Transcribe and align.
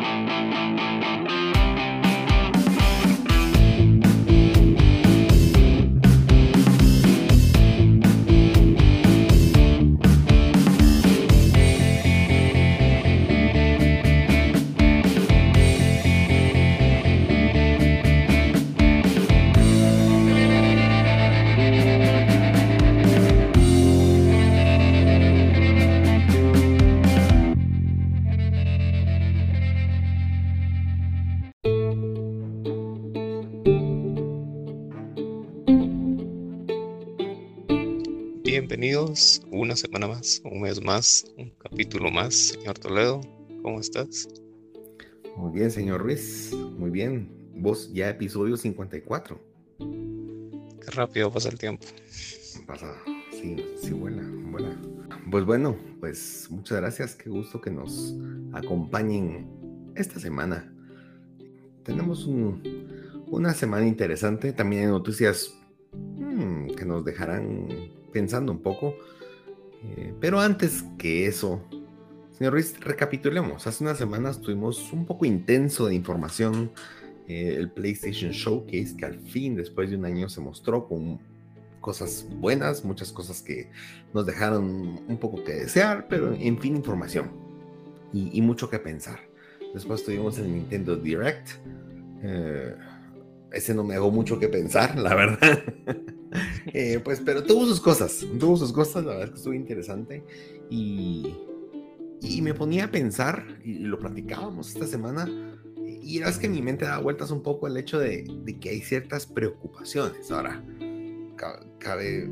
Música 0.00 1.47
Bienvenidos 38.78 39.42
una 39.50 39.74
semana 39.74 40.06
más, 40.06 40.40
un 40.44 40.60
mes 40.60 40.80
más, 40.80 41.24
un 41.36 41.50
capítulo 41.58 42.12
más. 42.12 42.50
Señor 42.50 42.78
Toledo, 42.78 43.20
¿cómo 43.60 43.80
estás? 43.80 44.28
Muy 45.36 45.50
bien, 45.50 45.72
señor 45.72 46.00
Ruiz, 46.00 46.54
muy 46.54 46.88
bien. 46.88 47.28
Vos 47.56 47.92
ya 47.92 48.08
episodio 48.08 48.56
54. 48.56 49.40
Qué 49.80 50.90
rápido 50.92 51.32
pasa 51.32 51.48
el 51.48 51.58
tiempo. 51.58 51.86
Pasa, 52.68 52.94
sí, 53.32 53.56
sí, 53.82 53.90
buena, 53.90 54.22
buena. 54.48 54.80
Pues 55.28 55.44
bueno, 55.44 55.76
pues 55.98 56.46
muchas 56.48 56.78
gracias, 56.78 57.16
qué 57.16 57.30
gusto 57.30 57.60
que 57.60 57.72
nos 57.72 58.14
acompañen 58.52 59.50
esta 59.96 60.20
semana. 60.20 60.72
Tenemos 61.82 62.28
una 63.26 63.54
semana 63.54 63.88
interesante, 63.88 64.52
también 64.52 64.82
hay 64.82 64.88
noticias 64.90 65.52
mm, 65.92 66.76
que 66.76 66.84
nos 66.84 67.04
dejarán 67.04 67.97
pensando 68.12 68.52
un 68.52 68.60
poco. 68.60 68.94
Eh, 69.82 70.14
pero 70.20 70.40
antes 70.40 70.84
que 70.98 71.26
eso, 71.26 71.62
señor 72.32 72.54
Ruiz, 72.54 72.78
recapitulemos. 72.80 73.66
Hace 73.66 73.84
unas 73.84 73.98
semanas 73.98 74.40
tuvimos 74.40 74.92
un 74.92 75.06
poco 75.06 75.24
intenso 75.24 75.86
de 75.86 75.94
información. 75.94 76.70
Eh, 77.28 77.56
el 77.56 77.70
PlayStation 77.70 78.30
Showcase, 78.30 78.96
que 78.96 79.04
al 79.04 79.20
fin, 79.20 79.54
después 79.54 79.90
de 79.90 79.96
un 79.96 80.04
año, 80.04 80.28
se 80.28 80.40
mostró 80.40 80.88
con 80.88 81.20
cosas 81.80 82.26
buenas, 82.40 82.84
muchas 82.84 83.12
cosas 83.12 83.42
que 83.42 83.70
nos 84.12 84.26
dejaron 84.26 85.00
un 85.06 85.18
poco 85.18 85.44
que 85.44 85.52
desear, 85.52 86.06
pero 86.08 86.34
en 86.34 86.58
fin, 86.58 86.76
información 86.76 87.48
y, 88.12 88.40
mucho 88.42 88.70
que 88.70 88.78
pensar. 88.78 89.20
Después 89.74 90.04
tuvimos 90.04 90.38
el 90.38 90.52
Nintendo 90.52 90.96
Direct. 90.96 91.48
Eh, 92.22 92.74
ese 93.52 93.74
no 93.74 93.84
me 93.84 93.94
hago 93.94 94.10
mucho 94.10 94.38
que 94.38 94.48
pensar, 94.48 94.98
la 94.98 95.14
verdad. 95.14 95.62
Eh, 96.74 97.00
pues, 97.02 97.20
pero 97.24 97.42
tuvo 97.42 97.64
sus 97.66 97.80
cosas, 97.80 98.24
tuvo 98.38 98.56
sus 98.56 98.72
cosas, 98.72 99.04
la 99.04 99.12
verdad 99.12 99.24
es 99.24 99.30
que 99.30 99.36
estuvo 99.36 99.54
interesante. 99.54 100.24
Y, 100.70 101.34
y 102.20 102.42
me 102.42 102.54
ponía 102.54 102.84
a 102.84 102.90
pensar, 102.90 103.60
y 103.64 103.78
lo 103.78 103.98
platicábamos 103.98 104.68
esta 104.74 104.86
semana, 104.86 105.28
y 106.02 106.18
era 106.18 106.28
es 106.28 106.38
que 106.38 106.48
mi 106.48 106.62
mente 106.62 106.84
daba 106.84 107.02
vueltas 107.02 107.30
un 107.30 107.42
poco 107.42 107.66
el 107.66 107.76
hecho 107.76 107.98
de, 107.98 108.26
de 108.44 108.58
que 108.58 108.70
hay 108.70 108.80
ciertas 108.80 109.26
preocupaciones. 109.26 110.30
Ahora, 110.30 110.62
cabe 111.78 112.28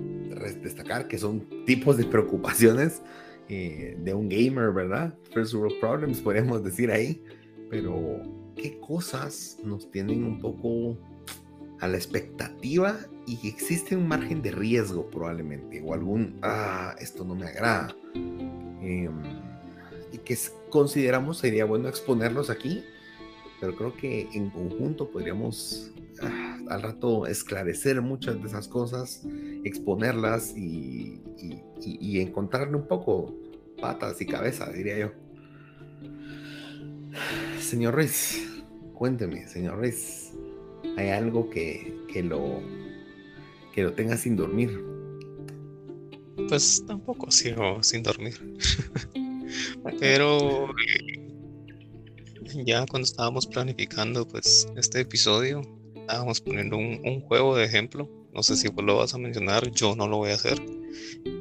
destacar 0.63 1.09
que 1.09 1.19
son 1.19 1.65
tipos 1.65 1.97
de 1.97 2.05
preocupaciones 2.05 3.03
eh, 3.49 3.97
de 4.03 4.15
un 4.15 4.29
gamer, 4.29 4.73
¿verdad? 4.73 5.15
First 5.33 5.55
world 5.55 5.79
problems, 5.81 6.21
podríamos 6.21 6.65
decir 6.65 6.91
ahí. 6.91 7.23
Pero, 7.71 8.23
¿qué 8.57 8.79
cosas 8.79 9.59
nos 9.65 9.91
tienen 9.91 10.25
un 10.25 10.41
poco 10.41 10.99
a 11.81 11.89
la 11.89 11.97
expectativa 11.97 12.99
y 13.27 13.49
existe 13.49 13.97
un 13.97 14.07
margen 14.09 14.43
de 14.43 14.53
riesgo 14.53 15.11
probablemente, 15.11 15.83
o 15.85 15.95
algún, 15.95 16.39
ah, 16.43 16.95
esto 17.01 17.25
no 17.25 17.35
me 17.35 17.47
agrada, 17.47 17.95
em, 18.15 19.23
y 20.13 20.19
que 20.19 20.39
consideramos 20.71 21.39
sería 21.39 21.65
bueno 21.65 21.89
exponerlos 21.89 22.51
aquí, 22.51 22.85
pero 23.61 23.75
creo 23.75 23.97
que 23.97 24.29
en 24.33 24.51
conjunto 24.51 25.11
podríamos 25.11 25.91
ah, 26.23 26.59
al 26.69 26.83
rato 26.83 27.27
esclarecer 27.27 28.01
muchas 28.01 28.41
de 28.41 28.49
esas 28.49 28.69
cosas, 28.69 29.23
exponerlas 29.65 30.57
y, 30.57 31.21
y 31.81 32.21
encontrarle 32.21 32.77
un 32.77 32.87
poco 32.87 33.35
patas 33.81 34.21
y 34.21 34.27
cabeza, 34.27 34.71
diría 34.71 34.99
yo. 34.99 35.11
Señor 37.61 37.95
Ruiz, 37.95 38.63
cuénteme, 38.95 39.49
señor 39.49 39.79
Ruiz, 39.79 40.26
¿hay 40.97 41.11
algo 41.11 41.51
que, 41.51 41.95
que 42.13 42.23
lo 42.23 42.61
que 43.77 43.83
lo 43.83 43.93
tenga 43.93 44.17
sin 44.17 44.37
dormir. 44.37 44.83
Pues 46.49 46.83
tampoco 46.87 47.31
sigo 47.31 47.83
sin 47.83 48.03
dormir. 48.03 48.35
Pero 50.01 50.69
ya 52.65 52.87
cuando 52.87 53.05
estábamos 53.05 53.47
planificando 53.47 54.27
pues 54.27 54.67
este 54.77 55.01
episodio, 55.01 55.61
estábamos 55.95 56.41
poniendo 56.41 56.79
un, 56.79 57.21
juego 57.21 57.55
de 57.55 57.65
ejemplo. 57.65 58.09
No 58.33 58.43
sé 58.43 58.57
si 58.57 58.69
vos 58.69 58.83
lo 58.83 58.97
vas 58.97 59.13
a 59.13 59.19
mencionar, 59.19 59.71
yo 59.73 59.95
no 59.95 60.09
lo 60.09 60.17
voy 60.17 60.31
a 60.31 60.35
hacer. 60.35 60.59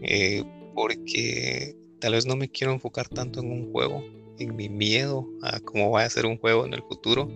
Eh, 0.03 0.43
porque 0.73 1.73
tal 1.99 2.13
vez 2.13 2.25
no 2.25 2.35
me 2.35 2.49
quiero 2.49 2.73
enfocar 2.73 3.07
tanto 3.07 3.39
en 3.39 3.49
un 3.49 3.71
juego, 3.71 4.03
en 4.39 4.57
mi 4.57 4.67
miedo 4.67 5.25
a 5.41 5.61
cómo 5.61 5.91
va 5.91 6.03
a 6.03 6.09
ser 6.09 6.25
un 6.25 6.37
juego 6.37 6.65
en 6.65 6.73
el 6.73 6.83
futuro, 6.83 7.31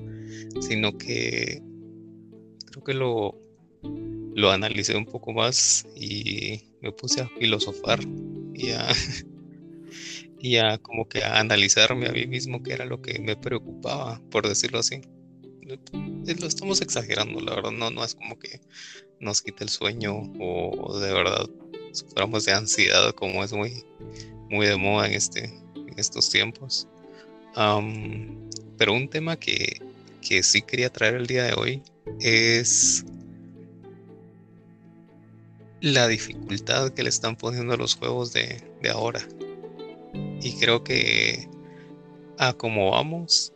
sino 0.60 0.98
que 0.98 1.62
que 2.84 2.94
lo, 2.94 3.36
lo 4.36 4.52
analicé 4.52 4.96
un 4.96 5.06
poco 5.06 5.34
más 5.34 5.88
y 5.96 6.64
me 6.82 6.92
puse 6.92 7.22
a 7.22 7.28
filosofar 7.28 8.00
y 8.54 8.72
a, 8.72 8.88
y 10.40 10.58
a 10.58 10.78
como 10.78 11.08
que 11.08 11.24
a 11.24 11.40
analizarme 11.40 12.08
a 12.08 12.12
mí 12.12 12.26
mismo 12.28 12.64
qué 12.64 12.74
era 12.74 12.86
lo 12.86 13.02
que 13.02 13.20
me 13.20 13.36
preocupaba, 13.36 14.22
por 14.32 14.48
decirlo 14.48 14.80
así. 14.80 15.02
Lo 15.62 16.48
estamos 16.48 16.82
exagerando, 16.82 17.40
la 17.42 17.56
verdad, 17.56 17.72
no, 17.72 17.92
no 17.92 18.04
es 18.04 18.16
como 18.16 18.40
que 18.40 18.60
nos 19.20 19.42
quite 19.42 19.64
el 19.64 19.70
sueño 19.70 20.32
o 20.40 20.98
de 21.00 21.14
verdad 21.14 21.48
suframos 21.92 22.46
de 22.46 22.54
ansiedad 22.54 23.12
como 23.14 23.44
es 23.44 23.54
muy, 23.54 23.84
muy 24.50 24.68
de 24.68 24.78
moda 24.78 25.08
en, 25.08 25.14
este, 25.14 25.46
en 25.76 25.94
estos 25.98 26.30
tiempos. 26.30 26.88
pero 28.78 28.94
un 28.94 29.10
tema 29.10 29.38
que, 29.38 29.82
que 30.22 30.44
sí 30.44 30.62
quería 30.62 30.90
traer 30.90 31.16
el 31.16 31.28
día 31.28 31.44
de 31.44 31.54
hoy 31.54 31.84
es 32.20 33.06
la 35.82 36.08
dificultad 36.08 36.92
que 36.92 37.04
le 37.04 37.10
están 37.10 37.36
poniendo 37.36 37.74
a 37.74 37.78
los 37.78 37.96
juegos 37.96 38.34
de, 38.34 38.62
ahora. 38.92 39.22
Y 40.42 40.54
creo 40.54 40.84
que 40.84 41.48
a 42.38 42.54
como 42.54 42.92
vamos, 42.92 43.54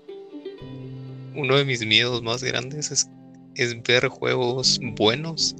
uno 1.35 1.57
de 1.57 1.65
mis 1.65 1.85
miedos 1.85 2.21
más 2.21 2.43
grandes 2.43 2.91
es, 2.91 3.09
es 3.55 3.81
ver 3.83 4.07
juegos 4.07 4.79
buenos 4.95 5.55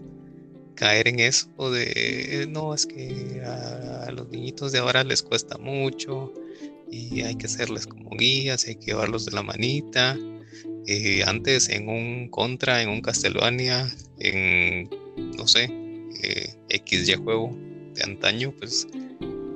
caer 0.75 1.07
en 1.07 1.19
eso 1.19 1.71
de 1.71 2.47
no 2.49 2.73
es 2.73 2.85
que 2.85 3.41
a, 3.45 4.11
los 4.11 4.29
niñitos 4.29 4.71
de 4.71 4.79
ahora 4.79 5.03
les 5.03 5.23
cuesta 5.23 5.57
mucho 5.57 6.33
y 6.91 7.21
hay 7.21 7.35
que 7.35 7.47
hacerles 7.47 7.87
como 7.87 8.11
guías, 8.11 8.67
hay 8.67 8.75
que 8.75 8.87
llevarlos 8.87 9.25
de 9.25 9.31
la 9.31 9.41
manita. 9.41 10.17
Eh, 10.87 11.23
antes 11.25 11.69
en 11.69 11.87
un 11.87 12.27
contra, 12.29 12.81
en 12.81 12.89
un 12.89 13.01
Castlevania, 13.01 13.89
en 14.19 14.89
no 15.37 15.47
sé, 15.47 15.69
eh, 16.23 16.55
X 16.69 17.07
ya 17.07 17.17
juego 17.17 17.55
de 17.93 18.03
antaño, 18.03 18.53
pues 18.57 18.87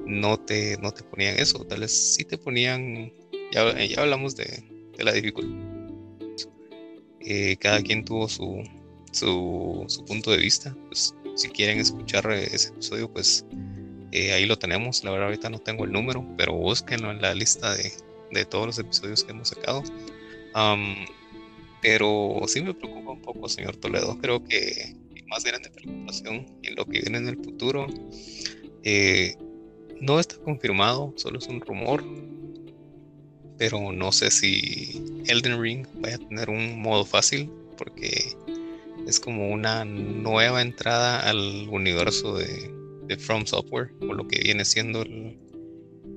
no 0.05 0.39
te, 0.39 0.77
no 0.77 0.91
te 0.91 1.03
ponían 1.03 1.37
eso. 1.37 1.63
Tal 1.65 1.81
vez 1.81 2.15
sí 2.15 2.23
te 2.23 2.37
ponían, 2.37 3.11
ya, 3.51 3.85
ya 3.85 4.01
hablamos 4.01 4.35
de, 4.35 4.63
la 4.97 5.11
dificultad. 5.11 5.67
Eh, 7.21 7.57
cada 7.57 7.81
quien 7.81 8.05
tuvo 8.05 8.29
su, 8.29 8.63
su, 9.11 10.05
punto 10.07 10.31
de 10.31 10.37
vista. 10.37 10.75
Pues 10.87 11.13
si 11.35 11.49
quieren 11.49 11.79
escuchar 11.79 12.29
ese 12.31 12.69
episodio, 12.69 13.11
pues 13.11 13.45
eh, 14.11 14.31
ahí 14.31 14.45
lo 14.45 14.57
tenemos. 14.57 15.03
La 15.03 15.11
verdad 15.11 15.27
ahorita 15.27 15.49
no 15.49 15.59
tengo 15.59 15.83
el 15.85 15.91
número, 15.91 16.25
pero 16.37 16.53
búsquenlo 16.53 17.11
en 17.11 17.21
la 17.21 17.33
lista 17.33 17.75
de, 17.75 17.91
de 18.31 18.45
todos 18.45 18.67
los 18.67 18.79
episodios 18.79 19.23
que 19.23 19.31
hemos 19.31 19.49
sacado. 19.49 19.83
Pero 21.81 22.41
sí 22.47 22.61
me 22.61 22.73
preocupa 22.73 23.11
un 23.11 23.21
poco, 23.21 23.47
señor 23.49 23.77
Toledo. 23.77 24.17
Creo 24.19 24.43
que 24.43 24.95
más 25.27 25.43
grande 25.43 25.69
preocupación 25.69 26.45
en 26.63 26.75
lo 26.75 26.85
que 26.85 27.01
viene 27.01 27.17
en 27.17 27.27
el 27.27 27.37
futuro. 27.37 27.87
Eh, 28.83 29.35
no 29.99 30.19
está 30.19 30.37
confirmado, 30.37 31.13
solo 31.17 31.39
es 31.39 31.47
un 31.47 31.61
rumor. 31.61 32.03
Pero 33.57 33.91
no 33.91 34.11
sé 34.11 34.29
si 34.29 35.03
Elden 35.25 35.59
Ring 35.59 35.87
vaya 35.95 36.15
a 36.15 36.19
tener 36.19 36.49
un 36.49 36.79
modo 36.79 37.05
fácil, 37.05 37.49
porque 37.75 38.35
es 39.07 39.19
como 39.19 39.49
una 39.49 39.83
nueva 39.83 40.61
entrada 40.61 41.27
al 41.27 41.67
universo 41.69 42.37
de, 42.37 42.75
From 43.19 43.45
Software, 43.45 43.93
o 44.01 44.13
lo 44.13 44.27
que 44.27 44.39
viene 44.41 44.65
siendo 44.65 45.01
el, 45.01 45.39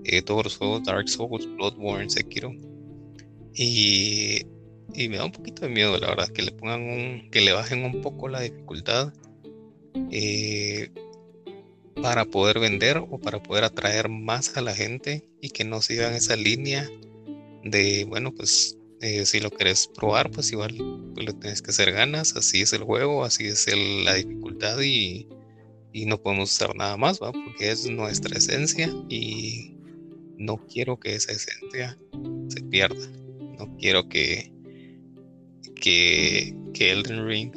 eh, 0.04 0.22
todos 0.22 0.44
los 0.44 0.56
juegos 0.56 0.82
Dark 0.84 1.08
Souls, 1.08 1.46
Bloodborne, 1.56 2.10
Sekiro. 2.10 2.52
Y, 3.54 4.42
y, 4.94 5.08
me 5.08 5.16
da 5.16 5.24
un 5.24 5.32
poquito 5.32 5.62
de 5.62 5.68
miedo, 5.68 5.96
la 5.98 6.08
verdad, 6.08 6.28
que 6.28 6.42
le 6.42 6.52
pongan 6.52 6.82
un, 6.82 7.30
que 7.30 7.40
le 7.40 7.52
bajen 7.52 7.84
un 7.84 8.00
poco 8.02 8.28
la 8.28 8.40
dificultad 8.40 9.12
eh, 10.10 10.90
para 12.02 12.24
poder 12.24 12.58
vender 12.58 12.98
o 12.98 13.18
para 13.18 13.42
poder 13.42 13.64
atraer 13.64 14.08
más 14.08 14.56
a 14.56 14.62
la 14.62 14.74
gente 14.74 15.28
y 15.40 15.50
que 15.50 15.64
no 15.64 15.82
sigan 15.82 16.14
esa 16.14 16.36
línea 16.36 16.88
de, 17.64 18.04
bueno, 18.08 18.32
pues 18.32 18.78
eh, 19.00 19.24
si 19.26 19.40
lo 19.40 19.50
querés 19.50 19.88
probar, 19.88 20.30
pues 20.30 20.52
igual 20.52 20.74
pues, 21.14 21.26
lo 21.26 21.32
tienes 21.34 21.62
que 21.62 21.70
hacer 21.70 21.92
ganas, 21.92 22.36
así 22.36 22.60
es 22.62 22.72
el 22.72 22.84
juego, 22.84 23.24
así 23.24 23.46
es 23.46 23.66
la 24.04 24.14
dificultad 24.14 24.80
y, 24.80 25.28
no 26.06 26.22
podemos 26.22 26.52
usar 26.52 26.74
nada 26.76 26.96
más, 26.96 27.20
¿va? 27.20 27.32
porque 27.32 27.70
es 27.70 27.88
nuestra 27.90 28.36
esencia 28.38 28.90
y 29.08 29.74
no 30.38 30.56
quiero 30.66 30.98
que 30.98 31.14
esa 31.14 31.32
esencia 31.32 31.98
se 32.48 32.62
pierda, 32.62 33.08
no 33.58 33.76
quiero 33.76 34.08
que, 34.08 34.52
que, 35.80 36.54
que 36.72 36.92
Elden 36.92 37.26
Ring 37.26 37.52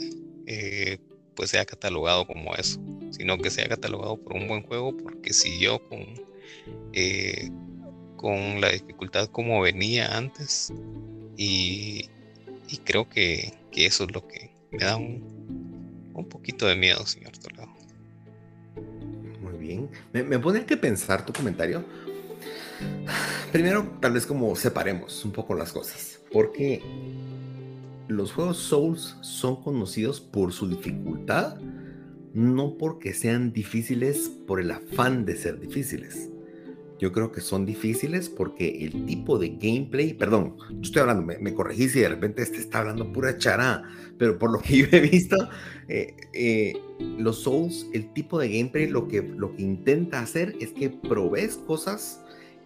eh, 0.47 0.97
pues 1.35 1.51
sea 1.51 1.65
catalogado 1.65 2.25
como 2.25 2.55
eso, 2.55 2.79
sino 3.11 3.37
que 3.37 3.49
sea 3.49 3.67
catalogado 3.67 4.17
por 4.17 4.35
un 4.35 4.47
buen 4.47 4.63
juego 4.63 4.95
porque 4.95 5.33
siguió 5.33 5.79
con, 5.87 6.05
eh, 6.93 7.49
con 8.15 8.61
la 8.61 8.69
dificultad 8.69 9.27
como 9.27 9.61
venía 9.61 10.17
antes 10.17 10.71
y, 11.37 12.09
creo 12.85 13.07
que, 13.07 13.53
eso 13.71 14.03
es 14.05 14.13
lo 14.13 14.27
que 14.27 14.51
me 14.71 14.79
da 14.79 14.97
un, 14.97 16.11
un 16.13 16.29
poquito 16.29 16.67
de 16.67 16.75
miedo, 16.75 17.05
señor 17.05 17.37
Toledo. 17.37 17.67
Muy 19.41 19.57
bien. 19.57 19.89
Me, 20.11 20.23
me 20.23 20.65
que 20.65 20.77
pensar 20.77 21.25
tu 21.25 21.33
comentario. 21.33 21.83
Primero, 23.51 23.97
tal 23.99 24.13
vez 24.13 24.25
como 24.25 24.55
separemos 24.55 25.23
un 25.25 25.31
poco 25.31 25.53
las 25.53 25.71
cosas, 25.71 26.19
porque 26.31 26.81
los 28.07 28.33
juegos 28.33 28.57
Souls 28.57 29.17
son 29.21 29.61
conocidos 29.61 30.19
por 30.19 30.51
su 30.51 30.67
dificultad, 30.67 31.57
no 32.33 32.77
porque 32.77 33.13
sean 33.13 33.53
difíciles 33.53 34.29
por 34.47 34.59
el 34.59 34.71
afán 34.71 35.25
de 35.25 35.35
ser 35.35 35.59
difíciles. 35.59 36.29
Yo 36.99 37.11
creo 37.11 37.31
que 37.31 37.41
son 37.41 37.65
difíciles 37.65 38.29
porque 38.29 38.85
el 38.85 39.05
tipo 39.05 39.37
de 39.37 39.49
gameplay, 39.49 40.13
perdón, 40.13 40.55
yo 40.69 40.81
estoy 40.81 41.01
hablando, 41.01 41.23
me, 41.23 41.53
corregí 41.53 41.89
si 41.89 41.99
de 41.99 42.09
repente 42.09 42.43
este 42.43 42.57
está 42.57 42.79
hablando 42.79 43.11
pura 43.11 43.37
chará, 43.37 43.83
pero 44.17 44.37
por 44.37 44.51
lo 44.51 44.59
que 44.59 44.77
yo 44.77 44.87
he 44.91 45.01
visto, 45.01 45.35
eh, 45.87 46.15
eh, 46.33 46.73
los 47.17 47.43
Souls, 47.43 47.87
el 47.93 48.13
tipo 48.13 48.39
de 48.39 48.49
gameplay 48.49 48.87
lo 48.87 49.07
que, 49.07 49.21
lo 49.21 49.55
que 49.55 49.63
intenta 49.63 50.19
hacer 50.19 50.55
es 50.59 50.71
que 50.71 50.89
probes 50.89 51.57
cosas, 51.57 52.21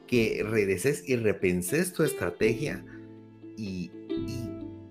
que 0.08 0.46
redeces 0.48 1.08
y 1.08 1.16
repenses 1.16 1.94
tu 1.94 2.04
estrategia 2.04 2.86
y 3.58 3.92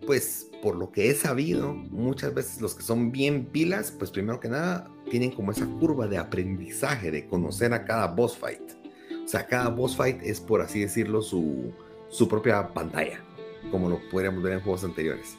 pues 0.06 0.50
por 0.62 0.76
lo 0.76 0.90
que 0.90 1.10
he 1.10 1.14
sabido, 1.14 1.74
muchas 1.74 2.32
veces 2.34 2.60
los 2.60 2.74
que 2.74 2.82
son 2.82 3.12
bien 3.12 3.46
pilas, 3.46 3.90
pues 3.90 4.10
primero 4.10 4.40
que 4.40 4.48
nada 4.48 4.90
tienen 5.10 5.30
como 5.30 5.52
esa 5.52 5.66
curva 5.66 6.06
de 6.08 6.18
aprendizaje, 6.18 7.10
de 7.10 7.26
conocer 7.26 7.72
a 7.72 7.84
cada 7.84 8.08
boss 8.08 8.36
fight. 8.36 8.62
O 9.24 9.28
sea, 9.28 9.46
cada 9.46 9.68
boss 9.68 9.96
fight 9.96 10.22
es, 10.22 10.40
por 10.40 10.60
así 10.60 10.80
decirlo, 10.80 11.20
su, 11.22 11.72
su 12.08 12.28
propia 12.28 12.72
pantalla, 12.72 13.20
como 13.70 13.88
lo 13.88 14.00
podríamos 14.10 14.42
ver 14.42 14.54
en 14.54 14.60
juegos 14.60 14.84
anteriores. 14.84 15.36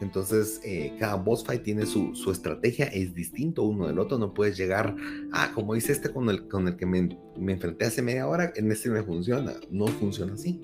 Entonces, 0.00 0.60
eh, 0.64 0.94
cada 0.98 1.16
boss 1.16 1.44
fight 1.44 1.62
tiene 1.62 1.84
su, 1.84 2.14
su, 2.14 2.30
estrategia, 2.30 2.86
es 2.86 3.14
distinto 3.14 3.64
uno 3.64 3.86
del 3.86 3.98
otro. 3.98 4.18
No 4.18 4.32
puedes 4.32 4.56
llegar, 4.56 4.96
ah, 5.32 5.52
como 5.54 5.74
dice 5.74 5.92
este 5.92 6.10
con 6.10 6.30
el, 6.30 6.48
con 6.48 6.68
el 6.68 6.76
que 6.76 6.86
me, 6.86 7.18
me 7.36 7.52
enfrenté 7.52 7.84
hace 7.84 8.00
media 8.00 8.26
hora, 8.26 8.52
en 8.56 8.72
este 8.72 8.88
me 8.88 9.02
funciona. 9.02 9.54
No 9.70 9.86
funciona 9.88 10.34
así. 10.34 10.62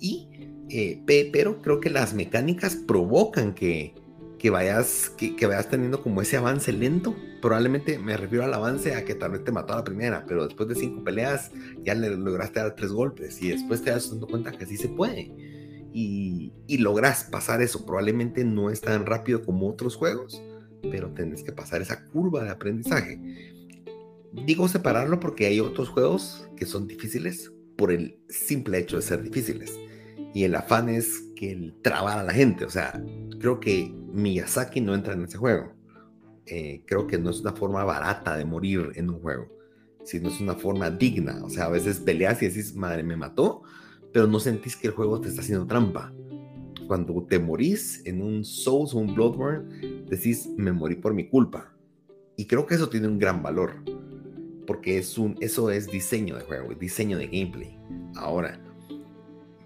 Y 0.00 0.28
eh, 0.70 1.02
pero 1.32 1.60
creo 1.62 1.80
que 1.80 1.90
las 1.90 2.14
mecánicas 2.14 2.76
provocan 2.76 3.54
que, 3.54 3.94
que 4.38 4.50
vayas, 4.50 5.10
que, 5.16 5.46
vayas 5.46 5.68
teniendo 5.68 6.02
como 6.02 6.22
ese 6.22 6.36
avance 6.36 6.72
lento. 6.72 7.16
Probablemente 7.40 7.98
me 7.98 8.16
refiero 8.16 8.44
al 8.44 8.54
avance 8.54 8.94
a 8.94 9.04
que 9.04 9.14
tal 9.14 9.32
vez 9.32 9.44
te 9.44 9.52
mató 9.52 9.72
a 9.72 9.76
la 9.76 9.84
primera, 9.84 10.24
pero 10.26 10.44
después 10.44 10.68
de 10.68 10.74
cinco 10.74 11.02
peleas 11.04 11.50
ya 11.84 11.94
le 11.94 12.10
lograste 12.16 12.60
dar 12.60 12.74
tres 12.74 12.92
golpes 12.92 13.40
y 13.42 13.48
después 13.48 13.82
te 13.82 13.90
das 13.90 14.10
dando 14.10 14.26
cuenta 14.26 14.52
que 14.52 14.66
sí 14.66 14.76
se 14.76 14.88
puede. 14.88 15.32
Y, 15.92 16.52
y 16.66 16.78
logras 16.78 17.24
pasar 17.24 17.62
eso. 17.62 17.86
Probablemente 17.86 18.44
no 18.44 18.70
es 18.70 18.80
tan 18.80 19.06
rápido 19.06 19.42
como 19.42 19.68
otros 19.68 19.96
juegos, 19.96 20.42
pero 20.82 21.12
tienes 21.14 21.42
que 21.42 21.52
pasar 21.52 21.80
esa 21.80 22.04
curva 22.04 22.44
de 22.44 22.50
aprendizaje. 22.50 23.18
Digo 24.46 24.68
separarlo 24.68 25.18
porque 25.18 25.46
hay 25.46 25.60
otros 25.60 25.88
juegos 25.88 26.46
que 26.56 26.66
son 26.66 26.86
difíciles 26.86 27.50
por 27.76 27.90
el 27.90 28.20
simple 28.28 28.78
hecho 28.78 28.96
de 28.96 29.02
ser 29.02 29.22
difíciles 29.22 29.78
y 30.38 30.44
el 30.44 30.54
afán 30.54 30.88
es 30.88 31.32
que 31.34 31.50
el 31.50 31.74
a 31.84 32.22
la 32.22 32.32
gente. 32.32 32.64
O 32.64 32.70
sea, 32.70 33.02
creo 33.40 33.58
que 33.58 33.92
Miyazaki 34.12 34.80
no 34.80 34.94
entra 34.94 35.14
en 35.14 35.24
ese 35.24 35.36
juego. 35.36 35.72
Eh, 36.46 36.84
creo 36.86 37.08
que 37.08 37.18
no 37.18 37.30
es 37.30 37.40
una 37.40 37.54
forma 37.54 37.82
barata 37.82 38.36
de 38.36 38.44
morir 38.44 38.92
en 38.94 39.10
un 39.10 39.18
juego, 39.18 39.48
sino 40.04 40.28
es 40.28 40.40
una 40.40 40.54
forma 40.54 40.92
digna. 40.92 41.44
O 41.44 41.50
sea, 41.50 41.64
a 41.64 41.70
veces 41.70 41.98
peleas 41.98 42.40
y 42.40 42.46
decís, 42.46 42.72
madre, 42.76 43.02
me 43.02 43.16
mató, 43.16 43.62
pero 44.12 44.28
no 44.28 44.38
sentís 44.38 44.76
que 44.76 44.86
el 44.86 44.94
juego 44.94 45.20
te 45.20 45.26
está 45.26 45.40
haciendo 45.40 45.66
trampa. 45.66 46.14
Cuando 46.86 47.20
te 47.28 47.40
morís 47.40 48.00
en 48.06 48.22
un 48.22 48.44
Souls 48.44 48.94
o 48.94 48.98
un 48.98 49.16
Bloodborne, 49.16 50.04
decís, 50.08 50.48
me 50.56 50.70
morí 50.70 50.94
por 50.94 51.14
mi 51.14 51.28
culpa. 51.28 51.74
Y 52.36 52.46
creo 52.46 52.64
que 52.64 52.76
eso 52.76 52.88
tiene 52.88 53.08
un 53.08 53.18
gran 53.18 53.42
valor, 53.42 53.72
porque 54.68 54.98
es 54.98 55.18
un, 55.18 55.36
eso 55.40 55.68
es 55.72 55.88
diseño 55.88 56.36
de 56.36 56.42
juego, 56.42 56.72
diseño 56.74 57.18
de 57.18 57.26
gameplay. 57.26 57.76
Ahora, 58.14 58.60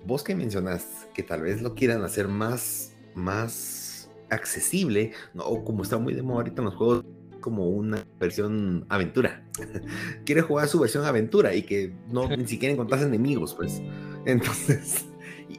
vos 0.07 0.23
que 0.23 0.35
mencionas 0.35 1.07
que 1.15 1.23
tal 1.23 1.43
vez 1.43 1.63
lo 1.63 1.75
quieran 1.75 2.03
hacer 2.03 2.29
más, 2.29 2.95
más 3.15 4.11
accesible, 4.31 5.13
¿no? 5.35 5.45
o 5.45 5.65
como 5.65 5.83
está 5.83 5.99
muy 5.99 6.15
de 6.15 6.23
moda 6.23 6.39
ahorita 6.39 6.63
en 6.63 6.67
los 6.67 6.75
juegos, 6.75 7.05
como 7.41 7.69
una 7.69 8.05
versión 8.19 8.87
aventura. 8.89 9.45
Quiere 10.25 10.41
jugar 10.41 10.69
su 10.69 10.81
versión 10.81 11.05
aventura 11.05 11.55
y 11.55 11.63
que 11.63 11.93
no 12.09 12.29
ni 12.37 12.47
siquiera 12.47 12.73
encontrás 12.73 13.03
enemigos, 13.03 13.55
pues. 13.55 13.83
Entonces, 14.25 15.05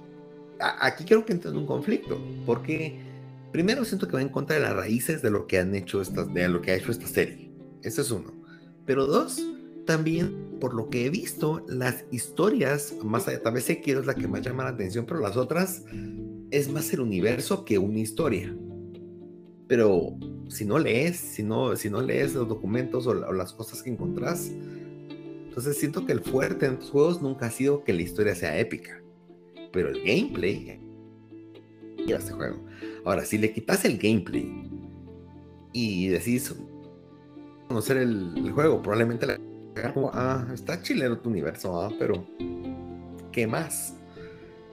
aquí 0.60 1.06
creo 1.06 1.26
que 1.26 1.34
entra 1.34 1.52
en 1.52 1.58
un 1.58 1.68
conflicto, 1.68 2.20
porque 2.46 3.00
primero 3.52 3.86
siento 3.86 4.08
que 4.08 4.14
va 4.14 4.22
en 4.22 4.30
contra 4.30 4.56
de 4.56 4.64
las 4.64 4.76
raíces 4.76 5.22
de 5.22 5.30
lo 5.30 5.46
que 5.46 5.60
han 5.60 5.76
hecho 5.76 6.02
estas, 6.02 6.34
de 6.34 6.48
lo 6.50 6.62
que 6.62 6.72
ha 6.72 6.76
hecho 6.76 6.92
esta 6.92 7.08
serie. 7.08 7.52
Ese 7.84 8.02
es 8.02 8.12
uno. 8.12 8.34
Pero 8.86 9.06
dos, 9.06 9.42
también, 9.86 10.58
por 10.60 10.74
lo 10.74 10.90
que 10.90 11.06
he 11.06 11.10
visto, 11.10 11.66
las 11.68 12.06
historias, 12.12 12.96
más 13.04 13.28
allá, 13.28 13.42
tal 13.42 13.54
vez 13.54 13.66
quiero 13.84 14.00
es 14.00 14.06
la 14.06 14.16
que 14.16 14.28
más 14.28 14.42
llama 14.42 14.64
la 14.64 14.70
atención, 14.70 15.06
pero 15.06 15.20
las 15.20 15.36
otras 15.38 15.84
es 16.52 16.72
más 16.72 16.94
el 16.94 17.02
universo 17.02 17.66
que 17.66 17.78
una 17.78 18.00
historia. 18.00 18.56
Pero 19.68 20.18
si 20.50 20.66
no 20.66 20.80
lees, 20.80 21.18
si 21.18 21.44
no, 21.44 21.76
si 21.76 21.90
no 21.90 22.02
lees 22.02 22.34
los 22.36 22.48
documentos 22.48 23.08
o, 23.08 23.14
las 23.14 23.54
cosas 23.54 23.82
que 23.82 23.90
encontrás, 23.90 24.52
entonces 25.46 25.78
siento 25.78 26.06
que 26.06 26.14
el 26.14 26.22
fuerte 26.22 26.66
en 26.66 26.80
tus 26.80 26.90
juegos 26.90 27.22
nunca 27.22 27.48
ha 27.48 27.52
sido 27.52 27.84
que 27.84 27.94
la 27.94 28.02
historia 28.02 28.36
sea 28.36 28.58
épica. 28.58 29.02
Pero 29.72 29.90
el 29.90 30.04
gameplay, 30.04 30.80
este 32.08 32.32
juego. 32.32 32.64
Ahora, 33.06 33.26
si 33.26 33.38
le 33.38 33.52
quitas 33.52 33.86
el 33.86 33.98
gameplay 33.98 34.70
y 35.72 36.08
decís 36.08 36.54
conocer 37.68 37.98
el, 37.98 38.34
el 38.38 38.52
juego, 38.52 38.82
probablemente 38.82 39.26
la 39.26 39.40
ah, 40.14 40.48
está 40.54 40.82
chileno 40.82 41.18
tu 41.20 41.30
universo, 41.30 41.82
ah, 41.82 41.92
pero 41.98 42.26
¿qué 43.32 43.48
más? 43.48 43.96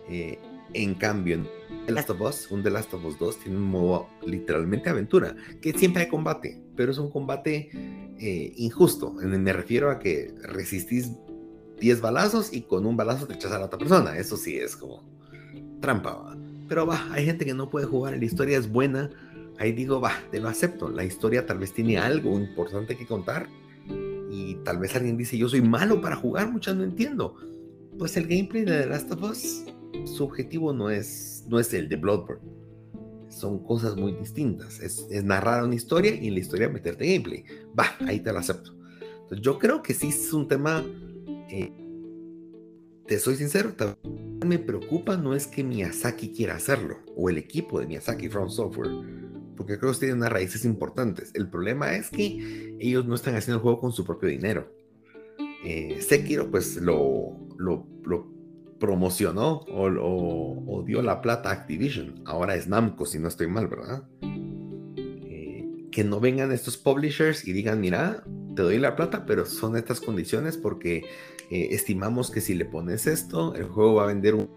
Eh, 0.08 0.38
en 0.72 0.94
cambio, 0.94 1.34
en 1.36 1.48
The 1.86 1.92
Last 1.92 2.10
of 2.10 2.20
Us, 2.20 2.50
un 2.50 2.62
The 2.62 2.70
Last 2.70 2.94
of 2.94 3.04
Us 3.04 3.18
2 3.18 3.38
tiene 3.40 3.56
un 3.56 3.64
modo 3.64 4.08
literalmente 4.24 4.90
aventura, 4.90 5.34
que 5.60 5.72
siempre 5.72 6.04
hay 6.04 6.08
combate, 6.08 6.62
pero 6.76 6.92
es 6.92 6.98
un 6.98 7.10
combate 7.10 7.70
eh, 8.18 8.52
injusto. 8.56 9.12
Me 9.12 9.52
refiero 9.52 9.90
a 9.90 9.98
que 9.98 10.34
resistís 10.42 11.12
10 11.80 12.00
balazos 12.00 12.52
y 12.52 12.62
con 12.62 12.86
un 12.86 12.96
balazo 12.96 13.26
te 13.26 13.34
echas 13.34 13.52
a 13.52 13.58
la 13.58 13.66
otra 13.66 13.78
persona. 13.78 14.16
Eso 14.16 14.36
sí 14.36 14.56
es 14.56 14.76
como 14.76 15.02
trampa. 15.80 16.36
Pero 16.68 16.86
va, 16.86 17.08
hay 17.12 17.24
gente 17.24 17.44
que 17.44 17.54
no 17.54 17.68
puede 17.70 17.86
jugar, 17.86 18.16
la 18.16 18.24
historia 18.24 18.58
es 18.58 18.70
buena. 18.70 19.10
Ahí 19.58 19.72
digo, 19.72 20.00
va, 20.00 20.12
te 20.30 20.38
lo 20.38 20.48
acepto. 20.48 20.88
La 20.88 21.04
historia 21.04 21.46
tal 21.46 21.58
vez 21.58 21.72
tiene 21.72 21.98
algo 21.98 22.38
importante 22.38 22.96
que 22.96 23.06
contar 23.06 23.48
y 24.30 24.54
tal 24.64 24.78
vez 24.78 24.94
alguien 24.94 25.16
dice, 25.16 25.36
yo 25.36 25.48
soy 25.48 25.60
malo 25.60 26.00
para 26.00 26.16
jugar, 26.16 26.50
muchas 26.50 26.76
no 26.76 26.84
entiendo. 26.84 27.36
Pues 27.98 28.16
el 28.16 28.26
gameplay 28.26 28.64
de 28.64 28.86
Last 28.86 29.10
of 29.10 29.22
Us, 29.22 29.64
su 30.04 30.24
objetivo 30.24 30.72
no 30.72 30.88
es, 30.88 31.44
no 31.48 31.58
es 31.58 31.74
el 31.74 31.88
de 31.88 31.96
Bloodborne. 31.96 32.42
Son 33.28 33.58
cosas 33.64 33.96
muy 33.96 34.12
distintas. 34.12 34.80
Es, 34.80 35.08
narrar 35.24 35.64
una 35.64 35.74
historia 35.74 36.14
y 36.14 36.28
en 36.28 36.34
la 36.34 36.40
historia 36.40 36.68
meterte 36.68 37.06
gameplay. 37.06 37.44
Va, 37.78 37.86
ahí 38.06 38.20
te 38.20 38.32
lo 38.32 38.38
acepto. 38.38 38.76
Entonces, 39.22 39.40
yo 39.40 39.58
creo 39.58 39.82
que 39.82 39.94
sí 39.94 40.08
es 40.08 40.32
un 40.32 40.46
tema, 40.46 40.84
eh, 41.50 41.72
te 43.06 43.18
soy 43.18 43.36
sincero, 43.36 43.74
me 44.46 44.58
preocupa 44.58 45.16
no 45.16 45.34
es 45.34 45.46
que 45.46 45.62
Miyazaki 45.62 46.32
quiera 46.32 46.56
hacerlo, 46.56 46.98
o 47.16 47.28
el 47.28 47.38
equipo 47.38 47.80
de 47.80 47.86
Miyazaki 47.86 48.28
From 48.28 48.48
Software 48.48 48.90
porque 49.60 49.78
creo 49.78 49.92
que 49.92 49.98
tienen 49.98 50.16
unas 50.16 50.32
raíces 50.32 50.64
importantes. 50.64 51.32
El 51.34 51.50
problema 51.50 51.94
es 51.94 52.08
que 52.08 52.78
ellos 52.80 53.04
no 53.04 53.14
están 53.14 53.34
haciendo 53.34 53.56
el 53.56 53.62
juego 53.62 53.78
con 53.78 53.92
su 53.92 54.06
propio 54.06 54.30
dinero. 54.30 54.72
Eh, 55.66 56.00
Sekiro, 56.00 56.50
pues 56.50 56.76
lo, 56.76 57.36
promocionó 58.78 59.66
o, 59.68 60.82
dio 60.86 61.02
la 61.02 61.20
plata 61.20 61.50
a 61.50 61.52
Activision. 61.52 62.22
Ahora 62.24 62.54
es 62.54 62.68
Namco, 62.68 63.04
si 63.04 63.18
no 63.18 63.28
estoy 63.28 63.48
mal, 63.48 63.68
¿verdad? 63.68 64.02
Eh, 64.22 65.68
que 65.92 66.04
no 66.04 66.20
vengan 66.20 66.52
estos 66.52 66.78
publishers 66.78 67.46
y 67.46 67.52
digan, 67.52 67.82
mira, 67.82 68.24
te 68.56 68.62
doy 68.62 68.78
la 68.78 68.96
plata, 68.96 69.26
pero 69.26 69.44
son 69.44 69.76
estas 69.76 70.00
condiciones 70.00 70.56
porque 70.56 71.04
eh, 71.50 71.68
estimamos 71.72 72.30
que 72.30 72.40
si 72.40 72.54
le 72.54 72.64
pones 72.64 73.06
esto, 73.06 73.54
el 73.56 73.64
juego 73.64 73.96
va 73.96 74.04
a 74.04 74.06
vender 74.06 74.36
un... 74.36 74.48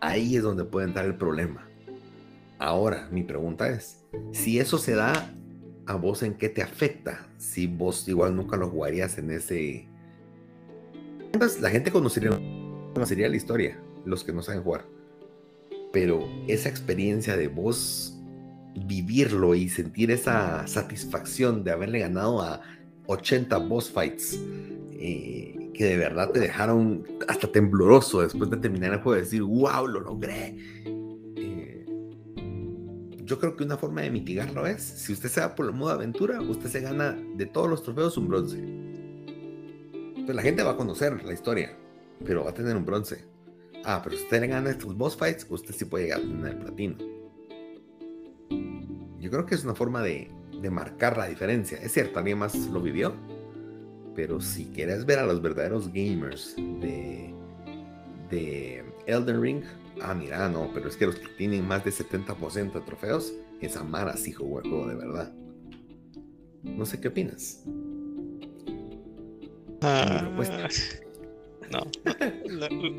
Ahí 0.00 0.34
es 0.34 0.42
donde 0.42 0.64
puede 0.64 0.88
entrar 0.88 1.06
el 1.06 1.14
problema. 1.14 1.67
Ahora, 2.58 3.08
mi 3.10 3.22
pregunta 3.22 3.68
es, 3.68 4.04
si 4.32 4.58
eso 4.58 4.78
se 4.78 4.94
da 4.94 5.34
a 5.86 5.94
vos, 5.94 6.22
¿en 6.22 6.34
qué 6.34 6.48
te 6.48 6.62
afecta? 6.62 7.26
Si 7.38 7.66
vos 7.66 8.08
igual 8.08 8.34
nunca 8.36 8.56
lo 8.56 8.68
jugarías 8.68 9.16
en 9.18 9.30
ese 9.30 9.88
la 11.60 11.70
gente 11.70 11.90
conocería, 11.90 12.30
conocería 12.94 13.28
la 13.28 13.36
historia, 13.36 13.78
los 14.04 14.24
que 14.24 14.32
no 14.32 14.42
saben 14.42 14.62
jugar. 14.62 14.84
Pero 15.92 16.28
esa 16.46 16.68
experiencia 16.68 17.36
de 17.36 17.48
vos 17.48 18.14
vivirlo 18.86 19.54
y 19.54 19.68
sentir 19.68 20.10
esa 20.10 20.66
satisfacción 20.66 21.64
de 21.64 21.72
haberle 21.72 22.00
ganado 22.00 22.42
a 22.42 22.60
80 23.06 23.56
boss 23.58 23.90
fights 23.90 24.38
eh, 24.92 25.70
que 25.74 25.84
de 25.84 25.96
verdad 25.96 26.30
te 26.30 26.40
dejaron 26.40 27.04
hasta 27.26 27.50
tembloroso 27.50 28.20
después 28.20 28.50
de 28.50 28.56
terminar 28.56 28.92
el 28.92 29.00
juego, 29.00 29.14
de 29.14 29.22
decir, 29.22 29.42
wow, 29.42 29.86
lo 29.86 30.00
logré. 30.00 30.56
Yo 33.28 33.38
creo 33.38 33.54
que 33.54 33.62
una 33.62 33.76
forma 33.76 34.00
de 34.00 34.10
mitigarlo 34.10 34.66
es, 34.66 34.82
si 34.82 35.12
usted 35.12 35.28
se 35.28 35.40
va 35.40 35.54
por 35.54 35.66
el 35.66 35.72
modo 35.72 35.92
aventura, 35.92 36.40
usted 36.40 36.68
se 36.68 36.80
gana 36.80 37.16
de 37.36 37.46
todos 37.46 37.70
los 37.70 37.84
trofeos 37.84 38.16
un 38.16 38.26
bronce 38.26 38.88
pues 40.28 40.36
la 40.36 40.42
gente 40.42 40.62
va 40.62 40.72
a 40.72 40.76
conocer 40.76 41.24
la 41.24 41.32
historia, 41.32 41.74
pero 42.22 42.44
va 42.44 42.50
a 42.50 42.52
tener 42.52 42.76
un 42.76 42.84
bronce. 42.84 43.24
Ah, 43.82 44.02
pero 44.04 44.14
si 44.14 44.24
usted 44.24 44.46
gana 44.46 44.68
estos 44.68 44.94
boss 44.94 45.16
fights, 45.16 45.46
usted 45.48 45.74
sí 45.74 45.86
puede 45.86 46.04
llegar 46.04 46.20
a 46.20 46.22
tener 46.22 46.58
platino. 46.58 46.98
Yo 49.18 49.30
creo 49.30 49.46
que 49.46 49.54
es 49.54 49.64
una 49.64 49.74
forma 49.74 50.02
de, 50.02 50.30
marcar 50.70 51.16
la 51.16 51.28
diferencia. 51.28 51.78
Es 51.78 51.92
cierto, 51.92 52.18
alguien 52.18 52.36
más 52.36 52.54
lo 52.66 52.82
vivió, 52.82 53.14
pero 54.14 54.38
si 54.42 54.66
quieres 54.66 55.06
ver 55.06 55.18
a 55.18 55.24
los 55.24 55.40
verdaderos 55.40 55.90
gamers 55.90 56.54
de, 56.56 57.34
de 58.28 58.84
Elden 59.06 59.40
Ring, 59.40 59.62
ah, 60.02 60.14
mira, 60.14 60.48
no, 60.48 60.70
pero 60.72 60.88
es 60.88 60.96
que 60.96 61.06
los 61.06 61.16
que 61.16 61.28
tienen 61.28 61.66
más 61.66 61.84
de 61.84 61.90
70% 61.90 62.72
de 62.72 62.80
trofeos, 62.80 63.32
esa 63.60 63.82
Mara 63.82 64.16
sí 64.16 64.32
jugó 64.32 64.60
el 64.60 64.68
juego 64.68 64.86
de 64.88 64.94
verdad. 64.94 65.32
No 66.62 66.86
sé 66.86 67.00
qué 67.00 67.08
opinas. 67.08 67.64
Ah, 69.80 70.28
no, 71.70 71.86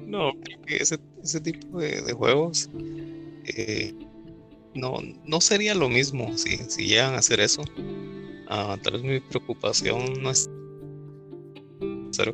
no, 0.07 0.31
creo 0.43 0.61
que 0.65 0.77
ese, 0.77 1.41
tipo 1.41 1.79
de, 1.79 2.13
juegos 2.13 2.69
eh, 3.45 3.93
no, 4.75 4.99
no 5.25 5.41
sería 5.41 5.73
lo 5.75 5.89
mismo 5.89 6.37
si, 6.37 6.57
si 6.69 6.87
llegan 6.87 7.15
a 7.15 7.17
hacer 7.17 7.39
eso. 7.39 7.63
Ah, 8.47 8.77
tal 8.81 8.93
vez 8.93 9.03
mi 9.03 9.19
preocupación 9.19 10.21
no 10.23 10.31
es 10.31 10.49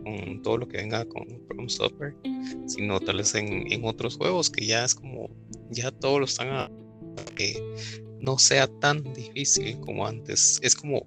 con 0.01 0.42
todo 0.42 0.58
lo 0.58 0.68
que 0.68 0.77
venga 0.77 1.06
con 1.06 1.25
From 1.48 1.70
Software, 1.70 2.15
sino 2.65 3.00
tal 3.00 3.18
vez 3.18 3.36
en, 3.36 3.84
otros 3.84 4.18
juegos 4.18 4.50
que 4.50 4.65
ya 4.65 4.84
es 4.84 4.96
como, 4.96 5.30
ya 5.70 5.92
todos 5.92 6.20
lo 6.20 6.25
están 6.25 6.50
a 6.50 6.72
que 7.36 7.62
no 8.20 8.38
sea 8.38 8.68
tan 8.68 9.04
difícil 9.13 9.80
como 9.80 10.08
antes. 10.08 10.60
Es 10.63 10.75
como 10.75 11.04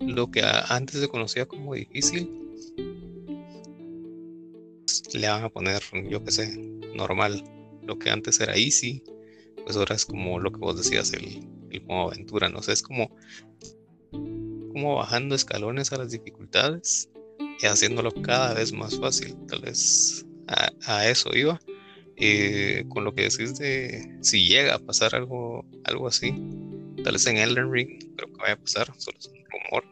lo 0.00 0.30
que 0.30 0.42
antes 0.68 1.00
se 1.00 1.08
conocía 1.08 1.46
como 1.46 1.74
difícil, 1.74 2.30
le 5.14 5.28
van 5.28 5.44
a 5.44 5.48
poner, 5.48 5.82
yo 6.08 6.22
que 6.22 6.30
sé, 6.30 6.56
normal. 6.94 7.42
Lo 7.82 7.98
que 7.98 8.10
antes 8.10 8.38
era 8.40 8.54
easy, 8.54 9.02
pues 9.64 9.76
ahora 9.76 9.94
es 9.94 10.04
como 10.04 10.38
lo 10.38 10.52
que 10.52 10.58
vos 10.58 10.76
decías, 10.76 11.12
el, 11.14 11.48
el 11.70 11.82
modo 11.86 12.10
aventura, 12.10 12.50
no 12.50 12.62
sé, 12.62 12.72
es 12.72 12.82
como, 12.82 13.10
como 14.10 14.96
bajando 14.96 15.34
escalones 15.34 15.90
a 15.92 15.96
las 15.96 16.10
dificultades 16.10 17.08
y 17.60 17.66
haciéndolo 17.66 18.12
cada 18.22 18.54
vez 18.54 18.72
más 18.72 18.98
fácil. 18.98 19.36
Tal 19.46 19.60
vez 19.60 20.26
a, 20.86 21.08
eso 21.08 21.30
iba. 21.34 21.60
Eh, 22.20 22.84
con 22.88 23.04
lo 23.04 23.14
que 23.14 23.22
decís 23.22 23.58
de 23.58 24.18
si 24.22 24.48
llega 24.48 24.74
a 24.74 24.78
pasar 24.80 25.14
algo, 25.14 25.64
algo 25.84 26.08
así, 26.08 26.32
tal 27.04 27.12
vez 27.12 27.26
en 27.28 27.36
Elden 27.36 27.72
Ring, 27.72 27.98
creo 28.16 28.32
que 28.32 28.40
vaya 28.40 28.54
a 28.54 28.56
pasar, 28.56 28.92
solo 28.98 29.18
es 29.18 29.26
un 29.26 29.44
rumor. 29.52 29.84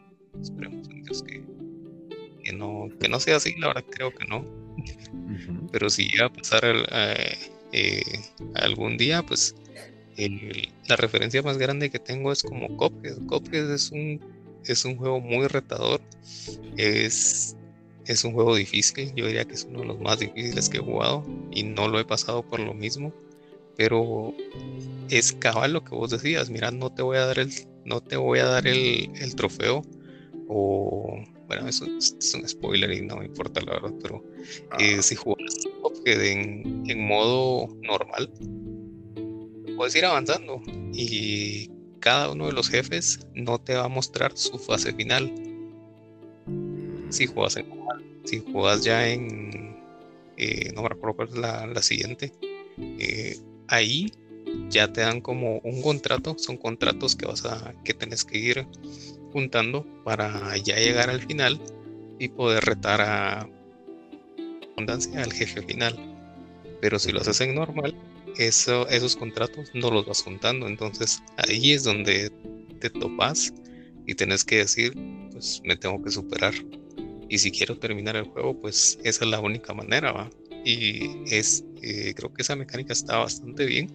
Esperemos 0.43 0.89
en 0.89 1.05
Dios 1.05 1.23
que, 1.23 1.45
que, 2.43 2.53
no, 2.53 2.89
que 2.99 3.09
no 3.09 3.21
sea 3.21 3.37
así, 3.37 3.55
la 3.61 3.69
verdad 3.69 3.85
creo 3.91 4.13
que 4.13 4.25
no 4.25 4.45
pero 5.73 5.91
si 5.91 6.09
llega 6.09 6.27
a 6.27 6.33
pasar 6.33 6.65
eh, 7.73 8.05
algún 8.55 8.97
día, 8.97 9.23
pues 9.23 9.55
la 10.89 10.97
referencia 10.97 11.43
más 11.43 11.59
grande 11.59 11.91
que 11.91 11.99
tengo 11.99 12.33
es 12.33 12.43
como 12.43 12.75
Cuphead. 12.77 13.19
Cuphead 13.27 13.73
es 13.73 13.91
un, 13.91 14.21
es 14.73 14.85
un 14.85 14.97
juego 14.97 15.21
muy 15.21 15.47
retador, 15.47 16.01
es, 16.77 17.57
es 18.07 18.25
un 18.25 18.33
juego 18.33 18.57
difícil, 18.57 19.13
yo 19.15 19.27
diría 19.27 19.45
que 19.45 19.55
es 19.55 19.65
uno 19.65 19.81
de 19.81 19.87
los 19.87 20.01
más 20.01 20.19
difíciles 20.19 20.69
que 20.69 20.79
he 20.79 20.81
jugado 20.81 21.25
y 21.51 21.63
no 21.63 21.89
lo 21.89 21.99
he 21.99 22.05
pasado 22.05 22.43
por 22.43 22.61
lo 22.61 22.75
mismo, 22.75 23.13
pero 23.77 24.35
es 25.11 25.33
cabal 25.33 25.73
lo 25.73 25.85
que 25.85 25.95
vos 25.95 26.11
decías, 26.11 26.51
mira, 26.51 26.71
no 26.71 26.93
te 26.93 27.03
voy 27.03 27.19
a 27.19 27.27
dar 27.27 27.39
el, 27.39 27.51
no 27.85 28.01
te 28.01 28.17
voy 28.17 28.39
a 28.39 28.47
dar 28.47 28.67
el, 28.67 29.11
el 29.21 29.35
trofeo 29.37 29.83
o 30.49 31.23
bueno, 31.47 31.69
eso 31.69 31.87
es, 31.87 32.35
un 32.35 32.49
spoiler 32.49 32.91
y 32.93 33.03
no 33.03 33.17
me 33.17 33.27
importa 33.27 33.61
la 33.61 33.75
verdad, 33.75 33.93
pero 34.03 34.25
eh, 34.79 35.01
si 35.03 35.15
juegas 35.15 35.55
en, 36.05 36.85
en 36.89 37.07
modo 37.07 37.69
normal, 37.83 38.31
puedes 39.77 39.95
ir 39.95 40.05
avanzando 40.05 40.61
y 40.93 41.71
cada 42.01 42.31
uno 42.31 42.47
de 42.47 42.53
los 42.53 42.69
jefes 42.69 43.27
no 43.35 43.59
te 43.59 43.75
va 43.75 43.85
a 43.85 43.89
mostrar 43.89 44.37
su 44.37 44.59
fase 44.59 44.93
final. 44.93 45.33
Si 47.11 47.27
juegas 47.27 47.57
en 47.57 47.67
si 48.25 48.43
juegas 48.53 48.83
ya 48.83 49.09
en 49.09 49.77
eh, 50.37 50.73
no 50.75 50.83
me 50.83 51.25
es 51.25 51.37
la, 51.37 51.67
la 51.67 51.83
siguiente, 51.83 52.33
eh, 52.79 53.39
ahí 53.69 54.13
ya 54.69 54.93
te 54.93 55.01
dan 55.01 55.21
como 55.21 55.59
un 55.59 55.83
contrato, 55.83 56.37
son 56.39 56.57
contratos 56.57 57.17
que 57.17 57.27
vas 57.27 57.45
a 57.45 57.75
que 57.85 57.95
tenés 57.95 58.25
que 58.25 58.39
ir 58.39 58.67
juntando 59.33 59.87
para 60.05 60.57
ya 60.59 60.77
llegar 60.77 61.11
al 61.11 61.23
final 61.23 61.61
y 62.19 62.29
poder 62.29 62.65
retar 62.65 63.01
a 63.01 63.49
abundancia 64.73 65.23
al 65.23 65.33
jefe 65.33 65.63
final. 65.63 65.97
Pero 66.81 66.99
si 66.99 67.13
lo 67.13 67.21
haces 67.21 67.41
en 67.41 67.55
normal, 67.55 67.97
eso, 68.39 68.89
esos 68.89 69.17
contratos 69.17 69.71
no 69.75 69.91
los 69.91 70.07
vas 70.07 70.23
juntando. 70.23 70.67
Entonces 70.67 71.23
ahí 71.37 71.73
es 71.73 71.85
donde 71.85 72.31
te 72.81 72.91
topas 72.91 73.53
y 74.07 74.15
tenés 74.15 74.45
que 74.45 74.59
decir, 74.59 74.93
pues 75.33 75.61
me 75.65 75.77
tengo 75.77 76.03
que 76.03 76.11
superar. 76.11 76.55
Y 77.29 77.39
si 77.39 77.51
quiero 77.51 77.79
terminar 77.79 78.17
el 78.17 78.25
juego, 78.25 78.61
pues 78.61 78.99
esa 79.03 79.25
es 79.25 79.31
la 79.31 79.41
única 79.41 79.75
manera, 79.75 80.13
¿va? 80.13 80.31
Y 80.65 81.11
es, 81.27 81.65
eh, 81.83 82.15
creo 82.15 82.33
que 82.33 82.43
esa 82.43 82.57
mecánica 82.57 82.93
está 82.93 83.19
bastante 83.19 83.67
bien 83.67 83.91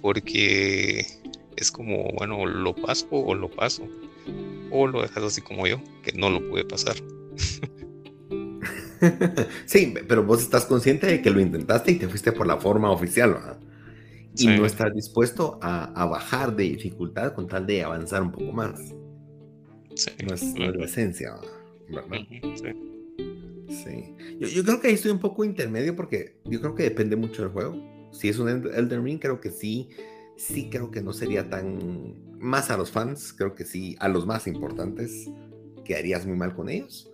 porque 0.00 1.04
es 1.56 1.70
como, 1.70 2.10
bueno, 2.12 2.46
lo 2.46 2.74
paso 2.74 3.08
o 3.10 3.34
lo 3.34 3.50
paso 3.50 3.88
o 4.70 4.86
lo 4.86 5.02
dejas 5.02 5.24
así 5.24 5.40
como 5.40 5.66
yo, 5.66 5.80
que 6.02 6.12
no 6.12 6.30
lo 6.30 6.48
pude 6.48 6.64
pasar. 6.64 6.96
sí, 9.66 9.94
pero 10.08 10.24
vos 10.24 10.42
estás 10.42 10.66
consciente 10.66 11.06
de 11.06 11.22
que 11.22 11.30
lo 11.30 11.40
intentaste 11.40 11.92
y 11.92 11.96
te 11.96 12.08
fuiste 12.08 12.32
por 12.32 12.46
la 12.46 12.56
forma 12.58 12.90
oficial, 12.90 13.34
¿verdad? 13.34 13.58
Y 14.38 14.46
no 14.48 14.66
estás 14.66 14.94
dispuesto 14.94 15.58
a, 15.62 16.04
bajar 16.06 16.54
de 16.54 16.64
dificultad 16.64 17.32
con 17.32 17.46
tal 17.46 17.66
de 17.66 17.82
avanzar 17.82 18.22
un 18.22 18.32
poco 18.32 18.52
más. 18.52 18.78
Sí. 19.94 20.10
No, 20.26 20.34
es, 20.34 20.54
la 20.58 20.84
esencia, 20.84 21.34
¿verdad? 21.88 22.18
Sí. 22.54 22.72
sí. 23.68 24.14
Yo, 24.38 24.48
yo, 24.48 24.64
creo 24.64 24.80
que 24.80 24.88
ahí 24.88 24.94
estoy 24.94 25.10
un 25.10 25.20
poco 25.20 25.42
intermedio 25.42 25.96
porque 25.96 26.36
yo 26.44 26.60
creo 26.60 26.74
que 26.74 26.82
depende 26.82 27.16
mucho 27.16 27.42
del 27.42 27.52
juego. 27.52 28.10
Si 28.12 28.28
es 28.28 28.38
un 28.38 28.48
Elden 28.48 29.04
Ring, 29.04 29.18
creo 29.18 29.40
que 29.40 29.50
sí, 29.50 29.88
sí 30.36 30.68
creo 30.70 30.90
que 30.90 31.00
no 31.00 31.14
sería 31.14 31.48
tan 31.48 32.38
más 32.38 32.70
a 32.70 32.76
los 32.76 32.90
fans, 32.90 33.32
creo 33.32 33.54
que 33.54 33.64
sí, 33.64 33.96
a 33.98 34.08
los 34.08 34.26
más 34.26 34.46
importantes, 34.46 35.30
quedarías 35.84 36.26
muy 36.26 36.36
mal 36.36 36.54
con 36.54 36.68
ellos. 36.68 37.10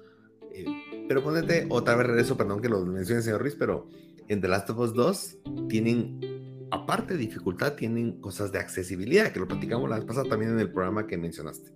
Eh, 0.53 0.67
pero 1.09 1.23
ponete, 1.23 1.67
otra 1.69 1.97
vez 1.97 2.07
regreso, 2.07 2.37
perdón 2.37 2.61
que 2.61 2.69
lo 2.69 2.85
mencione 2.85 3.23
señor 3.23 3.41
Ruiz, 3.41 3.57
pero 3.59 3.89
en 4.29 4.41
The 4.41 4.49
Last 4.49 4.71
of 4.71 4.79
Us 4.79 4.95
2 4.95 5.39
tienen, 5.69 6.69
aparte 6.71 7.15
de 7.15 7.21
dificultad, 7.21 7.75
tienen 7.75 8.21
cosas 8.21 8.53
de 8.53 8.59
accesibilidad, 8.59 9.33
que 9.33 9.41
lo 9.41 9.49
platicamos 9.49 9.89
la 9.89 9.97
vez 9.97 10.05
pasada 10.05 10.29
también 10.29 10.53
en 10.53 10.61
el 10.61 10.71
programa 10.71 11.07
que 11.07 11.17
mencionaste. 11.17 11.73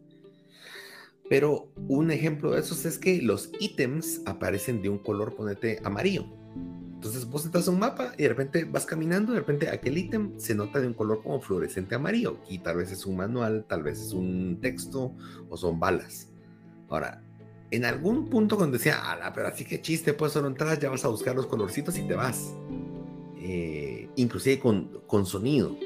Pero 1.29 1.73
un 1.89 2.11
ejemplo 2.11 2.53
de 2.53 2.61
esos 2.61 2.85
es 2.85 2.99
que 2.99 3.21
los 3.21 3.51
ítems 3.59 4.23
aparecen 4.27 4.81
de 4.81 4.89
un 4.89 4.99
color, 4.99 5.35
ponete, 5.35 5.81
amarillo 5.83 6.27
entonces 6.97 7.31
vos 7.31 7.45
entras 7.45 7.69
a 7.69 7.71
un 7.71 7.79
mapa 7.79 8.15
y 8.17 8.23
de 8.23 8.31
repente 8.31 8.65
vas 8.65 8.87
caminando, 8.87 9.33
de 9.33 9.39
repente 9.39 9.69
aquel 9.69 9.99
ítem 9.99 10.33
se 10.39 10.55
nota 10.55 10.81
de 10.81 10.87
un 10.87 10.95
color 10.95 11.23
como 11.23 11.41
fluorescente 11.41 11.95
amarillo 11.95 12.39
y 12.49 12.59
tal 12.59 12.79
vez 12.79 12.91
es 12.91 13.05
un 13.05 13.19
manual, 13.19 13.67
tal 13.69 13.83
vez 13.83 14.01
es 14.01 14.13
un 14.13 14.59
texto 14.63 15.15
o 15.51 15.57
son 15.59 15.79
balas. 15.79 16.33
Ahora, 16.89 17.23
en 17.71 17.85
algún 17.85 18.29
punto 18.29 18.57
cuando 18.57 18.79
decía, 18.79 18.97
ah, 19.03 19.33
pero 19.35 19.49
así 19.49 19.65
que 19.65 19.81
chiste, 19.81 20.13
pues 20.13 20.33
solo 20.33 20.49
entras, 20.49 20.79
ya 20.79 20.91
vas 20.91 21.05
a 21.05 21.09
buscar 21.09 21.35
los 21.35 21.47
colorcitos 21.47 21.99
y 21.99 22.03
te 22.03 22.15
vas. 22.15 22.55
Eh, 23.39 24.09
inclusive 24.17 24.59
con, 24.59 25.01
con 25.07 25.27
sonido. 25.27 25.77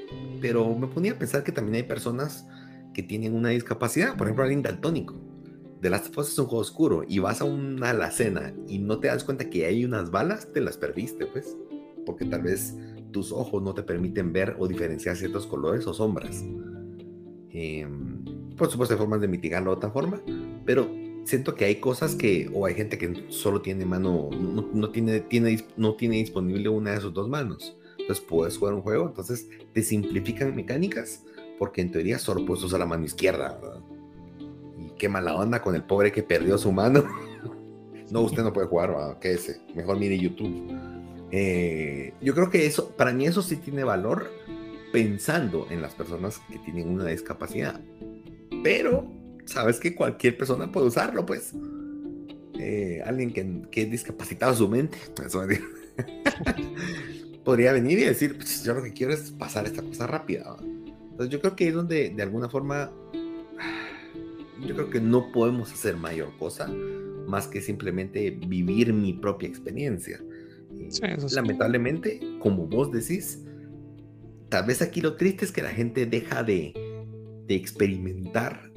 Pero 0.41 0.75
me 0.75 0.87
ponía 0.87 1.13
a 1.13 1.19
pensar 1.19 1.43
que 1.43 1.53
también 1.53 1.77
hay 1.77 1.83
personas 1.83 2.47
que 2.95 3.03
tienen 3.03 3.35
una 3.35 3.51
discapacidad, 3.51 4.17
por 4.17 4.27
ejemplo, 4.27 4.45
alguien 4.45 4.63
daltónico. 4.63 5.15
De 5.81 5.89
las 5.89 6.09
of 6.09 6.19
es 6.29 6.39
un 6.39 6.47
juego 6.47 6.61
oscuro 6.61 7.05
y 7.09 7.21
vas 7.21 7.41
a 7.41 7.45
una 7.45 7.91
alacena 7.91 8.53
y 8.69 8.79
no 8.79 9.01
te 9.01 9.09
das 9.09 9.25
cuenta 9.25 9.49
que 9.49 9.65
hay 9.65 9.85
unas 9.85 10.11
balas, 10.11 10.53
te 10.53 10.61
las 10.61 10.77
perdiste, 10.77 11.27
pues. 11.27 11.57
Porque 12.05 12.27
tal 12.27 12.43
vez 12.43 12.77
tus 13.11 13.33
ojos 13.33 13.63
no 13.63 13.75
te 13.75 13.83
permiten 13.83 14.33
ver 14.33 14.57
o 14.59 14.69
diferenciar 14.69 15.17
ciertos 15.17 15.47
colores 15.47 15.87
o 15.87 15.95
sombras. 15.95 16.45
Em, 17.51 18.25
por 18.57 18.71
supuesto, 18.71 18.95
hay 18.95 18.99
formas 18.99 19.21
de 19.21 19.29
mitigarlo 19.29 19.71
de 19.71 19.77
otra 19.79 19.91
forma, 19.91 20.23
pero 20.67 20.89
siento 21.25 21.55
que 21.55 21.65
hay 21.65 21.77
cosas 21.77 22.15
que, 22.15 22.51
o 22.53 22.67
hay 22.67 22.75
gente 22.75 22.99
que 22.99 23.27
solo 23.29 23.63
tiene 23.63 23.85
mano, 23.85 24.31
no, 24.31 24.91
tiene, 24.91 25.21
tiene, 25.21 25.65
no 25.77 25.95
tiene 25.95 26.17
disponible 26.17 26.69
una 26.69 26.93
de 26.93 27.01
sus 27.01 27.13
dos 27.13 27.29
manos. 27.29 27.77
Entonces 27.99 28.25
puedes 28.27 28.57
jugar 28.57 28.75
un 28.75 28.83
juego, 28.83 29.07
entonces 29.07 29.49
te 29.73 29.83
simplifican 29.83 30.55
mecánicas, 30.55 31.25
porque 31.59 31.81
en 31.83 31.93
teoría 31.93 32.19
solo 32.19 32.45
puedes 32.45 32.65
usar 32.65 32.81
la 32.81 32.87
mano 32.87 33.05
izquierda. 33.05 33.61
Y 34.79 34.91
qué 34.99 35.09
mala 35.09 35.35
onda 35.37 35.63
con 35.63 35.75
el 35.75 35.85
pobre 35.85 36.11
que 36.11 36.23
perdió 36.23 36.59
su 36.59 36.73
mano. 36.73 37.05
no, 38.11 38.23
usted 38.23 38.43
no 38.43 38.53
puede 38.53 38.67
jugar, 38.67 39.19
¿qué 39.21 39.33
ese? 39.33 39.61
Mejor 39.75 39.99
mire 39.99 40.19
YouTube. 40.19 40.73
Eh, 41.31 42.13
yo 42.21 42.35
creo 42.35 42.51
que 42.51 42.67
eso, 42.67 42.91
para 42.97 43.13
mí 43.13 43.27
eso 43.27 43.43
sí 43.43 43.57
tiene 43.57 43.85
valor 43.85 44.31
pensando 44.93 45.69
en 45.71 45.81
las 45.81 45.95
personas 45.95 46.41
que 46.51 46.59
tienen 46.59 46.89
una 46.89 47.07
discapacidad. 47.07 47.81
Pero 48.65 49.20
sabes 49.51 49.81
que 49.81 49.95
cualquier 49.95 50.37
persona 50.37 50.71
puede 50.71 50.87
usarlo, 50.87 51.27
pues. 51.27 51.53
Eh, 52.59 53.03
alguien 53.05 53.33
que, 53.33 53.63
que, 53.71 53.83
es 53.83 53.91
discapacitado 53.91 54.55
su 54.55 54.69
mente, 54.69 54.99
podría 57.45 57.73
venir 57.73 57.99
y 57.99 58.05
decir, 58.05 58.37
pues, 58.37 58.63
yo 58.65 58.75
lo 58.75 58.83
que 58.83 58.93
quiero 58.93 59.13
es 59.13 59.31
pasar 59.31 59.67
esta 59.67 59.83
cosa 59.83 60.07
rápida. 60.07 60.57
Entonces 61.11 61.31
yo 61.31 61.41
creo 61.41 61.57
que 61.57 61.69
es 61.69 61.75
donde 61.75 62.11
de 62.11 62.23
alguna 62.23 62.49
forma, 62.49 62.93
yo 64.67 64.75
creo 64.75 64.91
que 64.91 65.01
no 65.01 65.33
podemos 65.33 65.73
hacer 65.73 65.97
mayor 65.97 66.37
cosa 66.39 66.69
más 67.27 67.47
que 67.47 67.61
simplemente 67.61 68.31
vivir 68.31 68.93
mi 68.93 69.15
propia 69.15 69.49
experiencia. 69.49 70.21
Lamentablemente, 71.33 72.21
como 72.41 72.67
vos 72.67 72.91
decís, 72.91 73.45
tal 74.49 74.67
vez 74.67 74.83
aquí 74.83 75.01
lo 75.01 75.17
triste 75.17 75.45
es 75.45 75.53
que 75.53 75.63
la 75.63 75.71
gente 75.71 76.07
deja 76.07 76.43
de, 76.43 76.73
de 77.47 77.55
experimentar 77.55 78.71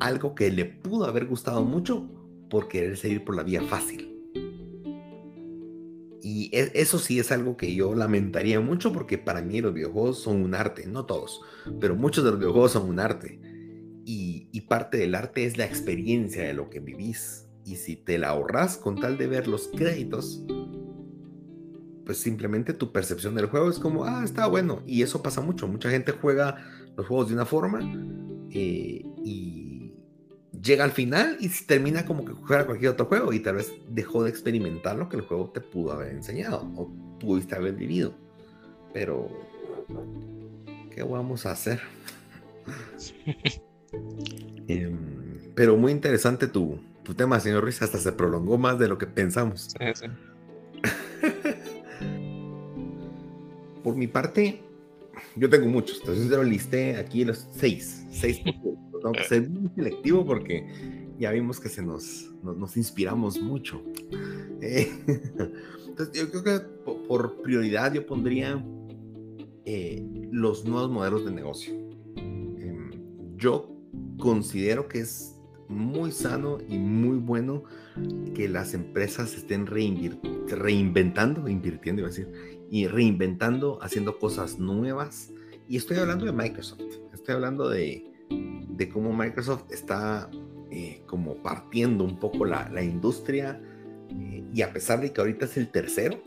algo 0.00 0.34
que 0.34 0.50
le 0.50 0.64
pudo 0.64 1.04
haber 1.04 1.26
gustado 1.26 1.62
mucho 1.62 2.08
por 2.48 2.68
querer 2.68 2.96
seguir 2.96 3.24
por 3.24 3.36
la 3.36 3.42
vía 3.42 3.62
fácil. 3.62 4.08
Y 6.22 6.50
e, 6.52 6.72
eso 6.74 6.98
sí 6.98 7.18
es 7.18 7.32
algo 7.32 7.56
que 7.56 7.74
yo 7.74 7.94
lamentaría 7.94 8.60
mucho 8.60 8.92
porque 8.92 9.18
para 9.18 9.42
mí 9.42 9.60
los 9.60 9.72
videojuegos 9.72 10.18
son 10.18 10.42
un 10.42 10.54
arte, 10.54 10.86
no 10.86 11.06
todos, 11.06 11.40
pero 11.80 11.94
muchos 11.94 12.24
de 12.24 12.30
los 12.30 12.40
videojuegos 12.40 12.72
son 12.72 12.88
un 12.88 12.98
arte. 12.98 13.40
Y, 14.04 14.48
y 14.50 14.62
parte 14.62 14.98
del 14.98 15.14
arte 15.14 15.44
es 15.44 15.56
la 15.56 15.66
experiencia 15.66 16.42
de 16.42 16.54
lo 16.54 16.68
que 16.68 16.80
vivís. 16.80 17.46
Y 17.64 17.76
si 17.76 17.96
te 17.96 18.18
la 18.18 18.30
ahorras 18.30 18.76
con 18.76 18.96
tal 18.96 19.16
de 19.18 19.28
ver 19.28 19.46
los 19.46 19.68
créditos, 19.68 20.42
pues 22.04 22.18
simplemente 22.18 22.72
tu 22.72 22.90
percepción 22.90 23.36
del 23.36 23.46
juego 23.46 23.70
es 23.70 23.78
como, 23.78 24.04
ah, 24.04 24.22
está 24.24 24.46
bueno. 24.48 24.82
Y 24.86 25.02
eso 25.02 25.22
pasa 25.22 25.42
mucho. 25.42 25.68
Mucha 25.68 25.90
gente 25.90 26.12
juega 26.12 26.56
los 26.96 27.06
juegos 27.06 27.28
de 27.28 27.34
una 27.34 27.46
forma 27.46 27.80
eh, 28.50 29.04
y 29.24 29.59
llega 30.62 30.84
al 30.84 30.92
final 30.92 31.36
y 31.40 31.48
termina 31.48 32.04
como 32.04 32.24
que 32.24 32.32
juega 32.32 32.66
cualquier 32.66 32.92
otro 32.92 33.06
juego 33.06 33.32
y 33.32 33.40
tal 33.40 33.56
vez 33.56 33.72
dejó 33.88 34.24
de 34.24 34.30
experimentar 34.30 34.96
lo 34.96 35.08
que 35.08 35.16
el 35.16 35.22
juego 35.22 35.50
te 35.50 35.60
pudo 35.60 35.92
haber 35.92 36.12
enseñado 36.12 36.70
o 36.76 36.90
pudiste 37.18 37.54
haber 37.54 37.74
vivido. 37.74 38.14
Pero, 38.92 39.28
¿qué 40.94 41.02
vamos 41.02 41.46
a 41.46 41.52
hacer? 41.52 41.80
Em, 44.68 45.50
pero 45.56 45.76
muy 45.76 45.90
interesante 45.90 46.46
tu, 46.46 46.78
tu, 47.02 47.12
tema, 47.12 47.40
señor 47.40 47.64
Ruiz, 47.64 47.82
hasta 47.82 47.98
se 47.98 48.12
prolongó 48.12 48.56
más 48.56 48.78
de 48.78 48.86
lo 48.86 48.98
que 48.98 49.06
pensamos. 49.08 49.74
Por 53.82 53.96
mi 53.96 54.06
parte, 54.06 54.62
yo 55.34 55.50
tengo 55.50 55.66
muchos, 55.66 55.98
entonces 55.98 56.30
yo 56.30 56.36
lo 56.36 56.44
listé 56.44 56.94
aquí 56.94 57.24
los 57.24 57.48
seis, 57.50 58.06
seis 58.12 58.40
tengo 59.00 59.12
que 59.12 59.24
ser 59.24 59.48
muy 59.48 59.70
selectivo 59.74 60.24
porque 60.24 60.66
ya 61.18 61.30
vimos 61.32 61.60
que 61.60 61.68
se 61.68 61.82
nos, 61.82 62.30
nos, 62.42 62.76
inspiramos 62.76 63.40
mucho. 63.40 63.82
Eh, 64.62 64.92
entonces, 65.88 66.20
yo 66.20 66.30
creo 66.30 66.44
que 66.44 66.66
por, 67.08 67.40
prioridad 67.40 67.94
yo 67.94 68.04
pondría 68.04 68.62
eh, 69.64 70.04
los 70.30 70.66
nuevos 70.66 70.90
modelos 70.90 71.24
de 71.24 71.30
negocio. 71.30 71.72
Em, 72.16 72.90
yo 73.38 73.74
considero 74.18 74.86
que 74.86 75.00
es 75.00 75.34
muy 75.70 76.12
sano 76.12 76.58
y 76.68 76.76
muy 76.76 77.16
bueno 77.16 77.64
que 78.34 78.50
las 78.50 78.74
empresas 78.74 79.34
estén 79.34 79.66
reinventando, 79.66 81.48
invirtiendo, 81.48 82.02
iba 82.02 82.08
a 82.08 82.10
decir, 82.10 82.30
y 82.70 82.86
reinventando, 82.86 83.78
haciendo 83.80 84.18
cosas 84.18 84.58
nuevas. 84.58 85.32
Y 85.68 85.76
estoy 85.76 85.96
hablando 85.96 86.26
de 86.26 86.32
Microsoft, 86.32 86.82
estoy 87.14 87.36
hablando 87.36 87.70
de, 87.70 88.09
de 88.80 88.88
cómo 88.88 89.12
Microsoft 89.12 89.64
está 89.70 90.30
eh, 90.70 91.02
como 91.06 91.34
partiendo 91.42 92.02
un 92.02 92.18
poco 92.18 92.46
la, 92.46 92.82
industria 92.82 93.60
eh, 94.08 94.42
y 94.54 94.62
a 94.62 94.72
pesar 94.72 95.02
de 95.02 95.12
que 95.12 95.20
ahorita 95.20 95.44
es 95.44 95.58
el 95.58 95.68
tercero, 95.68 96.18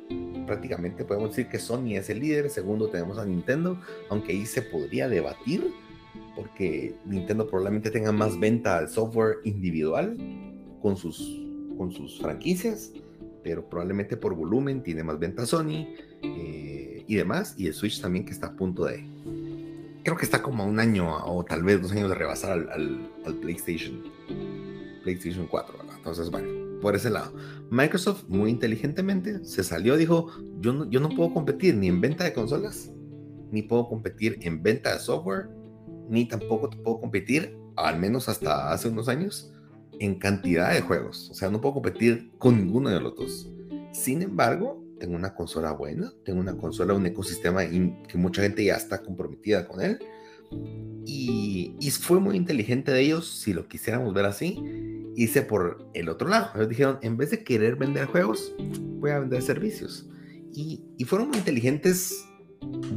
prácticamente 0.45 1.03
podemos 1.03 1.29
decir 1.31 1.47
que 1.47 1.57
Sony 1.57 1.95
es 1.95 2.11
el 2.11 2.19
líder, 2.19 2.51
segundo 2.51 2.89
tenemos 2.89 3.17
a 3.17 3.25
Nintendo, 3.25 3.81
aunque 4.11 4.33
ahí 4.33 4.45
se 4.45 4.61
podría 4.61 5.09
debatir 5.09 5.73
porque 6.35 6.95
Nintendo 7.05 7.47
probablemente 7.47 7.89
tenga 7.89 8.11
más 8.11 8.39
venta 8.39 8.81
de 8.81 8.87
software 8.87 9.37
individual 9.45 10.15
con 10.79 10.95
sus, 10.95 11.41
con 11.75 11.91
sus 11.91 12.19
franquicias, 12.19 12.91
pero 13.43 13.67
probablemente 13.67 14.15
por 14.15 14.35
volumen 14.35 14.83
tiene 14.83 15.03
más 15.03 15.17
venta 15.17 15.47
Sony 15.47 15.87
eh, 16.21 17.03
y 17.07 17.15
demás, 17.15 17.55
y 17.57 17.65
el 17.65 17.73
Switch 17.73 17.99
también 17.99 18.25
que 18.25 18.31
está 18.31 18.47
a 18.47 18.55
punto 18.55 18.85
de, 18.85 19.11
creo 20.03 20.17
que 20.17 20.25
está 20.25 20.41
como 20.41 20.63
a 20.63 20.65
un 20.65 20.79
año 20.79 21.09
o 21.25 21.43
tal 21.43 21.63
vez 21.63 21.81
dos 21.81 21.91
años 21.91 22.09
de 22.09 22.15
rebasar 22.15 22.51
al, 22.51 23.09
al, 23.25 23.35
PlayStation, 23.35 24.03
PlayStation 25.03 25.47
4, 25.47 25.75
Entonces, 25.95 26.29
bueno, 26.29 26.79
por 26.81 26.95
ese 26.95 27.09
lado. 27.09 27.33
Microsoft 27.69 28.25
muy 28.27 28.49
inteligentemente 28.49 29.43
se 29.45 29.63
salió, 29.63 29.95
dijo, 29.95 30.27
yo 30.59 30.73
no, 30.73 30.89
yo 30.89 30.99
no 30.99 31.09
puedo 31.09 31.33
competir 31.33 31.75
ni 31.75 31.87
en 31.87 32.01
venta 32.01 32.25
de 32.25 32.33
consolas, 32.33 32.91
ni 33.51 33.61
puedo 33.61 33.87
competir 33.87 34.39
en 34.41 34.61
venta 34.61 34.93
de 34.93 34.99
software, 34.99 35.49
ni 36.09 36.27
tampoco 36.27 36.69
puedo 36.69 36.99
competir, 36.99 37.57
al 37.77 37.99
menos 37.99 38.27
hasta 38.27 38.71
hace 38.71 38.89
unos 38.89 39.07
años, 39.07 39.53
en 39.99 40.15
cantidad 40.15 40.73
de 40.73 40.81
juegos. 40.81 41.29
O 41.29 41.33
sea, 41.33 41.49
no 41.49 41.61
puedo 41.61 41.75
competir 41.75 42.31
con 42.37 42.57
ninguno 42.57 42.89
de 42.89 42.99
los 42.99 43.15
dos. 43.15 43.49
Sin 43.93 44.21
embargo, 44.21 44.82
tengo 45.03 45.17
una 45.17 45.35
consola 45.35 45.73
buena, 45.73 46.13
tengo 46.23 46.39
una 46.39 46.55
consola, 46.55 46.93
un 46.93 47.05
ecosistema 47.05 47.67
que 47.67 48.17
mucha 48.17 48.41
gente 48.41 48.63
ya 48.63 48.75
está 48.75 49.01
comprometida 49.01 49.67
con 49.67 49.81
él. 49.81 49.99
Y, 51.05 51.75
fue 51.99 52.21
muy 52.21 52.37
inteligente 52.37 52.89
de 52.89 53.01
ellos, 53.01 53.27
si 53.27 53.53
lo 53.53 53.67
quisiéramos 53.67 54.13
ver 54.13 54.23
así, 54.23 54.63
hice 55.17 55.41
por 55.41 55.89
el 55.93 56.07
otro 56.07 56.29
lado. 56.29 56.51
Ellos 56.55 56.69
dijeron, 56.69 56.99
en 57.01 57.17
vez 57.17 57.31
de 57.31 57.43
querer 57.43 57.75
vender 57.75 58.05
juegos, 58.05 58.55
voy 59.01 59.11
a 59.11 59.19
vender 59.19 59.41
servicios. 59.41 60.07
Y, 60.53 60.85
fueron 61.03 61.27
muy 61.27 61.39
inteligentes, 61.39 62.23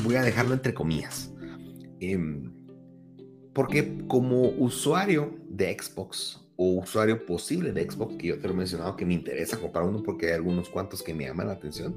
voy 0.05 0.15
a 0.15 0.23
dejarlo 0.23 0.55
entre 0.55 0.75
comillas. 0.75 1.33
Em, 1.99 2.53
porque 3.53 3.99
como 4.07 4.51
usuario 4.51 5.37
de 5.49 5.77
Xbox 5.77 6.46
o 6.57 6.81
usuario 6.81 7.25
posible 7.27 7.73
de 7.73 7.89
Xbox, 7.91 8.17
que 8.17 8.29
yo 8.29 8.39
te 8.39 8.49
lo 8.49 8.55
he 8.55 8.57
mencionado 8.57 8.97
que 8.97 9.05
me 9.05 9.15
interesa 9.15 9.59
comprar 9.59 9.85
uno 9.85 10.03
porque 10.03 10.29
hay 10.29 10.33
algunos 10.33 10.69
cuantos 10.69 11.03
que 11.03 11.15
me 11.15 11.25
llaman 11.25 11.49
la 11.49 11.55
atención, 11.55 11.95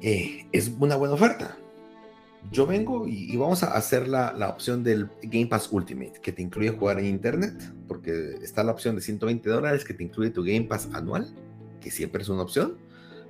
eh, 0.00 0.46
es 0.52 0.72
una 0.78 0.96
buena 0.96 1.14
oferta. 1.14 1.56
Yo 2.50 2.66
vengo 2.66 3.06
y, 3.06 3.36
vamos 3.36 3.62
a 3.62 3.74
hacer 3.74 4.08
la, 4.08 4.32
la, 4.32 4.48
opción 4.48 4.82
del 4.82 5.10
Game 5.22 5.46
Pass 5.46 5.68
Ultimate, 5.70 6.14
que 6.22 6.32
te 6.32 6.40
incluye 6.40 6.70
jugar 6.70 6.98
en 6.98 7.06
Internet, 7.06 7.54
porque 7.86 8.36
está 8.42 8.64
la 8.64 8.72
opción 8.72 8.96
de 8.96 9.02
120 9.02 9.48
dólares 9.50 9.84
que 9.84 9.92
te 9.92 10.04
incluye 10.04 10.30
tu 10.30 10.42
Game 10.42 10.62
Pass 10.62 10.88
anual, 10.94 11.34
que 11.82 11.90
siempre 11.90 12.22
es 12.22 12.30
una 12.30 12.42
opción, 12.42 12.78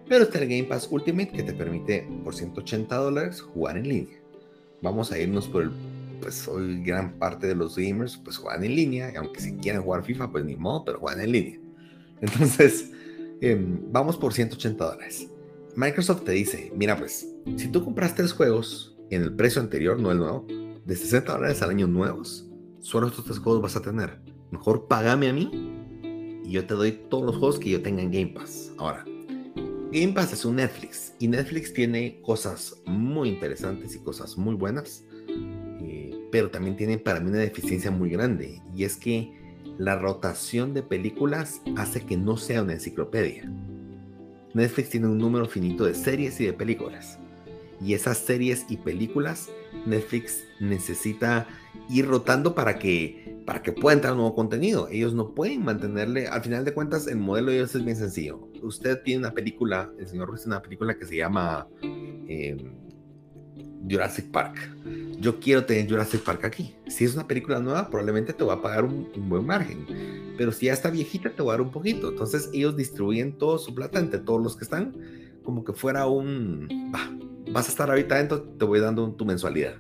pero 0.09 0.25
está 0.25 0.39
el 0.39 0.49
Game 0.49 0.65
Pass 0.65 0.89
Ultimate 0.91 1.33
que 1.33 1.43
te 1.43 1.53
permite 1.53 2.07
por 2.23 2.37
180 2.37 2.97
dólares 2.97 3.41
jugar 3.41 3.77
en 3.77 3.89
línea. 3.89 4.19
Vamos 4.81 5.11
a 5.13 5.19
irnos 5.19 5.49
por 5.49 5.65
el 5.65 5.71
pues 6.21 6.47
hoy 6.49 6.83
gran 6.83 7.19
parte 7.19 7.47
de 7.47 7.55
los 7.55 7.77
gamers 7.77 8.17
pues 8.17 8.37
juegan 8.37 8.65
en 8.65 8.77
línea, 8.77 9.13
y 9.13 9.17
aunque 9.17 9.41
si 9.41 9.55
quieren 9.55 9.83
jugar 9.83 10.05
FIFA, 10.05 10.31
pues 10.31 10.45
ni 10.45 10.57
modo, 10.57 10.85
pero 10.85 11.01
juegan 11.01 11.21
en 11.23 11.33
línea. 11.33 11.61
Entonces, 12.21 12.91
em, 13.41 13.81
vamos 13.91 14.17
por 14.17 14.33
180 14.33 14.85
dólares. 14.85 15.29
Microsoft 15.77 16.25
te 16.25 16.33
dice, 16.33 16.73
mira 16.77 16.97
pues, 16.97 17.27
si 17.57 17.69
tú 17.69 17.85
compras 17.85 18.15
tres 18.15 18.33
juegos 18.33 18.99
en 19.11 19.23
el 19.23 19.35
precio 19.35 19.61
anterior, 19.61 19.99
no 19.99 20.11
el 20.13 20.19
nuevo, 20.19 20.47
de 20.85 20.97
60 20.97 21.33
dólares 21.33 21.63
al 21.63 21.71
año 21.71 21.87
nuevos, 21.87 22.49
solo 22.81 23.09
estos 23.09 23.25
tres 23.25 23.39
juegos 23.39 23.63
vas 23.63 23.77
a 23.77 23.83
tener. 23.83 24.21
Mejor 24.51 24.89
págame 24.89 25.29
a 25.29 25.33
mí 25.33 25.51
y 26.45 26.51
yo 26.51 26.67
te 26.67 26.75
doy 26.75 26.93
todos 27.09 27.25
los 27.25 27.37
juegos 27.37 27.59
que 27.59 27.71
yo 27.71 27.83
tenga 27.83 28.03
en 28.03 28.11
Game 28.11 28.33
Pass. 28.35 28.73
Ahora, 28.79 29.05
Game 29.93 30.13
Pass 30.13 30.33
es 30.33 30.45
un 30.45 30.57
Netflix 30.57 31.15
y 31.19 31.29
Netflix 31.29 31.73
tiene 31.73 32.21
cosas 32.23 32.77
muy 32.87 33.29
interesantes 33.29 33.95
y 33.95 33.99
cosas 33.99 34.37
muy 34.37 34.55
buenas, 34.55 35.05
eh, 35.10 35.10
pero 36.31 36.51
también 36.51 36.77
tiene 36.77 36.99
para 36.99 37.21
mí 37.21 37.31
una 37.31 37.39
deficiencia 37.39 37.91
muy 37.91 38.11
grande 38.11 38.61
y 38.75 38.85
es 38.85 38.97
que 38.97 39.33
la 39.79 39.97
rotación 39.97 40.75
de 40.75 40.83
películas 40.83 41.63
hace 41.77 42.05
que 42.05 42.17
no 42.17 42.37
sea 42.37 42.63
una 42.63 42.75
enciclopedia. 42.75 43.51
Netflix 44.53 44.91
tiene 44.91 45.07
un 45.07 45.19
número 45.19 45.47
finito 45.47 45.85
de 45.85 45.95
series 45.95 46.41
y 46.41 46.47
de 46.47 46.53
películas. 46.53 47.19
Y 47.83 47.95
esas 47.95 48.19
series 48.19 48.67
y 48.69 48.77
películas, 48.77 49.49
Netflix 49.87 50.45
necesita 50.61 51.47
ir 51.89 52.07
rotando 52.07 52.55
para 52.55 52.79
que, 52.79 53.41
para 53.47 53.63
que 53.63 53.73
pueda 53.73 53.95
entrar 53.95 54.15
nuevo 54.15 54.35
contenido. 54.35 54.89
Ellos 54.91 55.15
no 55.15 55.35
pueden 55.35 55.65
mantenerle, 55.65 56.27
al 56.29 56.43
final 56.43 56.65
de 56.65 56.75
cuentas, 56.75 57.07
el 57.07 57.17
modelo 57.17 57.51
de 57.51 57.59
ellos 57.59 57.75
es 57.75 57.85
bien 57.85 57.97
sencillo. 57.97 58.49
Usted 58.63 59.03
tiene 59.03 59.21
una 59.21 59.33
película, 59.33 59.91
el 59.99 60.07
señor 60.07 60.29
Ruiz 60.29 60.43
tiene 60.43 60.57
una 60.57 60.63
película 60.63 60.99
que 60.99 61.07
se 61.07 61.17
llama 61.17 61.67
eh, 61.83 62.57
Jurassic 63.89 64.31
Park. 64.31 64.57
Yo 65.19 65.39
quiero 65.41 65.65
tener 65.65 65.89
Jurassic 65.89 66.23
Park 66.23 66.45
aquí. 66.45 66.75
Si 66.89 67.05
es 67.05 67.15
una 67.15 67.27
película 67.27 67.61
nueva, 67.61 67.89
probablemente 67.89 68.33
te 68.33 68.45
va 68.45 68.55
a 68.55 68.63
pagar 68.63 68.85
un, 68.85 69.09
buen 69.29 69.47
margen. 69.47 69.87
Pero 70.37 70.53
si 70.53 70.67
ya 70.67 70.73
está 70.73 70.91
viejita, 70.91 71.31
te 71.31 71.43
va 71.43 71.53
a 71.53 71.57
dar 71.57 71.61
un 71.61 71.71
poquito. 71.71 72.11
Entonces 72.11 72.51
ellos 72.53 72.77
distribuyen 72.77 73.37
toda 73.39 73.59
su 73.59 73.75
plata 73.75 73.99
entre 73.99 74.21
todos 74.21 74.43
los 74.43 74.57
que 74.57 74.65
están, 74.65 74.95
como 75.43 75.65
que 75.65 75.73
fuera 75.73 76.07
un... 76.07 76.69
vas 77.53 77.67
a 77.69 77.71
estar 77.71 77.91
ahorita 77.91 78.15
adentro, 78.15 78.43
te 78.43 78.65
voy 78.65 78.81
dando 78.81 79.13
tu 79.13 79.25
mensualidad. 79.25 79.75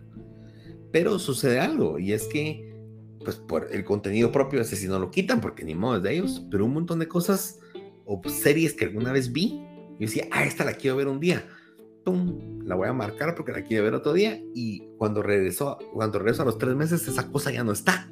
Pero 0.92 1.18
sucede 1.18 1.60
algo, 1.60 1.98
y 1.98 2.12
es 2.12 2.26
que, 2.26 2.74
pues 3.24 3.36
por 3.36 3.68
el 3.70 3.84
contenido 3.84 4.32
propio, 4.32 4.60
ese 4.60 4.76
si 4.76 4.88
no 4.88 4.98
lo 4.98 5.10
quitan, 5.10 5.40
porque 5.40 5.64
ni 5.64 5.74
modo 5.74 5.98
es 5.98 6.02
de 6.02 6.14
ellos, 6.14 6.44
pero 6.50 6.64
un 6.64 6.74
montón 6.74 6.98
de 6.98 7.06
cosas 7.06 7.60
o 8.04 8.20
series 8.28 8.72
que 8.72 8.86
alguna 8.86 9.12
vez 9.12 9.32
vi, 9.32 9.62
y 10.00 10.06
decía, 10.06 10.26
ah, 10.32 10.44
esta 10.44 10.64
la 10.64 10.72
quiero 10.72 10.96
ver 10.96 11.06
un 11.06 11.20
día 11.20 11.44
la 12.64 12.74
voy 12.74 12.88
a 12.88 12.92
marcar 12.92 13.34
porque 13.34 13.52
la 13.52 13.62
quiero 13.62 13.84
ver 13.84 13.94
otro 13.94 14.12
día 14.12 14.40
y 14.54 14.88
cuando 14.98 15.22
regreso, 15.22 15.78
cuando 15.92 16.18
regreso 16.18 16.42
a 16.42 16.44
los 16.46 16.58
tres 16.58 16.74
meses 16.74 17.06
esa 17.06 17.30
cosa 17.30 17.52
ya 17.52 17.64
no 17.64 17.72
está. 17.72 18.10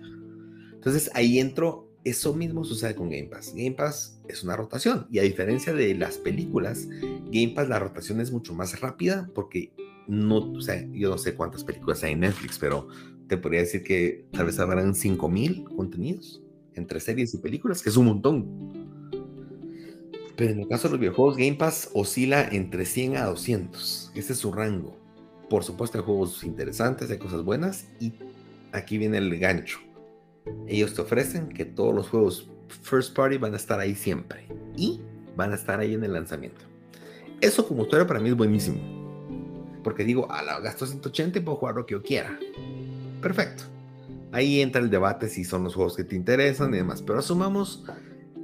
Entonces 0.72 1.10
ahí 1.14 1.38
entro, 1.38 1.90
eso 2.04 2.34
mismo 2.34 2.64
sucede 2.64 2.94
con 2.94 3.10
Game 3.10 3.28
Pass. 3.28 3.52
Game 3.54 3.72
Pass 3.72 4.20
es 4.28 4.42
una 4.42 4.56
rotación 4.56 5.06
y 5.10 5.18
a 5.18 5.22
diferencia 5.22 5.72
de 5.72 5.94
las 5.94 6.18
películas, 6.18 6.88
Game 7.30 7.52
Pass 7.54 7.68
la 7.68 7.78
rotación 7.78 8.20
es 8.20 8.30
mucho 8.30 8.54
más 8.54 8.80
rápida 8.80 9.30
porque 9.34 9.72
no, 10.06 10.52
o 10.52 10.60
sea, 10.60 10.86
yo 10.92 11.10
no 11.10 11.18
sé 11.18 11.34
cuántas 11.34 11.64
películas 11.64 12.02
hay 12.02 12.12
en 12.12 12.20
Netflix, 12.20 12.58
pero 12.58 12.88
te 13.28 13.36
podría 13.36 13.60
decir 13.60 13.82
que 13.82 14.26
tal 14.32 14.46
vez 14.46 14.58
habrán 14.58 14.94
5000 14.94 15.64
contenidos 15.76 16.42
entre 16.74 17.00
series 17.00 17.34
y 17.34 17.38
películas, 17.38 17.82
que 17.82 17.90
es 17.90 17.96
un 17.96 18.06
montón. 18.06 18.77
Pero 20.38 20.52
en 20.52 20.60
el 20.60 20.68
caso 20.68 20.86
de 20.86 20.92
los 20.92 21.00
videojuegos, 21.00 21.36
Game 21.36 21.54
Pass 21.54 21.90
oscila 21.94 22.48
entre 22.52 22.86
100 22.86 23.16
a 23.16 23.24
200. 23.24 24.12
Ese 24.14 24.32
es 24.32 24.38
su 24.38 24.52
rango. 24.52 24.96
Por 25.50 25.64
supuesto, 25.64 25.98
hay 25.98 26.04
juegos 26.04 26.44
interesantes, 26.44 27.10
hay 27.10 27.18
cosas 27.18 27.42
buenas. 27.42 27.88
Y 27.98 28.14
aquí 28.70 28.98
viene 28.98 29.18
el 29.18 29.36
gancho. 29.36 29.80
Ellos 30.68 30.94
te 30.94 31.02
ofrecen 31.02 31.48
que 31.48 31.64
todos 31.64 31.92
los 31.92 32.08
juegos 32.08 32.48
first 32.82 33.16
party 33.16 33.36
van 33.36 33.54
a 33.54 33.56
estar 33.56 33.80
ahí 33.80 33.96
siempre. 33.96 34.46
Y 34.76 35.00
van 35.34 35.50
a 35.50 35.56
estar 35.56 35.80
ahí 35.80 35.94
en 35.94 36.04
el 36.04 36.12
lanzamiento. 36.12 36.60
Eso 37.40 37.66
como 37.66 37.82
usuario 37.82 38.06
para 38.06 38.20
mí 38.20 38.28
es 38.28 38.36
buenísimo. 38.36 38.78
Porque 39.82 40.04
digo, 40.04 40.30
a 40.30 40.44
la 40.44 40.60
gasto 40.60 40.86
180 40.86 41.40
y 41.40 41.42
puedo 41.42 41.56
jugar 41.56 41.74
lo 41.74 41.84
que 41.84 41.94
yo 41.94 42.02
quiera. 42.04 42.38
Perfecto. 43.20 43.64
Ahí 44.30 44.60
entra 44.60 44.80
el 44.80 44.88
debate 44.88 45.28
si 45.28 45.42
son 45.42 45.64
los 45.64 45.74
juegos 45.74 45.96
que 45.96 46.04
te 46.04 46.14
interesan 46.14 46.72
y 46.74 46.76
demás. 46.76 47.02
Pero 47.02 47.18
asumamos 47.18 47.82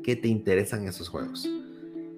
que 0.03 0.17
te 0.17 0.27
interesan 0.27 0.89
esos 0.89 1.09
juegos. 1.09 1.49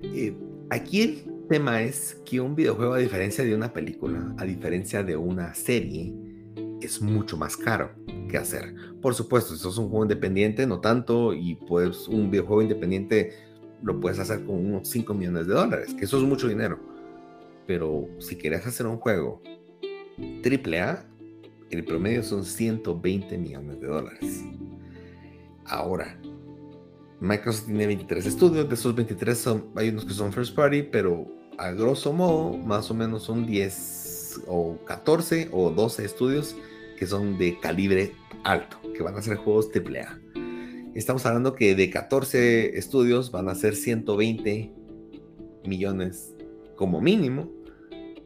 Eh, 0.03 0.37
aquí 0.71 1.03
el 1.03 1.47
tema 1.49 1.83
es 1.83 2.21
que 2.25 2.41
un 2.41 2.55
videojuego, 2.55 2.95
a 2.95 2.99
diferencia 2.99 3.45
de 3.45 3.55
una 3.55 3.73
película, 3.73 4.35
a 4.39 4.45
diferencia 4.45 5.03
de 5.03 5.17
una 5.17 5.55
serie, 5.55 6.15
es 6.81 7.01
mucho 7.01 7.37
más 7.37 7.57
caro 7.57 7.91
que 8.29 8.37
hacer. 8.37 8.75
Por 9.01 9.15
supuesto, 9.15 9.55
si 9.55 9.61
sos 9.61 9.79
un 9.79 9.89
juego 9.89 10.05
independiente, 10.05 10.67
no 10.67 10.81
tanto, 10.81 11.33
y 11.33 11.55
pues 11.55 12.09
un 12.09 12.31
videojuego 12.31 12.63
independiente 12.63 13.33
lo 13.83 14.01
puedes 14.01 14.19
hacer 14.19 14.45
con 14.45 14.57
unos 14.57 14.89
5 14.89 15.15
millones 15.15 15.47
de 15.47 15.55
dólares, 15.55 15.95
que 15.95 16.05
eso 16.05 16.17
es 16.19 16.25
mucho 16.25 16.49
dinero. 16.49 16.79
Pero 17.67 18.09
si 18.19 18.37
quieres 18.37 18.67
hacer 18.67 18.87
un 18.87 18.99
juego 18.99 19.43
triple 20.43 20.81
A, 20.81 21.07
el 21.71 21.85
promedio 21.85 22.23
son 22.23 22.45
120 22.45 23.39
millones 23.39 23.81
de 23.81 23.87
dólares. 23.87 24.45
Ahora, 25.65 26.19
Microsoft 27.21 27.67
tiene 27.67 27.87
23 27.87 28.27
estudios, 28.27 28.69
de 28.69 28.75
esos 28.75 28.95
23 28.95 29.39
son, 29.39 29.67
hay 29.75 29.89
unos 29.89 30.05
que 30.05 30.13
son 30.13 30.33
first 30.33 30.55
party, 30.55 30.83
pero 30.83 31.27
a 31.59 31.71
grosso 31.71 32.13
modo, 32.13 32.57
más 32.59 32.91
o 32.91 32.95
menos 32.95 33.23
son 33.23 33.47
10 33.47 34.43
o 34.47 34.79
14 34.85 35.49
o 35.53 35.71
12 35.71 36.05
estudios 36.05 36.57
que 36.99 37.07
son 37.07 37.39
de 37.39 37.59
calibre 37.59 38.13
alto, 38.45 38.79
que 38.93 39.03
van 39.03 39.17
a 39.17 39.23
ser 39.23 39.37
juegos 39.37 39.71
AAA. 39.75 40.19
Estamos 40.95 41.25
hablando 41.27 41.55
que 41.55 41.75
de 41.75 41.91
14 41.91 42.79
estudios 42.79 43.31
van 43.31 43.49
a 43.49 43.55
ser 43.55 43.75
120 43.75 44.73
millones 45.65 46.35
como 46.77 47.01
mínimo 47.01 47.51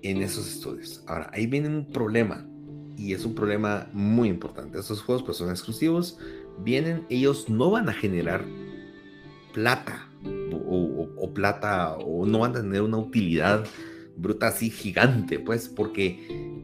en 0.03 0.22
esos 0.22 0.48
estudios. 0.48 1.03
Ahora, 1.07 1.31
ahí 1.33 1.46
viene 1.46 1.68
un 1.68 1.87
problema 1.87 2.46
y 2.96 3.12
es 3.12 3.24
un 3.24 3.35
problema 3.35 3.88
muy 3.92 4.29
importante. 4.29 4.79
Esos 4.79 5.03
juegos 5.03 5.22
pues 5.24 5.37
son 5.37 5.50
exclusivos, 5.50 6.18
vienen, 6.62 7.07
ellos 7.09 7.48
no 7.48 7.70
van 7.70 7.88
a 7.88 7.92
generar 7.92 8.44
plata 9.52 10.08
o, 10.66 11.32
plata 11.34 11.96
o 11.96 12.26
no 12.26 12.40
van 12.40 12.52
a 12.52 12.60
tener 12.60 12.82
una 12.82 12.98
utilidad 12.98 13.64
bruta 14.16 14.48
así 14.48 14.70
gigante, 14.70 15.38
pues, 15.38 15.68
porque 15.68 16.60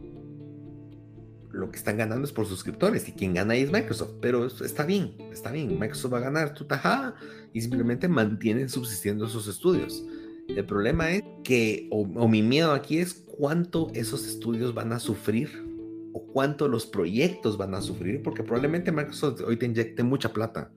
lo 1.53 1.71
que 1.71 1.79
están 1.79 1.97
ganando 1.97 2.25
es 2.25 2.33
por 2.33 2.47
suscriptores 2.47 3.09
y 3.09 3.13
quien 3.13 3.33
gana 3.33 3.55
ahí 3.55 3.63
es 3.63 3.73
Microsoft, 3.73 4.15
pero 4.21 4.47
está 4.47 4.85
bien, 4.85 5.15
está 5.33 5.51
bien, 5.51 5.79
Microsoft 5.79 6.13
va 6.13 6.19
a 6.19 6.23
ganar 6.23 6.55
tu 6.55 6.65
tajada 6.65 7.15
y 7.53 7.61
simplemente 7.63 8.09
mantienen 8.09 8.69
subsistiendo 8.69 9.27
esos 9.27 9.49
estudios. 9.49 10.05
El 10.49 10.65
problema 10.67 11.11
es 11.11 11.23
que, 11.43 11.89
o, 11.91 12.03
o 12.03 12.29
mi 12.29 12.43
miedo 12.43 12.73
aquí 12.73 12.99
es 12.99 13.15
cuánto 13.15 13.91
esos 13.95 14.27
estudios 14.27 14.75
van 14.75 14.93
a 14.93 15.01
sufrir 15.01 15.65
o 16.13 16.27
cuánto 16.27 16.69
los 16.69 16.87
proyectos 16.87 17.57
van 17.57 17.75
a 17.75 17.81
sufrir, 17.81 18.23
porque 18.23 18.43
probablemente 18.43 18.93
Microsoft 18.93 19.41
hoy 19.47 19.57
te 19.57 19.67
inyecte 19.67 20.03
mucha 20.03 20.33
plata 20.33 20.71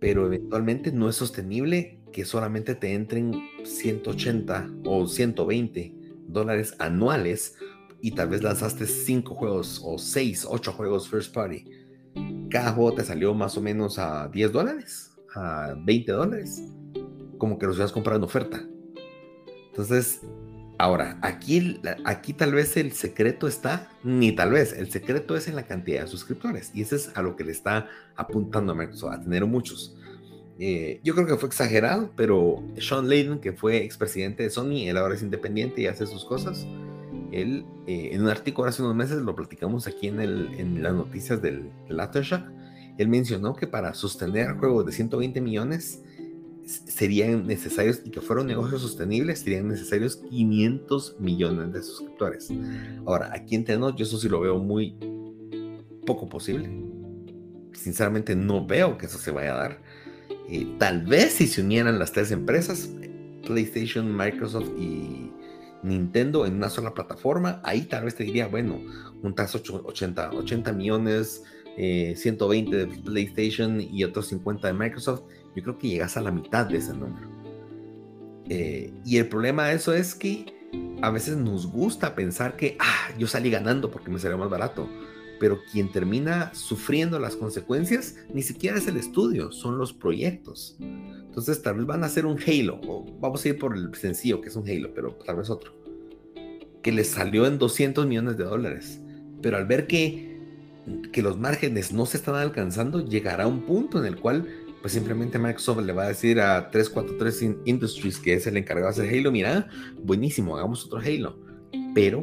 pero 0.00 0.26
eventualmente 0.26 0.92
no 0.92 1.08
es 1.08 1.16
sostenible 1.16 2.00
que 2.12 2.24
solamente 2.24 2.74
te 2.74 2.94
entren 2.94 3.32
180 3.64 4.70
o 4.84 5.06
120 5.06 5.94
dólares 6.26 6.74
anuales 6.78 7.56
y 8.00 8.12
tal 8.12 8.28
vez 8.28 8.42
lanzaste 8.42 8.86
5 8.86 9.34
juegos 9.34 9.80
o 9.84 9.98
6, 9.98 10.46
8 10.48 10.72
juegos 10.72 11.08
first 11.08 11.34
party. 11.34 11.64
Cada 12.50 12.72
juego 12.72 12.94
te 12.94 13.04
salió 13.04 13.34
más 13.34 13.56
o 13.56 13.60
menos 13.60 13.98
a 13.98 14.28
10 14.28 14.52
dólares, 14.52 15.12
a 15.34 15.74
20 15.84 16.12
dólares, 16.12 16.62
como 17.38 17.58
que 17.58 17.66
los 17.66 17.76
ibas 17.76 17.90
a 17.90 17.94
comprar 17.94 18.16
en 18.16 18.22
oferta. 18.22 18.64
Entonces, 19.68 20.22
ahora, 20.78 21.18
aquí, 21.22 21.80
aquí 22.04 22.32
tal 22.32 22.52
vez 22.52 22.76
el 22.76 22.92
secreto 22.92 23.48
está, 23.48 23.90
ni 24.04 24.32
tal 24.32 24.52
vez, 24.52 24.72
el 24.72 24.90
secreto 24.90 25.36
es 25.36 25.48
en 25.48 25.56
la 25.56 25.64
cantidad 25.64 26.02
de 26.02 26.08
suscriptores. 26.08 26.70
Y 26.74 26.82
eso 26.82 26.96
es 26.96 27.10
a 27.16 27.22
lo 27.22 27.36
que 27.36 27.44
le 27.44 27.52
está 27.52 27.88
apuntando 28.16 28.72
a 28.72 28.74
Microsoft, 28.74 29.12
a 29.12 29.20
tener 29.20 29.44
muchos. 29.44 29.96
Eh, 30.60 31.00
yo 31.04 31.14
creo 31.14 31.26
que 31.26 31.36
fue 31.36 31.48
exagerado, 31.48 32.10
pero 32.16 32.62
Sean 32.78 33.08
Layden, 33.08 33.40
que 33.40 33.52
fue 33.52 33.84
expresidente 33.84 34.42
de 34.42 34.50
Sony, 34.50 34.88
él 34.88 34.96
ahora 34.96 35.14
es 35.14 35.22
independiente 35.22 35.82
y 35.82 35.86
hace 35.86 36.06
sus 36.06 36.24
cosas. 36.24 36.66
Él, 37.30 37.64
eh, 37.86 38.10
en 38.12 38.22
un 38.22 38.28
artículo 38.28 38.68
hace 38.68 38.82
unos 38.82 38.94
meses, 38.94 39.18
lo 39.18 39.36
platicamos 39.36 39.86
aquí 39.86 40.08
en, 40.08 40.20
el, 40.20 40.48
en 40.58 40.82
las 40.82 40.94
noticias 40.94 41.42
del, 41.42 41.70
del 41.88 42.00
Aftershock, 42.00 42.42
él 42.98 43.08
mencionó 43.08 43.54
que 43.54 43.68
para 43.68 43.94
sostener 43.94 44.56
juegos 44.56 44.84
de 44.84 44.92
120 44.92 45.40
millones 45.40 46.02
serían 46.68 47.46
necesarios, 47.46 48.02
y 48.04 48.10
que 48.10 48.20
fueron 48.20 48.46
negocios 48.46 48.82
sostenibles, 48.82 49.40
serían 49.40 49.68
necesarios 49.68 50.16
500 50.16 51.16
millones 51.18 51.72
de 51.72 51.82
suscriptores. 51.82 52.50
Ahora, 53.06 53.30
aquí 53.32 53.54
entre 53.54 53.76
yo 53.76 53.94
eso 53.98 54.18
sí 54.18 54.28
lo 54.28 54.40
veo 54.40 54.58
muy 54.58 54.94
poco 56.04 56.28
posible. 56.28 56.70
Sinceramente 57.72 58.36
no 58.36 58.66
veo 58.66 58.98
que 58.98 59.06
eso 59.06 59.18
se 59.18 59.30
vaya 59.30 59.54
a 59.54 59.58
dar. 59.58 59.82
Eh, 60.50 60.66
tal 60.78 61.04
vez 61.06 61.34
si 61.34 61.46
se 61.46 61.62
unieran 61.62 61.98
las 61.98 62.12
tres 62.12 62.30
empresas, 62.32 62.90
PlayStation, 63.46 64.14
Microsoft 64.14 64.68
y 64.78 65.30
Nintendo 65.82 66.44
en 66.44 66.54
una 66.54 66.68
sola 66.68 66.92
plataforma, 66.92 67.60
ahí 67.64 67.82
tal 67.82 68.04
vez 68.04 68.14
te 68.14 68.24
diría, 68.24 68.48
bueno, 68.48 68.80
un 69.22 69.34
80, 69.34 70.30
80 70.32 70.72
millones, 70.72 71.44
120 71.76 72.76
eh, 72.76 72.86
de 72.86 72.86
PlayStation 73.02 73.80
y 73.80 74.04
otros 74.04 74.26
50 74.28 74.66
de 74.66 74.74
Microsoft, 74.74 75.22
yo 75.58 75.64
creo 75.64 75.78
que 75.78 75.88
llegas 75.88 76.16
a 76.16 76.20
la 76.20 76.30
mitad 76.30 76.66
de 76.66 76.78
ese 76.78 76.92
número. 76.92 77.28
Eh, 78.48 78.92
y 79.04 79.16
el 79.18 79.28
problema 79.28 79.66
de 79.66 79.74
eso 79.74 79.92
es 79.92 80.14
que 80.14 80.54
a 81.02 81.10
veces 81.10 81.36
nos 81.36 81.66
gusta 81.66 82.14
pensar 82.14 82.56
que, 82.56 82.76
ah, 82.78 83.10
yo 83.18 83.26
salí 83.26 83.50
ganando 83.50 83.90
porque 83.90 84.10
me 84.10 84.18
salió 84.18 84.38
más 84.38 84.50
barato. 84.50 84.88
pero 85.40 85.60
quien 85.70 85.92
termina 85.92 86.52
sufriendo 86.52 87.20
las 87.20 87.36
consecuencias 87.36 88.16
ni 88.34 88.42
siquiera 88.42 88.76
es 88.76 88.88
el 88.88 88.96
estudio, 88.96 89.52
son 89.52 89.78
los 89.78 89.92
proyectos. 89.92 90.76
Entonces 90.80 91.62
tal 91.62 91.76
vez 91.76 91.86
van 91.86 92.02
a 92.02 92.06
hacer 92.06 92.26
un 92.26 92.40
Halo, 92.44 92.80
o 92.88 93.06
vamos 93.20 93.44
a 93.44 93.48
ir 93.50 93.56
por 93.56 93.76
el 93.76 93.94
sencillo 93.94 94.40
que 94.40 94.48
es 94.48 94.56
un 94.56 94.68
Halo, 94.68 94.92
pero 94.92 95.12
tal 95.24 95.36
vez 95.36 95.48
otro, 95.48 95.72
que 96.82 96.90
les 96.90 97.06
salió 97.06 97.46
en 97.46 97.56
200 97.56 98.04
millones 98.04 98.36
de 98.36 98.42
dólares, 98.42 99.00
pero 99.40 99.58
al 99.58 99.66
ver 99.66 99.86
que, 99.86 100.40
que 101.12 101.22
los 101.22 101.38
márgenes 101.38 101.92
no 101.92 102.04
se 102.04 102.16
están 102.16 102.34
alcanzando, 102.34 103.06
llegará 103.06 103.46
un 103.46 103.60
punto 103.64 104.00
en 104.00 104.06
el 104.06 104.16
cual 104.16 104.48
pues 104.80 104.92
simplemente 104.92 105.38
Microsoft 105.38 105.84
le 105.84 105.92
va 105.92 106.04
a 106.04 106.08
decir 106.08 106.40
a 106.40 106.70
343 106.70 107.56
Industries, 107.64 108.18
que 108.18 108.34
es 108.34 108.46
el 108.46 108.56
encargado 108.56 108.92
de 108.92 109.02
hacer 109.02 109.18
Halo, 109.18 109.32
mira, 109.32 109.68
buenísimo, 110.02 110.56
hagamos 110.56 110.86
otro 110.86 111.00
Halo. 111.00 111.38
Pero 111.94 112.22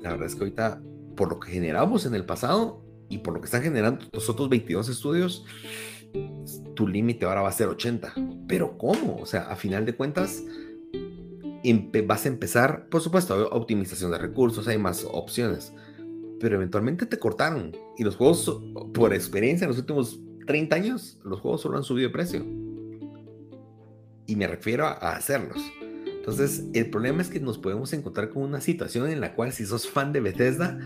la 0.00 0.10
verdad 0.10 0.26
es 0.26 0.34
que 0.34 0.40
ahorita 0.40 0.82
por 1.16 1.30
lo 1.30 1.40
que 1.40 1.50
generamos 1.50 2.06
en 2.06 2.14
el 2.14 2.24
pasado 2.24 2.84
y 3.08 3.18
por 3.18 3.34
lo 3.34 3.40
que 3.40 3.46
están 3.46 3.62
generando 3.62 4.04
los 4.12 4.28
otros 4.28 4.48
22 4.48 4.88
estudios, 4.88 5.44
tu 6.74 6.86
límite 6.86 7.24
ahora 7.24 7.42
va 7.42 7.48
a 7.48 7.52
ser 7.52 7.68
80. 7.68 8.14
Pero 8.46 8.78
¿cómo? 8.78 9.16
O 9.16 9.26
sea, 9.26 9.48
a 9.50 9.56
final 9.56 9.84
de 9.84 9.96
cuentas, 9.96 10.44
vas 12.06 12.24
a 12.24 12.28
empezar, 12.28 12.88
por 12.88 13.00
supuesto, 13.00 13.48
optimización 13.50 14.10
de 14.10 14.18
recursos, 14.18 14.68
hay 14.68 14.78
más 14.78 15.06
opciones, 15.10 15.72
pero 16.38 16.56
eventualmente 16.56 17.06
te 17.06 17.18
cortaron. 17.18 17.76
Y 17.96 18.04
los 18.04 18.16
juegos, 18.16 18.62
por 18.94 19.12
experiencia 19.12 19.64
en 19.64 19.70
los 19.70 19.78
últimos 19.78 20.20
30 20.48 20.74
años, 20.74 21.20
los 21.22 21.40
juegos 21.40 21.60
solo 21.60 21.76
han 21.76 21.84
subido 21.84 22.08
de 22.08 22.12
precio. 22.12 22.44
Y 24.26 24.34
me 24.34 24.48
refiero 24.48 24.86
a, 24.86 24.92
a 24.92 25.16
hacerlos. 25.16 25.62
Entonces, 26.06 26.64
el 26.74 26.90
problema 26.90 27.22
es 27.22 27.28
que 27.28 27.38
nos 27.38 27.58
podemos 27.58 27.92
encontrar 27.92 28.30
con 28.30 28.42
una 28.42 28.60
situación 28.60 29.08
en 29.08 29.20
la 29.20 29.34
cual 29.34 29.52
si 29.52 29.64
sos 29.64 29.88
fan 29.88 30.12
de 30.12 30.20
Bethesda, 30.20 30.78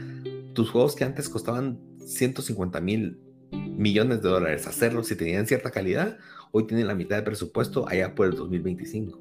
tus 0.53 0.71
juegos 0.71 0.95
que 0.95 1.05
antes 1.05 1.29
costaban 1.29 1.81
150 2.05 2.81
mil 2.81 3.19
millones 3.53 4.23
de 4.23 4.29
dólares 4.29 4.67
hacerlos 4.67 5.09
si 5.09 5.17
tenían 5.17 5.47
cierta 5.47 5.71
calidad, 5.71 6.19
hoy 6.51 6.67
tienen 6.67 6.87
la 6.87 6.95
mitad 6.95 7.17
de 7.17 7.23
presupuesto 7.23 7.89
allá 7.89 8.15
por 8.15 8.27
el 8.27 8.35
2025. 8.35 9.19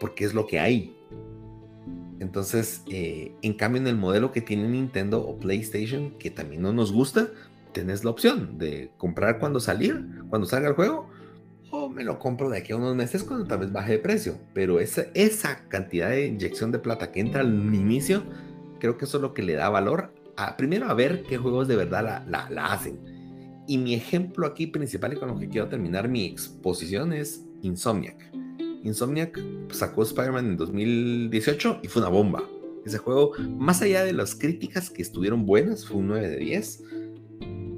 Porque 0.00 0.24
es 0.24 0.34
lo 0.34 0.46
que 0.46 0.60
hay. 0.60 0.96
Entonces, 2.20 2.82
eh, 2.88 3.32
en 3.42 3.54
cambio, 3.54 3.80
en 3.80 3.86
el 3.86 3.96
modelo 3.96 4.32
que 4.32 4.40
tiene 4.40 4.68
Nintendo 4.68 5.20
o 5.20 5.38
PlayStation, 5.38 6.18
que 6.18 6.30
también 6.30 6.62
no 6.62 6.72
nos 6.72 6.92
gusta, 6.92 7.30
tenés 7.74 8.04
la 8.04 8.10
opción 8.10 8.56
de 8.56 8.92
comprar 8.96 9.38
cuando 9.38 9.60
salir, 9.60 10.06
cuando 10.30 10.46
salga 10.46 10.68
el 10.68 10.74
juego, 10.74 11.10
me 11.90 12.04
lo 12.04 12.18
compro 12.18 12.48
de 12.50 12.58
aquí 12.58 12.72
a 12.72 12.76
unos 12.76 12.94
meses 12.94 13.24
cuando 13.24 13.46
tal 13.46 13.58
vez 13.58 13.72
baje 13.72 13.92
de 13.92 13.98
precio. 13.98 14.38
Pero 14.52 14.80
esa, 14.80 15.06
esa 15.14 15.68
cantidad 15.68 16.10
de 16.10 16.26
inyección 16.26 16.72
de 16.72 16.78
plata 16.78 17.10
que 17.12 17.20
entra 17.20 17.40
al 17.40 17.74
inicio, 17.74 18.24
creo 18.80 18.96
que 18.96 19.04
eso 19.04 19.18
es 19.18 19.22
lo 19.22 19.34
que 19.34 19.42
le 19.42 19.54
da 19.54 19.68
valor 19.68 20.12
a, 20.36 20.56
primero 20.56 20.86
a 20.86 20.94
ver 20.94 21.24
qué 21.28 21.36
juegos 21.36 21.68
de 21.68 21.76
verdad 21.76 22.24
la, 22.26 22.48
la, 22.50 22.66
hacen. 22.66 22.98
Y 23.66 23.78
mi 23.78 23.94
ejemplo 23.94 24.46
aquí 24.46 24.66
principal 24.66 25.14
y 25.14 25.16
con 25.16 25.28
lo 25.28 25.38
que 25.38 25.48
quiero 25.48 25.68
terminar 25.68 26.08
mi 26.08 26.26
exposición 26.26 27.12
es 27.12 27.44
Insomniac. 27.62 28.32
Insomniac 28.82 29.40
sacó 29.70 30.02
Spider-Man 30.02 30.46
en 30.46 30.56
2018 30.56 31.80
y 31.82 31.88
fue 31.88 32.02
una 32.02 32.10
bomba. 32.10 32.44
Ese 32.84 32.98
juego, 32.98 33.32
más 33.58 33.80
allá 33.80 34.04
de 34.04 34.12
las 34.12 34.34
críticas 34.34 34.90
que 34.90 35.00
estuvieron 35.00 35.46
buenas, 35.46 35.86
fue 35.86 35.96
un 35.96 36.08
9 36.08 36.28
de 36.28 36.36
10. 36.36 36.82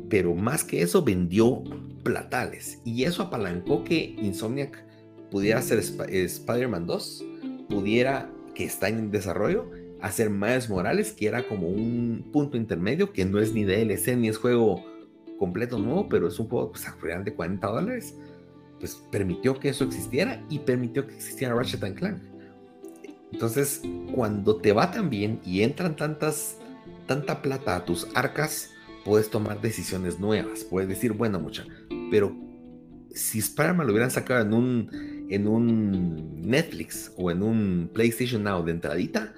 Pero 0.09 0.35
más 0.35 0.65
que 0.65 0.83
eso, 0.83 1.03
vendió 1.03 1.63
platales. 2.03 2.81
Y 2.85 3.05
eso 3.05 3.23
apalancó 3.23 3.85
que 3.85 4.15
Insomniac 4.19 4.85
pudiera 5.31 5.59
hacer 5.59 5.79
Spider-Man 5.79 6.87
2, 6.87 7.25
pudiera, 7.69 8.31
que 8.55 8.65
está 8.65 8.89
en 8.89 9.11
desarrollo, 9.11 9.71
hacer 10.01 10.31
Miles 10.31 10.69
Morales, 10.71 11.13
que 11.13 11.27
era 11.27 11.47
como 11.49 11.69
un 11.69 12.29
punto 12.33 12.57
intermedio, 12.57 13.13
que 13.13 13.25
no 13.25 13.41
es 13.41 13.53
ni 13.53 13.65
DLC 13.65 14.17
ni 14.17 14.29
es 14.29 14.39
juego 14.39 14.85
completo 15.39 15.79
nuevo, 15.79 16.09
pero 16.09 16.29
es 16.29 16.39
un 16.39 16.49
juego 16.49 16.73
pues, 16.73 16.87
de 17.25 17.35
40 17.35 17.67
dólares. 17.67 18.15
Pues 18.79 19.03
permitió 19.11 19.59
que 19.59 19.71
eso 19.71 19.85
existiera 19.85 20.43
y 20.51 20.61
permitió 20.61 21.07
que 21.07 21.15
existiera 21.15 21.55
Ratchet 21.55 21.95
Clank. 21.95 22.19
Entonces, 23.33 23.83
cuando 24.15 24.57
te 24.57 24.73
va 24.73 24.91
tan 24.91 25.11
bien 25.11 25.41
y 25.45 25.63
entran 25.63 25.97
tantas, 25.97 26.59
tanta 27.07 27.43
plata 27.43 27.77
a 27.77 27.85
tus 27.85 28.07
arcas, 28.15 28.71
puedes 29.07 29.31
tomar 29.31 29.61
decisiones 29.61 30.19
nuevas. 30.19 30.65
Puedes 30.65 30.89
decir, 30.89 31.13
bueno, 31.13 31.39
mucha, 31.39 31.65
pero 32.11 32.37
si 33.15 33.39
Spider-Man 33.39 33.87
lo 33.87 33.93
hubieran 33.93 34.11
sacado 34.11 34.45
en 34.45 34.53
un, 34.53 35.27
en 35.31 35.47
un 35.47 36.43
Netflix 36.43 37.13
o 37.17 37.31
en 37.31 37.43
un 37.43 37.91
PlayStation 37.95 38.43
Now 38.43 38.65
de 38.65 38.73
entradita, 38.73 39.33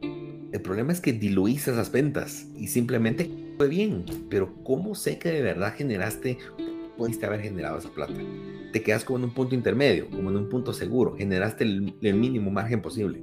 el 0.00 0.60
problema 0.62 0.92
es 0.92 1.00
que 1.00 1.12
diluís 1.12 1.68
esas 1.68 1.92
ventas 1.92 2.46
y 2.56 2.66
simplemente 2.68 3.30
fue 3.58 3.68
bien. 3.68 4.04
Pero 4.30 4.54
¿cómo 4.64 4.94
sé 4.94 5.18
que 5.18 5.30
de 5.30 5.42
verdad 5.42 5.74
generaste, 5.74 6.38
pudiste 6.96 7.26
haber 7.26 7.42
generado 7.42 7.78
esa 7.78 7.90
plata? 7.90 8.14
Te 8.72 8.82
quedas 8.82 9.04
como 9.04 9.18
en 9.18 9.24
un 9.24 9.34
punto 9.34 9.54
intermedio, 9.54 10.08
como 10.10 10.30
en 10.30 10.36
un 10.36 10.48
punto 10.48 10.72
seguro. 10.72 11.14
Generaste 11.16 11.64
el, 11.64 11.94
el 12.00 12.14
mínimo 12.14 12.50
margen 12.50 12.80
posible. 12.80 13.22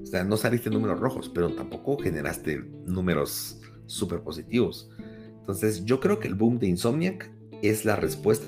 O 0.00 0.06
sea, 0.06 0.22
no 0.22 0.36
saliste 0.36 0.70
números 0.70 1.00
rojos, 1.00 1.30
pero 1.34 1.52
tampoco 1.52 1.98
generaste 1.98 2.62
números 2.86 3.60
súper 3.86 4.20
positivos. 4.22 4.90
Entonces, 5.40 5.84
yo 5.84 6.00
creo 6.00 6.20
que 6.20 6.28
el 6.28 6.34
boom 6.34 6.58
de 6.58 6.68
Insomniac 6.68 7.30
es 7.62 7.84
la 7.84 7.96
respuesta. 7.96 8.46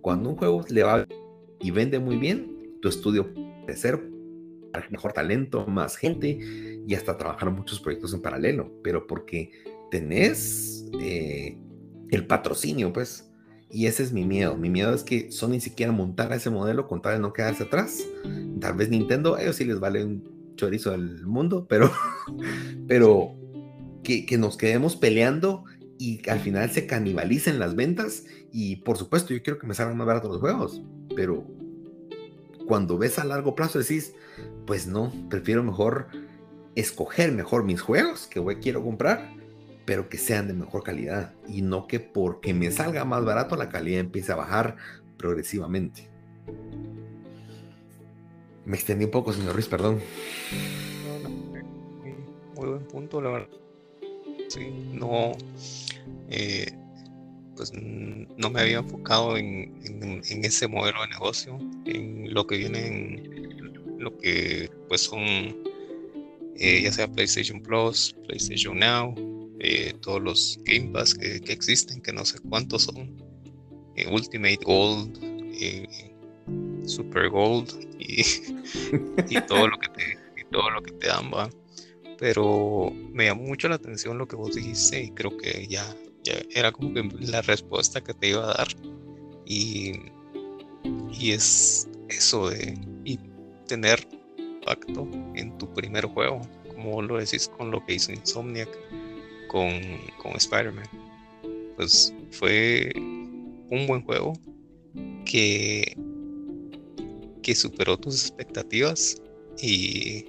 Cuando 0.00 0.30
un 0.30 0.36
juego 0.36 0.64
le 0.68 0.82
va 0.82 1.06
y 1.60 1.70
vende 1.70 1.98
muy 1.98 2.16
bien, 2.16 2.76
tu 2.80 2.88
estudio 2.88 3.32
puede 3.32 3.64
crecer, 3.66 4.02
mejor 4.90 5.12
talento, 5.12 5.66
más 5.66 5.96
gente 5.96 6.38
y 6.86 6.94
hasta 6.94 7.16
trabajar 7.16 7.50
muchos 7.50 7.80
proyectos 7.80 8.14
en 8.14 8.22
paralelo, 8.22 8.72
pero 8.82 9.06
porque 9.06 9.50
tenés 9.90 10.86
eh, 11.00 11.58
el 12.10 12.26
patrocinio, 12.26 12.92
pues. 12.92 13.24
Y 13.70 13.86
ese 13.86 14.02
es 14.02 14.12
mi 14.12 14.24
miedo. 14.24 14.56
Mi 14.56 14.70
miedo 14.70 14.94
es 14.94 15.02
que 15.02 15.30
Sony 15.30 15.60
siquiera 15.60 15.92
montara 15.92 16.36
ese 16.36 16.48
modelo 16.48 16.86
con 16.86 17.02
tal 17.02 17.14
de 17.14 17.18
no 17.18 17.34
quedarse 17.34 17.64
atrás. 17.64 18.02
Tal 18.60 18.74
vez 18.74 18.88
Nintendo, 18.88 19.34
a 19.34 19.42
ellos 19.42 19.56
sí 19.56 19.64
les 19.64 19.78
vale 19.78 20.04
un 20.04 20.54
chorizo 20.56 20.90
del 20.90 21.26
mundo, 21.26 21.66
pero, 21.68 21.90
pero 22.88 23.36
que, 24.08 24.38
nos 24.38 24.56
quedemos 24.56 24.96
peleando 24.96 25.64
y 25.98 26.26
al 26.30 26.40
final 26.40 26.70
se 26.70 26.86
canibalicen 26.86 27.58
las 27.58 27.74
ventas. 27.74 28.24
Y 28.52 28.76
por 28.76 28.96
supuesto, 28.96 29.34
yo 29.34 29.42
quiero 29.42 29.58
que 29.58 29.66
me 29.66 29.74
salgan 29.74 29.96
más 29.98 30.06
baratos 30.06 30.30
los 30.30 30.40
juegos, 30.40 30.82
pero 31.14 31.46
cuando 32.66 32.98
ves 32.98 33.18
a 33.18 33.24
largo 33.24 33.54
plazo 33.54 33.78
decís, 33.78 34.14
pues 34.66 34.86
no, 34.86 35.12
prefiero 35.28 35.62
mejor 35.62 36.08
escoger 36.74 37.32
mejor 37.32 37.64
mis 37.64 37.80
juegos 37.80 38.26
que 38.26 38.40
voy, 38.40 38.56
quiero 38.56 38.82
comprar, 38.82 39.30
pero 39.84 40.08
que 40.08 40.18
sean 40.18 40.48
de 40.48 40.54
mejor 40.54 40.82
calidad 40.82 41.34
y 41.48 41.62
no 41.62 41.86
que 41.86 41.98
porque 42.00 42.54
me 42.54 42.70
salga 42.70 43.04
más 43.04 43.24
barato 43.24 43.56
la 43.56 43.68
calidad 43.68 44.00
empiece 44.00 44.32
a 44.32 44.36
bajar 44.36 44.76
progresivamente. 45.16 46.08
Me 48.64 48.76
extendí 48.76 49.06
un 49.06 49.10
poco, 49.10 49.32
señor 49.32 49.54
Ruiz, 49.54 49.66
perdón. 49.66 49.98
Muy 52.54 52.68
buen 52.68 52.86
punto, 52.86 53.20
la 53.20 53.30
verdad. 53.30 53.67
No, 54.92 55.32
eh, 56.30 56.72
pues 57.56 57.72
no 57.74 58.50
me 58.50 58.60
había 58.60 58.78
enfocado 58.78 59.36
en, 59.36 60.22
ese 60.24 60.68
modelo 60.68 61.02
de 61.02 61.08
negocio, 61.08 61.58
en 61.84 62.32
lo 62.32 62.46
que 62.46 62.56
viene 62.56 62.86
en 62.86 63.98
lo 63.98 64.16
que 64.16 64.70
pues 64.88 65.02
son 65.02 65.24
eh, 66.56 66.82
ya 66.82 66.92
sea 66.92 67.08
PlayStation 67.08 67.60
Plus, 67.60 68.14
PlayStation 68.26 68.78
Now, 68.78 69.14
eh, 69.60 69.92
todos 70.00 70.22
los 70.22 70.58
Game 70.64 70.92
Pass 70.92 71.14
que, 71.14 71.36
existen, 71.52 72.00
que 72.00 72.12
no 72.12 72.24
sé 72.24 72.38
cuántos 72.48 72.84
son, 72.84 73.16
Ultimate 74.10 74.60
Gold, 74.64 75.18
Super 76.86 77.28
Gold 77.28 77.70
y, 77.98 79.40
todo 79.48 79.68
lo 79.68 79.78
que 79.78 79.88
te 79.88 80.44
todo 80.50 80.70
lo 80.70 80.80
que 80.80 80.92
te 80.92 81.08
dan 81.08 81.30
va 81.30 81.50
pero 82.18 82.92
me 83.12 83.26
llamó 83.26 83.44
mucho 83.44 83.68
la 83.68 83.76
atención 83.76 84.18
lo 84.18 84.26
que 84.26 84.36
vos 84.36 84.54
dijiste 84.54 85.04
y 85.04 85.10
creo 85.10 85.36
que 85.36 85.66
ya 85.68 85.84
era 86.50 86.72
como 86.72 86.92
que 86.92 87.02
la 87.20 87.42
respuesta 87.42 88.02
que 88.02 88.12
te 88.14 88.30
iba 88.30 88.44
a 88.44 88.54
dar. 88.54 88.68
Y, 89.46 89.92
y 91.12 91.30
es 91.30 91.88
eso 92.08 92.50
de 92.50 92.78
tener 93.66 94.06
impacto 94.36 95.08
en 95.34 95.56
tu 95.58 95.72
primer 95.72 96.06
juego, 96.06 96.40
como 96.74 97.00
lo 97.02 97.18
decís 97.18 97.48
con 97.56 97.70
lo 97.70 97.84
que 97.84 97.94
hizo 97.94 98.12
Insomniac 98.12 98.68
con, 99.48 99.70
con 100.22 100.32
Spider-Man. 100.36 100.88
Pues 101.76 102.12
fue 102.32 102.92
un 102.96 103.86
buen 103.86 104.02
juego 104.02 104.32
que, 105.24 105.96
que 107.42 107.54
superó 107.54 107.96
tus 107.96 108.26
expectativas 108.26 109.22
y 109.62 110.26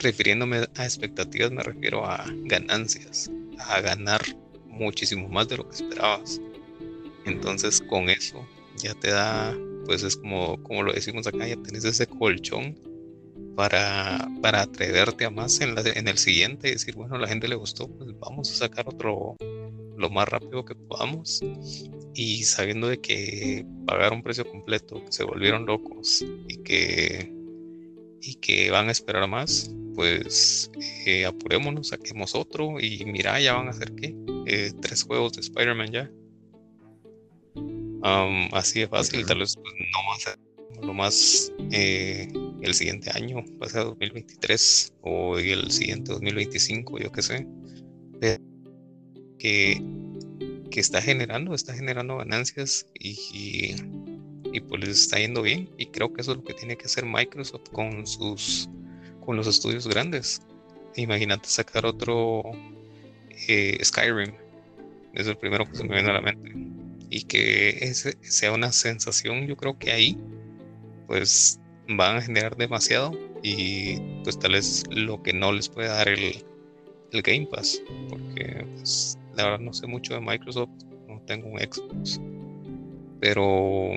refiriéndome 0.00 0.66
a 0.76 0.84
expectativas 0.84 1.52
me 1.52 1.62
refiero 1.62 2.04
a 2.06 2.26
ganancias 2.44 3.30
a 3.58 3.80
ganar 3.80 4.22
muchísimo 4.66 5.28
más 5.28 5.48
de 5.48 5.58
lo 5.58 5.68
que 5.68 5.76
esperabas. 5.76 6.40
Entonces 7.24 7.80
con 7.82 8.08
eso 8.08 8.46
ya 8.78 8.94
te 8.94 9.10
da, 9.10 9.56
pues 9.84 10.02
es 10.02 10.16
como, 10.16 10.62
como 10.62 10.82
lo 10.82 10.92
decimos 10.92 11.26
acá, 11.26 11.46
ya 11.46 11.56
tenés 11.56 11.84
ese 11.84 12.06
colchón 12.06 12.78
para, 13.56 14.28
para 14.40 14.62
atreverte 14.62 15.24
a 15.24 15.30
más 15.30 15.60
en, 15.60 15.74
la, 15.74 15.82
en 15.82 16.08
el 16.08 16.18
siguiente 16.18 16.68
y 16.68 16.72
decir, 16.72 16.94
bueno, 16.94 17.18
la 17.18 17.28
gente 17.28 17.48
le 17.48 17.56
gustó, 17.56 17.88
pues 17.88 18.10
vamos 18.18 18.50
a 18.50 18.54
sacar 18.54 18.88
otro 18.88 19.36
lo 19.96 20.08
más 20.08 20.26
rápido 20.28 20.64
que 20.64 20.74
podamos 20.74 21.42
y 22.14 22.42
sabiendo 22.44 22.88
de 22.88 23.00
que 23.00 23.66
pagaron 23.86 24.22
precio 24.22 24.48
completo, 24.50 25.04
que 25.04 25.12
se 25.12 25.24
volvieron 25.24 25.66
locos 25.66 26.24
y 26.48 26.56
que, 26.62 27.30
y 28.22 28.36
que 28.36 28.70
van 28.70 28.88
a 28.88 28.92
esperar 28.92 29.28
más, 29.28 29.70
pues 30.00 30.70
eh, 31.04 31.26
apurémonos, 31.26 31.88
saquemos 31.88 32.34
otro 32.34 32.80
y 32.80 33.04
mira, 33.04 33.38
ya 33.38 33.52
van 33.52 33.66
a 33.66 33.70
hacer 33.70 33.92
qué, 33.92 34.16
eh, 34.46 34.72
tres 34.80 35.02
juegos 35.02 35.34
de 35.34 35.42
Spider-Man 35.42 35.90
ya. 35.92 36.10
así 38.52 38.80
de 38.80 38.88
fácil, 38.88 39.26
tal 39.26 39.40
vez 39.40 39.56
pues, 39.56 39.74
no 39.74 40.08
va 40.08 40.14
a 40.14 40.18
ser 40.20 40.38
lo 40.80 40.94
más 40.94 41.52
eh, 41.70 42.32
el 42.62 42.72
siguiente 42.72 43.10
año, 43.12 43.44
va 43.62 43.66
a 43.66 43.68
ser 43.68 43.84
2023 43.84 44.94
o 45.02 45.38
el 45.38 45.70
siguiente 45.70 46.12
2025, 46.12 46.98
yo 46.98 47.12
qué 47.12 47.20
sé. 47.20 47.46
Que, 49.38 49.82
que 50.70 50.80
está 50.80 51.02
generando, 51.02 51.54
está 51.54 51.74
generando 51.74 52.16
ganancias 52.16 52.86
y, 52.98 53.74
y, 54.50 54.60
pues 54.60 54.80
les 54.80 55.02
está 55.02 55.18
yendo 55.18 55.42
bien. 55.42 55.68
Y 55.76 55.86
creo 55.86 56.10
que 56.10 56.22
eso 56.22 56.30
es 56.30 56.38
lo 56.38 56.44
que 56.44 56.54
tiene 56.54 56.76
que 56.76 56.86
hacer 56.86 57.04
Microsoft 57.04 57.68
con 57.70 58.06
sus 58.06 58.68
con 59.24 59.36
los 59.36 59.46
estudios 59.46 59.86
grandes. 59.86 60.42
Imagínate 60.96 61.48
sacar 61.48 61.86
otro 61.86 62.42
eh, 63.48 63.78
Skyrim. 63.82 64.32
Es 65.14 65.26
el 65.26 65.36
primero 65.36 65.66
que 65.66 65.76
se 65.76 65.84
me 65.84 65.94
viene 65.94 66.10
a 66.10 66.14
la 66.14 66.20
mente. 66.20 66.52
Y 67.10 67.22
que 67.24 67.70
ese 67.80 68.16
sea 68.20 68.52
una 68.52 68.70
sensación, 68.72 69.46
yo 69.46 69.56
creo 69.56 69.78
que 69.78 69.90
ahí, 69.90 70.16
pues 71.06 71.60
van 71.88 72.16
a 72.16 72.22
generar 72.22 72.56
demasiado. 72.56 73.12
Y 73.42 73.98
pues 74.22 74.38
tal 74.38 74.52
vez 74.52 74.84
lo 74.90 75.22
que 75.22 75.32
no 75.32 75.52
les 75.52 75.68
puede 75.68 75.88
dar 75.88 76.08
el, 76.08 76.44
el 77.12 77.22
Game 77.22 77.46
Pass. 77.46 77.82
Porque 78.08 78.66
pues, 78.76 79.18
la 79.34 79.44
verdad 79.44 79.60
no 79.60 79.72
sé 79.72 79.86
mucho 79.86 80.14
de 80.14 80.20
Microsoft. 80.20 80.70
No 81.08 81.20
tengo 81.26 81.48
un 81.48 81.58
Xbox. 81.58 82.20
Pero, 83.20 83.90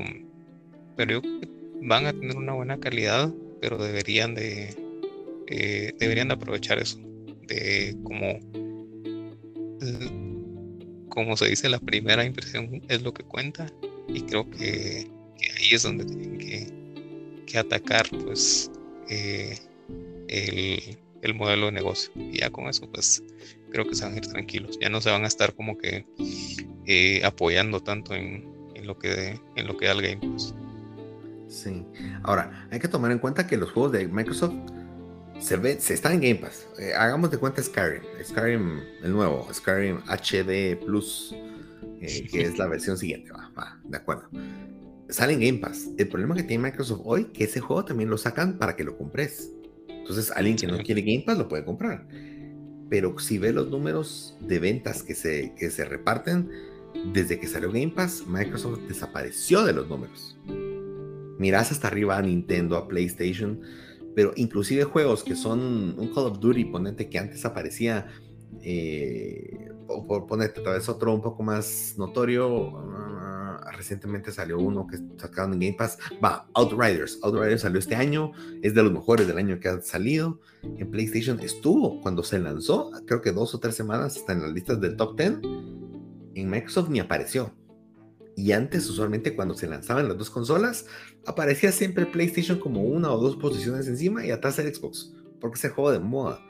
pero 0.95 1.11
yo 1.13 1.21
creo 1.21 1.39
que 1.41 1.49
van 1.81 2.07
a 2.07 2.13
tener 2.13 2.35
una 2.35 2.53
buena 2.53 2.79
calidad. 2.79 3.31
Pero 3.61 3.77
deberían 3.77 4.35
de, 4.35 4.75
eh, 5.47 5.93
deberían 5.99 6.29
de 6.29 6.35
aprovechar 6.35 6.79
eso, 6.79 6.99
de 7.47 7.95
como, 8.03 8.39
como 11.09 11.37
se 11.37 11.47
dice, 11.47 11.69
la 11.69 11.79
primera 11.79 12.25
impresión 12.25 12.81
es 12.87 13.01
lo 13.01 13.13
que 13.13 13.23
cuenta 13.23 13.71
y 14.07 14.21
creo 14.21 14.49
que, 14.49 15.07
ahí 15.57 15.69
es 15.71 15.83
donde 15.83 16.05
tienen 16.05 16.37
que, 16.37 16.83
atacar 17.55 18.07
pues 18.09 18.71
eh, 19.11 19.55
el, 20.27 20.97
el, 21.21 21.35
modelo 21.35 21.67
de 21.67 21.73
negocio 21.73 22.11
y 22.15 22.39
ya 22.39 22.49
con 22.49 22.67
eso 22.67 22.89
pues 22.91 23.21
creo 23.71 23.87
que 23.87 23.93
se 23.93 24.05
van 24.05 24.15
a 24.15 24.17
ir 24.17 24.25
tranquilos, 24.25 24.79
ya 24.81 24.89
no 24.89 25.01
se 25.01 25.11
van 25.11 25.23
a 25.23 25.27
estar 25.27 25.53
como 25.53 25.77
que 25.77 26.03
eh, 26.85 27.21
apoyando 27.23 27.81
tanto 27.81 28.13
en, 28.13 28.45
en, 28.75 28.87
lo 28.87 28.97
que, 28.97 29.39
en 29.55 29.67
lo 29.67 29.77
que 29.77 29.85
da 29.85 29.93
el 29.93 30.01
Game 30.01 30.33
Pass. 30.33 30.55
Sí. 31.47 31.85
Ahora, 32.23 32.67
hay 32.71 32.79
que 32.79 32.87
tomar 32.87 33.11
en 33.11 33.19
cuenta 33.19 33.45
que 33.47 33.57
los 33.57 33.71
juegos 33.71 33.91
de 33.91 34.07
Microsoft 34.07 34.53
se 35.39 35.57
ve, 35.57 35.79
se 35.79 35.93
está 35.93 36.13
en 36.13 36.21
Game 36.21 36.35
Pass. 36.35 36.67
Eh, 36.79 36.93
hagamos 36.93 37.31
de 37.31 37.37
cuenta 37.37 37.61
Skyrim, 37.61 38.03
Skyrim 38.23 38.79
el 39.03 39.11
nuevo, 39.11 39.47
Skyrim 39.53 39.97
HD 40.07 40.77
Plus, 40.85 41.35
eh, 42.01 42.27
que 42.31 42.41
es 42.41 42.57
la 42.57 42.67
versión 42.67 42.97
siguiente, 42.97 43.31
va, 43.31 43.51
va, 43.57 43.79
de 43.83 43.97
acuerdo. 43.97 44.29
Sale 45.09 45.33
en 45.33 45.39
Game 45.41 45.59
Pass. 45.59 45.89
El 45.97 46.07
problema 46.07 46.35
que 46.35 46.43
tiene 46.43 46.63
Microsoft 46.63 47.01
hoy, 47.03 47.25
que 47.25 47.43
ese 47.43 47.59
juego 47.59 47.85
también 47.85 48.09
lo 48.09 48.17
sacan 48.17 48.57
para 48.57 48.75
que 48.75 48.83
lo 48.83 48.97
compres. 48.97 49.51
Entonces, 49.87 50.31
alguien 50.31 50.55
que 50.55 50.67
no 50.67 50.77
quiere 50.79 51.01
Game 51.01 51.23
Pass 51.25 51.37
lo 51.37 51.47
puede 51.47 51.63
comprar. 51.63 52.07
Pero 52.89 53.17
si 53.19 53.37
ve 53.37 53.53
los 53.53 53.69
números 53.69 54.37
de 54.41 54.59
ventas 54.59 55.03
que 55.03 55.15
se, 55.15 55.53
que 55.57 55.69
se 55.69 55.85
reparten, 55.85 56.49
desde 57.13 57.39
que 57.39 57.47
salió 57.47 57.71
Game 57.71 57.93
Pass, 57.95 58.23
Microsoft 58.27 58.79
desapareció 58.87 59.63
de 59.63 59.73
los 59.73 59.87
números. 59.87 60.37
Miras 61.37 61.71
hasta 61.71 61.87
arriba 61.87 62.17
a 62.17 62.21
Nintendo, 62.21 62.77
a 62.77 62.87
PlayStation, 62.87 63.61
pero 64.15 64.33
inclusive 64.35 64.83
juegos 64.83 65.23
que 65.23 65.35
son 65.35 65.95
un 65.97 66.13
Call 66.13 66.25
of 66.25 66.39
Duty, 66.39 66.65
ponente 66.65 67.09
que 67.09 67.19
antes 67.19 67.45
aparecía, 67.45 68.07
eh, 68.61 69.69
por 70.07 70.27
ponerte 70.27 70.61
otra 70.61 70.73
vez 70.73 70.87
otro 70.89 71.13
un 71.13 71.21
poco 71.21 71.43
más 71.43 71.95
notorio, 71.97 72.77
ah, 72.77 73.71
recientemente 73.75 74.31
salió 74.31 74.59
uno 74.59 74.87
que 74.87 74.97
sacaron 75.17 75.53
en 75.53 75.59
Game 75.59 75.73
Pass, 75.73 75.97
va, 76.23 76.47
Outriders, 76.53 77.19
Outriders 77.21 77.61
salió 77.61 77.79
este 77.79 77.95
año, 77.95 78.31
es 78.61 78.73
de 78.73 78.83
los 78.83 78.91
mejores 78.91 79.27
del 79.27 79.37
año 79.37 79.59
que 79.59 79.69
ha 79.69 79.81
salido, 79.81 80.39
en 80.63 80.89
PlayStation. 80.89 81.39
Estuvo 81.39 82.01
cuando 82.01 82.23
se 82.23 82.39
lanzó, 82.39 82.91
creo 83.05 83.21
que 83.21 83.31
dos 83.31 83.53
o 83.55 83.59
tres 83.59 83.75
semanas, 83.75 84.17
está 84.17 84.33
en 84.33 84.41
las 84.41 84.51
listas 84.51 84.79
del 84.79 84.95
top 84.95 85.17
10, 85.17 85.33
en 86.35 86.49
Microsoft 86.49 86.89
ni 86.89 86.99
apareció, 86.99 87.53
y 88.35 88.51
antes, 88.51 88.89
usualmente 88.89 89.35
cuando 89.35 89.53
se 89.53 89.67
lanzaban 89.67 90.07
las 90.07 90.17
dos 90.17 90.29
consolas, 90.29 90.85
aparecía 91.25 91.71
siempre 91.71 92.05
PlayStation 92.05 92.59
como 92.59 92.81
una 92.83 93.11
o 93.11 93.19
dos 93.19 93.35
posiciones 93.35 93.87
encima 93.87 94.25
y 94.25 94.31
atrás 94.31 94.57
el 94.59 94.73
Xbox, 94.73 95.13
porque 95.39 95.57
es 95.57 95.65
el 95.65 95.71
juego 95.71 95.91
de 95.91 95.99
moda. 95.99 96.43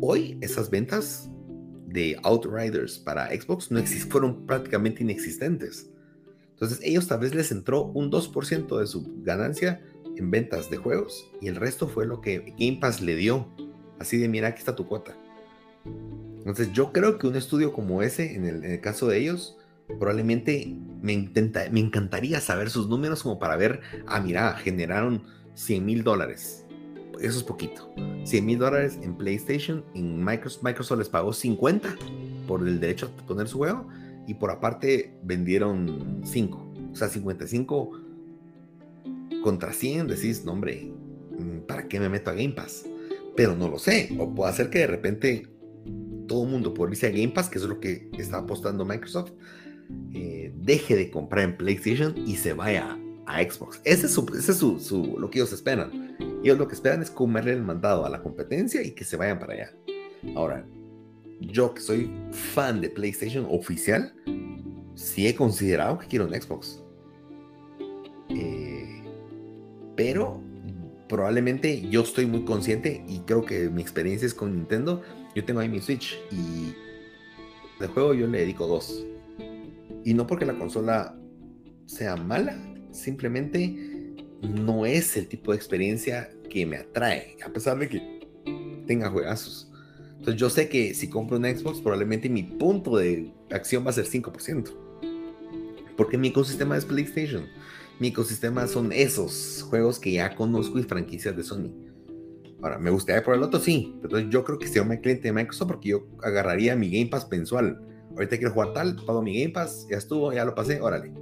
Hoy 0.00 0.38
esas 0.40 0.70
ventas 0.70 1.28
de 1.86 2.18
Outriders 2.22 2.98
para 2.98 3.28
Xbox 3.28 3.70
no 3.70 3.82
fueron 4.10 4.46
prácticamente 4.46 5.02
inexistentes. 5.02 5.90
Entonces 6.50 6.80
ellos 6.82 7.06
tal 7.06 7.20
vez 7.20 7.34
les 7.34 7.52
entró 7.52 7.84
un 7.84 8.10
2% 8.10 8.78
de 8.78 8.86
su 8.86 9.22
ganancia 9.22 9.82
en 10.16 10.30
ventas 10.30 10.70
de 10.70 10.78
juegos 10.78 11.30
y 11.40 11.48
el 11.48 11.56
resto 11.56 11.88
fue 11.88 12.06
lo 12.06 12.20
que 12.20 12.54
Game 12.58 12.78
Pass 12.80 13.00
le 13.00 13.16
dio. 13.16 13.48
Así 13.98 14.16
de 14.16 14.28
mira, 14.28 14.48
aquí 14.48 14.58
está 14.60 14.74
tu 14.74 14.86
cuota. 14.86 15.16
Entonces 16.38 16.72
yo 16.72 16.92
creo 16.92 17.18
que 17.18 17.26
un 17.26 17.36
estudio 17.36 17.72
como 17.72 18.02
ese, 18.02 18.34
en 18.34 18.64
el 18.64 18.80
caso 18.80 19.06
de 19.06 19.18
ellos, 19.18 19.57
probablemente 19.98 20.76
me, 21.02 21.12
intenta, 21.12 21.68
me 21.70 21.80
encantaría 21.80 22.40
saber 22.40 22.70
sus 22.70 22.88
números 22.88 23.22
como 23.22 23.38
para 23.38 23.56
ver, 23.56 23.80
ah, 24.06 24.20
mira, 24.20 24.54
generaron 24.54 25.22
100 25.54 25.84
mil 25.84 26.04
dólares. 26.04 26.64
Eso 27.20 27.38
es 27.38 27.44
poquito. 27.44 27.92
100 28.24 28.46
mil 28.46 28.58
dólares 28.58 28.98
en 29.02 29.16
PlayStation, 29.16 29.84
en 29.94 30.24
Microsoft, 30.24 30.62
Microsoft 30.62 30.98
les 30.98 31.08
pagó 31.08 31.32
50 31.32 31.96
por 32.46 32.66
el 32.66 32.78
derecho 32.78 33.10
a 33.18 33.26
poner 33.26 33.48
su 33.48 33.58
juego 33.58 33.88
y 34.26 34.34
por 34.34 34.50
aparte 34.50 35.14
vendieron 35.22 36.20
5. 36.24 36.72
O 36.92 36.96
sea, 36.96 37.08
55 37.08 37.90
contra 39.42 39.72
100, 39.72 40.08
decís, 40.08 40.44
no 40.44 40.52
hombre, 40.52 40.92
¿para 41.66 41.88
qué 41.88 41.98
me 41.98 42.08
meto 42.08 42.30
a 42.30 42.34
Game 42.34 42.50
Pass? 42.50 42.84
Pero 43.36 43.56
no 43.56 43.68
lo 43.68 43.78
sé. 43.78 44.14
O 44.18 44.34
puede 44.34 44.52
ser 44.52 44.70
que 44.70 44.80
de 44.80 44.86
repente 44.86 45.48
todo 46.26 46.44
el 46.44 46.50
mundo 46.50 46.74
por 46.74 46.90
irse 46.90 47.06
a 47.06 47.10
Game 47.10 47.28
Pass, 47.28 47.48
que 47.48 47.58
es 47.58 47.64
lo 47.64 47.80
que 47.80 48.10
está 48.18 48.38
apostando 48.38 48.84
Microsoft, 48.84 49.32
eh, 50.12 50.52
deje 50.56 50.96
de 50.96 51.10
comprar 51.10 51.44
en 51.44 51.56
PlayStation 51.56 52.14
y 52.26 52.36
se 52.36 52.52
vaya 52.52 52.98
a 53.26 53.42
Xbox. 53.42 53.80
Ese 53.84 54.06
es, 54.06 54.12
su, 54.12 55.16
lo 55.18 55.30
que 55.30 55.38
ellos 55.38 55.52
esperan. 55.52 56.16
Ellos 56.42 56.58
lo 56.58 56.66
que 56.66 56.74
esperan 56.74 57.02
es 57.02 57.10
comerle 57.10 57.52
el 57.52 57.62
mandado 57.62 58.04
a 58.04 58.10
la 58.10 58.22
competencia 58.22 58.82
y 58.82 58.92
que 58.92 59.04
se 59.04 59.16
vayan 59.16 59.38
para 59.38 59.54
allá. 59.54 59.72
Ahora, 60.34 60.64
yo 61.40 61.74
que 61.74 61.80
soy 61.80 62.10
fan 62.30 62.80
de 62.80 62.90
PlayStation 62.90 63.46
oficial, 63.50 64.14
sí 64.94 65.26
he 65.26 65.34
considerado 65.34 65.98
que 65.98 66.06
quiero 66.06 66.26
un 66.26 66.34
Xbox. 66.34 66.82
Eh, 68.30 69.02
pero 69.96 70.42
probablemente 71.08 71.88
yo 71.88 72.02
estoy 72.02 72.26
muy 72.26 72.44
consciente 72.44 73.04
y 73.08 73.20
creo 73.20 73.44
que 73.44 73.68
mi 73.70 73.82
experiencia 73.82 74.26
es 74.26 74.34
con 74.34 74.54
Nintendo. 74.54 75.02
Yo 75.34 75.44
tengo 75.44 75.60
ahí 75.60 75.68
mi 75.68 75.80
Switch 75.80 76.18
y 76.30 76.74
de 77.80 77.86
juego 77.88 78.14
yo 78.14 78.26
le 78.26 78.38
dedico 78.38 78.66
dos. 78.66 79.04
Y 80.08 80.14
no 80.14 80.26
porque 80.26 80.46
la 80.46 80.56
consola 80.56 81.14
sea 81.84 82.16
mala, 82.16 82.58
simplemente 82.92 84.16
no 84.40 84.86
es 84.86 85.18
el 85.18 85.28
tipo 85.28 85.50
de 85.52 85.58
experiencia 85.58 86.30
que 86.48 86.64
me 86.64 86.78
atrae, 86.78 87.36
a 87.44 87.50
pesar 87.50 87.78
de 87.78 87.90
que 87.90 88.26
tenga 88.86 89.10
juegazos. 89.10 89.70
Entonces 90.12 90.36
yo 90.36 90.48
sé 90.48 90.70
que 90.70 90.94
si 90.94 91.10
compro 91.10 91.36
un 91.36 91.44
Xbox, 91.44 91.82
probablemente 91.82 92.30
mi 92.30 92.42
punto 92.42 92.96
de 92.96 93.34
acción 93.50 93.84
va 93.84 93.90
a 93.90 93.92
ser 93.92 94.06
5%. 94.06 94.70
Porque 95.94 96.16
mi 96.16 96.28
ecosistema 96.28 96.78
es 96.78 96.86
PlayStation. 96.86 97.44
Mi 98.00 98.08
ecosistema 98.08 98.66
son 98.66 98.92
esos 98.92 99.62
juegos 99.68 99.98
que 99.98 100.12
ya 100.12 100.34
conozco 100.34 100.78
y 100.78 100.84
franquicias 100.84 101.36
de 101.36 101.44
Sony. 101.44 101.70
Ahora, 102.62 102.78
¿me 102.78 102.88
gustaría 102.88 103.22
por 103.22 103.34
el 103.34 103.42
otro? 103.42 103.60
Sí. 103.60 103.92
Entonces 104.02 104.30
yo 104.30 104.42
creo 104.42 104.58
que 104.58 104.68
sea 104.68 104.80
un 104.80 104.96
cliente 104.96 105.28
de 105.28 105.34
Microsoft 105.34 105.68
porque 105.68 105.90
yo 105.90 106.06
agarraría 106.22 106.76
mi 106.76 106.88
Game 106.90 107.10
Pass 107.10 107.28
mensual 107.30 107.87
ahorita 108.18 108.36
quiero 108.36 108.52
jugar 108.52 108.72
tal, 108.72 108.96
pago 109.06 109.22
mi 109.22 109.40
Game 109.40 109.52
Pass, 109.52 109.86
ya 109.88 109.96
estuvo, 109.96 110.32
ya 110.32 110.44
lo 110.44 110.54
pasé, 110.54 110.80
órale. 110.80 111.12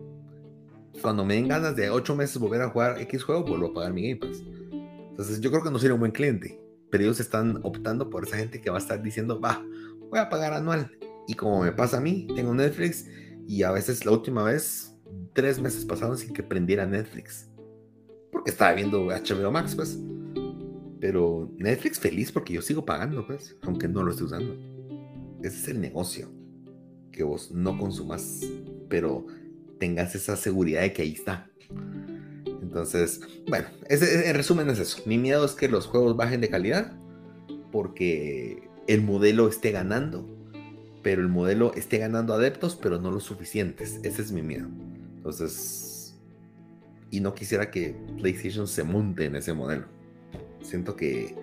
Cuando 1.03 1.25
me 1.25 1.35
den 1.35 1.49
ganas 1.49 1.77
de 1.77 1.91
ocho 1.91 2.17
meses 2.17 2.39
volver 2.39 2.63
a 2.63 2.71
jugar 2.71 3.01
X 3.03 3.23
juego, 3.23 3.45
vuelvo 3.45 3.67
a 3.67 3.75
pagar 3.75 3.93
mi 3.93 4.03
Game 4.03 4.17
Pass. 4.17 4.43
Entonces 5.11 5.41
yo 5.41 5.51
creo 5.51 5.63
que 5.63 5.71
no 5.71 5.79
sería 5.79 5.95
un 5.95 6.01
buen 6.01 6.13
cliente, 6.13 6.59
pero 6.91 7.05
ellos 7.05 7.21
están 7.21 7.61
optando 7.63 8.09
por 8.09 8.25
esa 8.25 8.39
gente 8.39 8.61
que 8.61 8.71
va 8.71 8.77
a 8.77 8.81
estar 8.81 9.03
diciendo, 9.03 9.41
va, 9.41 9.63
voy 10.11 10.19
a 10.19 10.29
pagar 10.29 10.55
anual. 10.55 10.91
Y 11.29 11.35
como 11.35 11.63
me 11.63 11.73
pasa 11.73 11.99
a 11.99 12.01
mí, 12.01 12.27
tengo 12.35 12.55
Netflix 12.55 13.07
y 13.47 13.63
a 13.63 13.73
veces 13.73 14.05
la 14.07 14.13
última 14.13 14.43
vez, 14.43 14.97
tres 15.35 15.61
meses 15.61 15.85
pasaron 15.85 16.17
sin 16.17 16.33
que 16.33 16.43
prendiera 16.43 16.87
Netflix. 16.87 17.51
Porque 18.33 18.51
estaba 18.51 18.73
viendo 18.73 19.07
HBO 19.07 19.51
Max, 19.51 19.75
pues. 19.75 19.99
Pero 21.01 21.51
Netflix 21.59 21.99
feliz 21.99 22.33
porque 22.33 22.55
yo 22.55 22.63
sigo 22.63 22.85
pagando, 22.85 23.27
pues, 23.27 23.57
aunque 23.63 23.87
no 23.87 24.03
lo 24.03 24.11
esté 24.11 24.25
usando. 24.25 24.57
Ese 25.43 25.59
es 25.59 25.69
el 25.69 25.81
negocio. 25.81 26.36
Que 27.17 27.25
vos 27.25 27.51
no 27.51 27.77
consumas, 27.77 28.43
pero 28.89 29.27
tengas 29.81 30.15
esa 30.15 30.37
seguridad 30.37 30.83
de 30.83 30.93
que 30.93 31.03
ahí 31.03 31.13
está. 31.13 31.51
Entonces, 32.63 33.21
bueno, 33.49 33.67
en 33.89 34.35
resumen 34.35 34.69
es 34.71 34.79
eso. 34.79 35.03
Mi 35.07 35.19
miedo 35.19 35.45
es 35.45 35.53
que 35.53 35.69
los 35.69 35.87
juegos 35.87 36.17
bajen 36.17 36.41
de 36.41 36.49
calidad 36.49 36.93
porque 37.73 38.69
el 38.87 39.03
modelo 39.03 39.49
esté 39.49 39.71
ganando, 39.71 40.29
pero 41.03 41.23
el 41.23 41.29
modelo 41.29 41.73
esté 41.75 41.99
ganando 41.99 42.35
adeptos, 42.35 42.77
pero 42.77 43.01
no 43.01 43.11
los 43.11 43.25
suficientes. 43.25 43.99
Ese 44.03 44.23
es 44.23 44.31
mi 44.31 44.43
miedo. 44.43 44.69
Entonces, 45.17 46.17
y 47.11 47.21
no 47.21 47.35
quisiera 47.35 47.71
que 47.71 47.97
PlayStation 48.19 48.69
se 48.69 48.85
monte 48.85 49.25
en 49.25 49.37
ese 49.37 49.55
modelo. 49.55 49.87
Siento 50.61 50.97
que 50.97 51.35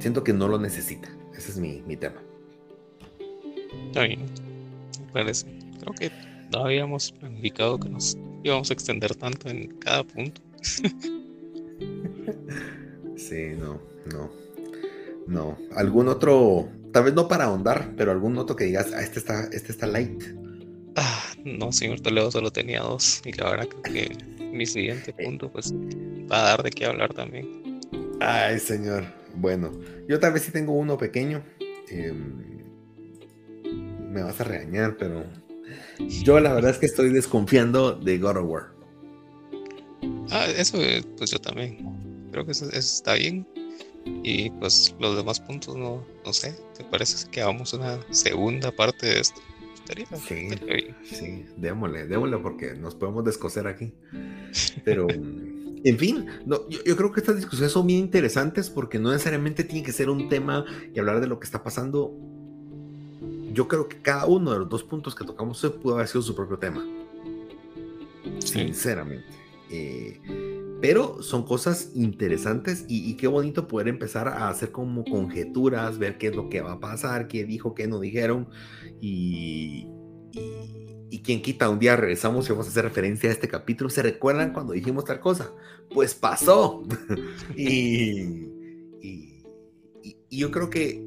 siento 0.00 0.24
que 0.24 0.32
no 0.32 0.48
lo 0.48 0.58
necesita. 0.58 1.08
Ese 1.36 1.52
es 1.52 1.58
mi, 1.58 1.82
mi 1.86 1.96
tema. 1.96 2.20
Está 3.86 4.02
bien, 4.02 4.20
parece. 5.08 5.46
Creo 5.80 5.94
que 5.94 6.10
no 6.52 6.64
habíamos 6.64 7.14
indicado 7.22 7.78
que 7.78 7.88
nos 7.88 8.16
íbamos 8.42 8.70
a 8.70 8.74
extender 8.74 9.14
tanto 9.14 9.48
en 9.48 9.68
cada 9.78 10.04
punto. 10.04 10.40
sí, 13.16 13.52
no, 13.58 13.80
no. 14.12 14.30
No. 15.26 15.58
¿Algún 15.74 16.08
otro, 16.08 16.68
tal 16.92 17.04
vez 17.04 17.14
no 17.14 17.28
para 17.28 17.44
ahondar, 17.44 17.92
pero 17.96 18.12
algún 18.12 18.36
otro 18.38 18.56
que 18.56 18.64
digas, 18.64 18.92
ah, 18.94 19.02
este 19.02 19.18
está, 19.18 19.44
este 19.52 19.72
está 19.72 19.86
light? 19.86 20.22
Ah, 20.96 21.22
no, 21.44 21.70
señor 21.70 22.00
Toledo, 22.00 22.30
solo 22.30 22.50
tenía 22.50 22.80
dos. 22.80 23.20
Y 23.24 23.32
la 23.32 23.50
verdad 23.50 23.68
que 23.84 24.16
mi 24.40 24.66
siguiente 24.66 25.14
eh. 25.16 25.24
punto, 25.24 25.50
pues, 25.50 25.72
va 25.72 26.40
a 26.40 26.48
dar 26.50 26.62
de 26.62 26.70
qué 26.70 26.86
hablar 26.86 27.12
también. 27.12 27.80
Ay, 28.20 28.58
señor. 28.58 29.04
Bueno, 29.34 29.70
yo 30.08 30.18
tal 30.18 30.32
vez 30.32 30.42
sí 30.42 30.50
tengo 30.50 30.72
uno 30.72 30.96
pequeño. 30.96 31.44
Em, 31.90 32.57
me 34.08 34.22
vas 34.22 34.40
a 34.40 34.44
regañar, 34.44 34.96
pero 34.98 35.24
yo 36.22 36.40
la 36.40 36.52
verdad 36.52 36.70
es 36.70 36.78
que 36.78 36.86
estoy 36.86 37.12
desconfiando 37.12 37.92
de 37.92 38.18
God 38.18 38.36
of 38.38 38.44
War. 38.48 38.78
Ah, 40.30 40.46
eso 40.56 40.78
pues 41.16 41.30
yo 41.30 41.38
también. 41.38 41.78
Creo 42.32 42.44
que 42.44 42.52
eso, 42.52 42.70
está 42.70 43.14
bien. 43.14 43.46
Y 44.22 44.50
pues 44.50 44.94
los 44.98 45.16
demás 45.16 45.40
puntos 45.40 45.76
no, 45.76 46.04
no 46.24 46.32
sé. 46.32 46.54
¿Te 46.76 46.84
parece 46.84 47.28
que 47.30 47.42
hagamos 47.42 47.72
una 47.72 47.98
segunda 48.10 48.70
parte 48.72 49.06
de 49.06 49.20
esto? 49.20 49.40
sí, 50.28 50.50
sí, 51.02 51.46
démosle, 51.56 52.06
démosle 52.06 52.36
porque 52.38 52.74
nos 52.74 52.94
podemos 52.94 53.24
descoser 53.24 53.66
aquí. 53.66 53.94
Pero, 54.84 55.06
en 55.08 55.98
fin, 55.98 56.26
no, 56.44 56.68
yo, 56.68 56.84
yo, 56.84 56.94
creo 56.94 57.10
que 57.10 57.20
estas 57.20 57.36
discusiones 57.36 57.72
son 57.72 57.86
bien 57.86 58.00
interesantes 58.00 58.68
porque 58.68 58.98
no 58.98 59.10
necesariamente 59.10 59.64
tiene 59.64 59.86
que 59.86 59.92
ser 59.92 60.10
un 60.10 60.28
tema 60.28 60.66
y 60.94 60.98
hablar 60.98 61.20
de 61.20 61.26
lo 61.26 61.40
que 61.40 61.46
está 61.46 61.62
pasando 61.62 62.14
yo 63.52 63.68
creo 63.68 63.88
que 63.88 64.00
cada 64.00 64.26
uno 64.26 64.52
de 64.52 64.58
los 64.60 64.68
dos 64.68 64.82
puntos 64.82 65.14
que 65.14 65.24
tocamos 65.24 65.60
pudo 65.82 65.94
haber 65.94 66.08
sido 66.08 66.22
su 66.22 66.34
propio 66.34 66.58
tema. 66.58 66.84
Sinceramente. 68.38 69.26
Eh, 69.70 70.20
pero 70.80 71.22
son 71.22 71.44
cosas 71.44 71.90
interesantes 71.94 72.84
y, 72.88 73.14
qué 73.14 73.26
bonito 73.26 73.66
poder 73.66 73.88
empezar 73.88 74.28
a 74.28 74.48
hacer 74.48 74.70
como 74.70 75.04
conjeturas, 75.04 75.98
ver 75.98 76.18
qué 76.18 76.28
es 76.28 76.36
lo 76.36 76.48
que 76.48 76.60
va 76.60 76.72
a 76.72 76.80
pasar, 76.80 77.26
qué 77.26 77.44
dijo, 77.44 77.74
qué 77.74 77.88
no 77.88 77.98
dijeron 77.98 78.48
y, 79.00 79.88
y, 81.10 81.22
quien 81.22 81.42
quita, 81.42 81.68
un 81.68 81.80
día 81.80 81.96
regresamos 81.96 82.46
y 82.46 82.52
vamos 82.52 82.66
a 82.66 82.70
hacer 82.70 82.84
referencia 82.84 83.28
a 83.28 83.32
este 83.32 83.48
capítulo. 83.48 83.90
¿Se 83.90 84.02
recuerdan 84.02 84.52
cuando 84.52 84.72
dijimos 84.72 85.04
tal 85.04 85.18
cosa? 85.18 85.52
Pues 85.92 86.14
pasó. 86.14 86.84
y, 87.56 88.46
y, 89.02 89.44
yo 90.30 90.52
creo 90.52 90.70
que 90.70 91.04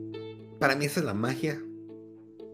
para 0.59 0.75
mí 0.75 0.85
esa 0.85 0.99
es 0.99 1.05
la 1.05 1.13
magia 1.13 1.61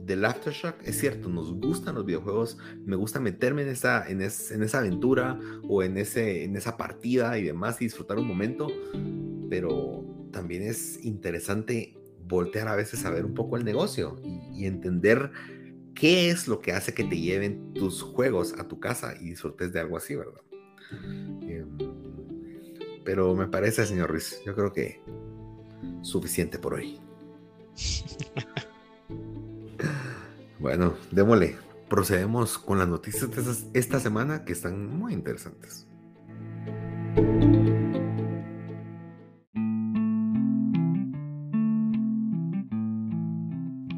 del 0.08 0.24
Aftershock, 0.24 0.76
es 0.86 0.98
cierto, 0.98 1.28
nos 1.28 1.54
gustan 1.54 1.96
los 1.96 2.06
videojuegos, 2.06 2.58
me 2.86 2.96
gusta 2.96 3.20
meterme 3.20 3.64
en 3.64 3.68
esa, 3.68 4.08
en, 4.10 4.22
en 4.22 4.64
esa 4.64 4.80
aventura 4.80 5.38
o 5.68 5.84
en, 5.84 5.98
ese, 5.98 6.46
en 6.46 6.56
esa 6.56 6.78
partida 6.78 7.38
y 7.38 7.44
demás 7.44 7.82
y 7.82 7.86
disfrutar 7.86 8.18
un 8.18 8.26
momento, 8.26 8.72
pero 9.50 10.06
también 10.32 10.64
es 10.64 11.04
interesante 11.04 11.98
voltear 12.26 12.70
a 12.70 12.76
veces 12.76 13.04
a 13.06 13.10
ver 13.10 13.26
un 13.26 13.34
poco 13.34 13.58
el 13.58 13.66
negocio 13.66 14.16
y, 14.24 14.66
entender 14.66 15.32
qué 15.94 16.30
es 16.30 16.48
lo 16.48 16.60
que 16.60 16.72
hace 16.72 16.94
que 16.94 17.04
te 17.04 17.20
lleven 17.20 17.74
tus 17.74 18.02
juegos 18.02 18.54
a 18.58 18.68
tu 18.68 18.80
casa 18.80 19.14
y 19.20 19.30
disfrutes 19.30 19.74
de 19.74 19.80
algo 19.82 19.98
así, 19.98 20.16
¿verdad? 20.16 20.42
Em, 21.42 21.78
pero 23.04 23.36
me 23.36 23.48
parece, 23.48 23.86
señor 23.86 24.10
Ruiz, 24.10 24.42
yo 24.46 24.56
creo 24.56 24.72
que 24.72 25.02
suficiente 26.02 26.60
por 26.60 26.76
hoy. 26.76 27.00
Bueno, 30.68 30.96
démosle. 31.12 31.56
Procedemos 31.88 32.58
con 32.58 32.78
las 32.78 32.90
noticias 32.90 33.32
de 33.32 33.80
esta 33.80 34.02
semana 34.02 34.44
que 34.44 34.52
están 34.52 35.00
muy 35.00 35.14
interesantes. 35.14 35.88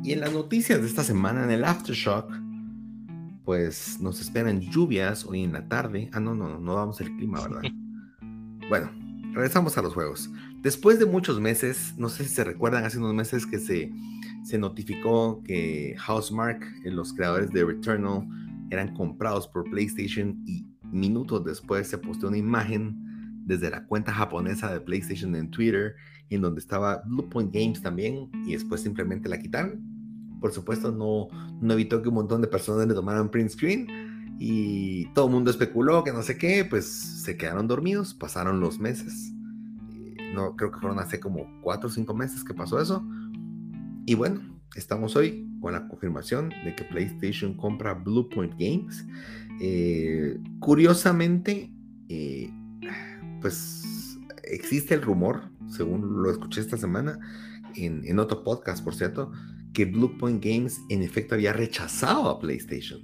Y 0.04 0.12
en 0.14 0.20
las 0.20 0.32
noticias 0.32 0.80
de 0.80 0.86
esta 0.86 1.04
semana, 1.04 1.44
en 1.44 1.50
el 1.50 1.64
Aftershock, 1.64 2.32
pues 3.44 4.00
nos 4.00 4.22
esperan 4.22 4.62
lluvias 4.62 5.26
hoy 5.26 5.46
en 5.46 5.54
la 5.54 5.68
tarde. 5.68 6.12
Ah, 6.14 6.20
no, 6.20 6.36
no, 6.36 6.50
no, 6.50 6.60
no 6.60 6.76
damos 6.76 7.02
el 7.02 7.16
clima, 7.16 7.42
¿verdad? 7.42 7.62
bueno, 8.70 8.92
regresamos 9.34 9.76
a 9.80 9.82
los 9.82 9.96
juegos. 9.96 10.30
Después 10.62 11.00
de 11.00 11.06
muchos 11.06 11.40
meses, 11.40 11.94
no 11.98 12.10
sé 12.10 12.24
si 12.24 12.30
se 12.30 12.44
recuerdan, 12.44 12.84
hace 12.84 12.98
unos 12.98 13.14
meses 13.14 13.46
que 13.46 13.60
se 13.60 13.92
se 14.44 14.58
notificó 14.58 15.44
que 15.44 15.96
Housemark, 16.00 16.64
eh, 16.84 16.92
los 16.92 17.14
creadores 17.14 17.52
de 17.52 17.64
Returnal, 17.64 18.28
eran 18.72 18.94
comprados 18.96 19.48
por 19.48 19.70
PlayStation 19.70 20.42
y 20.46 20.66
minutos 20.84 21.44
después 21.44 21.88
se 21.88 21.98
posteó 21.98 22.30
una 22.30 22.38
imagen 22.38 22.98
desde 23.46 23.70
la 23.70 23.86
cuenta 23.86 24.12
japonesa 24.12 24.72
de 24.72 24.82
PlayStation 24.82 25.36
en 25.36 25.50
Twitter, 25.50 25.96
en 26.30 26.42
donde 26.42 26.60
estaba 26.60 27.02
Bluepoint 27.06 27.54
Games 27.54 27.82
también, 27.82 28.30
y 28.46 28.54
después 28.54 28.82
simplemente 28.82 29.28
la 29.28 29.40
quitaron. 29.40 29.82
Por 30.40 30.52
supuesto, 30.52 30.92
no, 30.92 31.28
no 31.60 31.74
evitó 31.74 32.02
que 32.02 32.10
un 32.10 32.16
montón 32.16 32.42
de 32.42 32.48
personas 32.48 32.88
le 32.88 32.94
tomaran 32.94 33.30
print 33.30 33.50
screen 33.50 33.88
y 34.40 35.06
todo 35.14 35.26
el 35.26 35.32
mundo 35.32 35.52
especuló 35.52 36.04
que 36.04 36.14
no 36.14 36.22
sé 36.22 36.38
qué, 36.38 36.64
pues 36.64 36.86
se 36.86 37.38
quedaron 37.38 37.68
dormidos, 37.68 38.14
pasaron 38.14 38.60
los 38.60 38.80
meses. 38.80 39.34
No, 40.34 40.56
creo 40.56 40.72
que 40.72 40.80
fueron 40.80 41.00
hace 41.00 41.20
como 41.20 41.48
cuatro 41.62 41.90
o 41.90 41.92
cinco 41.92 42.14
meses 42.14 42.44
que 42.44 42.54
pasó 42.54 42.80
eso 42.80 43.04
y 44.10 44.16
bueno, 44.16 44.42
estamos 44.74 45.16
hoy 45.16 45.48
con 45.62 45.72
la 45.72 45.88
confirmación 45.88 46.50
de 46.66 46.74
que 46.76 46.84
PlayStation 46.84 47.56
compra 47.56 47.94
Bluepoint 47.94 48.54
Games. 48.54 49.06
Eh, 49.62 50.40
curiosamente, 50.58 51.72
eh, 52.08 52.52
pues 53.40 54.18
existe 54.46 54.96
el 54.96 55.04
rumor, 55.04 55.52
según 55.68 56.24
lo 56.24 56.32
escuché 56.32 56.62
esta 56.62 56.76
semana, 56.76 57.20
en, 57.76 58.18
otro 58.18 58.44
podcast, 58.44 58.84
por 58.84 58.96
cierto, 58.96 59.32
que 59.74 59.86
Bluepoint 59.86 60.44
Games 60.44 60.82
en 60.90 61.04
efecto 61.04 61.36
había 61.36 61.54
rechazado 61.54 62.30
a 62.30 62.40
PlayStation 62.40 63.02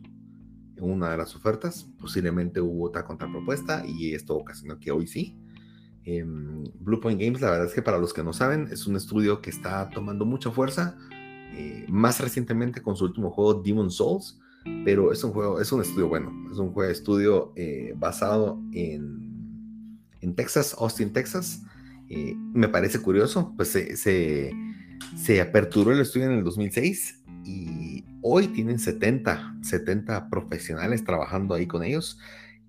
en 0.76 0.84
una 0.84 1.12
de 1.12 1.18
las 1.18 1.36
ofertas. 1.36 1.84
Posiblemente 2.00 2.62
hubo 2.62 2.86
otra 2.86 3.06
contrapropuesta 3.06 3.86
y 3.86 4.16
esto 4.16 4.36
ocasionó 4.36 4.80
que 4.80 4.90
hoy 4.90 5.06
sí. 5.06 5.38
Eh, 6.06 6.24
Bluepoint 6.26 7.20
Games, 7.20 7.42
la 7.42 7.52
verdad 7.52 7.68
es 7.68 7.74
que 7.74 7.82
para 7.82 7.98
los 7.98 8.14
que 8.14 8.24
no 8.24 8.34
saben, 8.34 8.70
es 8.72 8.88
un 8.88 8.96
estudio 8.96 9.42
que 9.42 9.50
está 9.50 9.90
tomando 9.90 10.26
mucha 10.26 10.52
fuerza, 10.52 10.98
eh, 11.54 11.86
más 11.88 12.20
recientemente 12.20 12.82
con 12.82 12.96
su 12.96 13.06
último 13.06 13.32
juego 13.32 13.56
Demon 13.56 13.90
Souls, 13.90 14.40
pero 14.84 15.12
es 15.12 15.24
un 15.24 15.32
juego, 15.32 15.62
es 15.62 15.72
un 15.72 15.82
estudio 15.82 16.08
bueno, 16.08 16.32
es 16.52 16.58
un 16.58 16.74
juego 16.74 16.92
estudio 16.92 17.54
eh, 17.56 17.94
basado 17.96 18.60
en, 18.74 20.00
en 20.22 20.36
Texas, 20.36 20.76
Austin, 20.80 21.14
Texas. 21.14 21.62
Eh, 22.10 22.36
me 22.54 22.68
parece 22.68 23.00
curioso, 23.00 23.54
pues 23.56 23.70
se, 23.70 23.96
se, 23.96 24.52
se 25.16 25.40
aperturó 25.40 25.92
el 25.92 26.00
estudio 26.00 26.26
en 26.26 26.34
el 26.34 26.44
2006 26.44 27.24
y 27.46 28.04
hoy 28.22 28.48
tienen 28.48 28.80
70, 28.80 29.58
70 29.62 30.30
profesionales 30.30 31.04
trabajando 31.04 31.54
ahí 31.54 31.68
con 31.68 31.84
ellos 31.84 32.20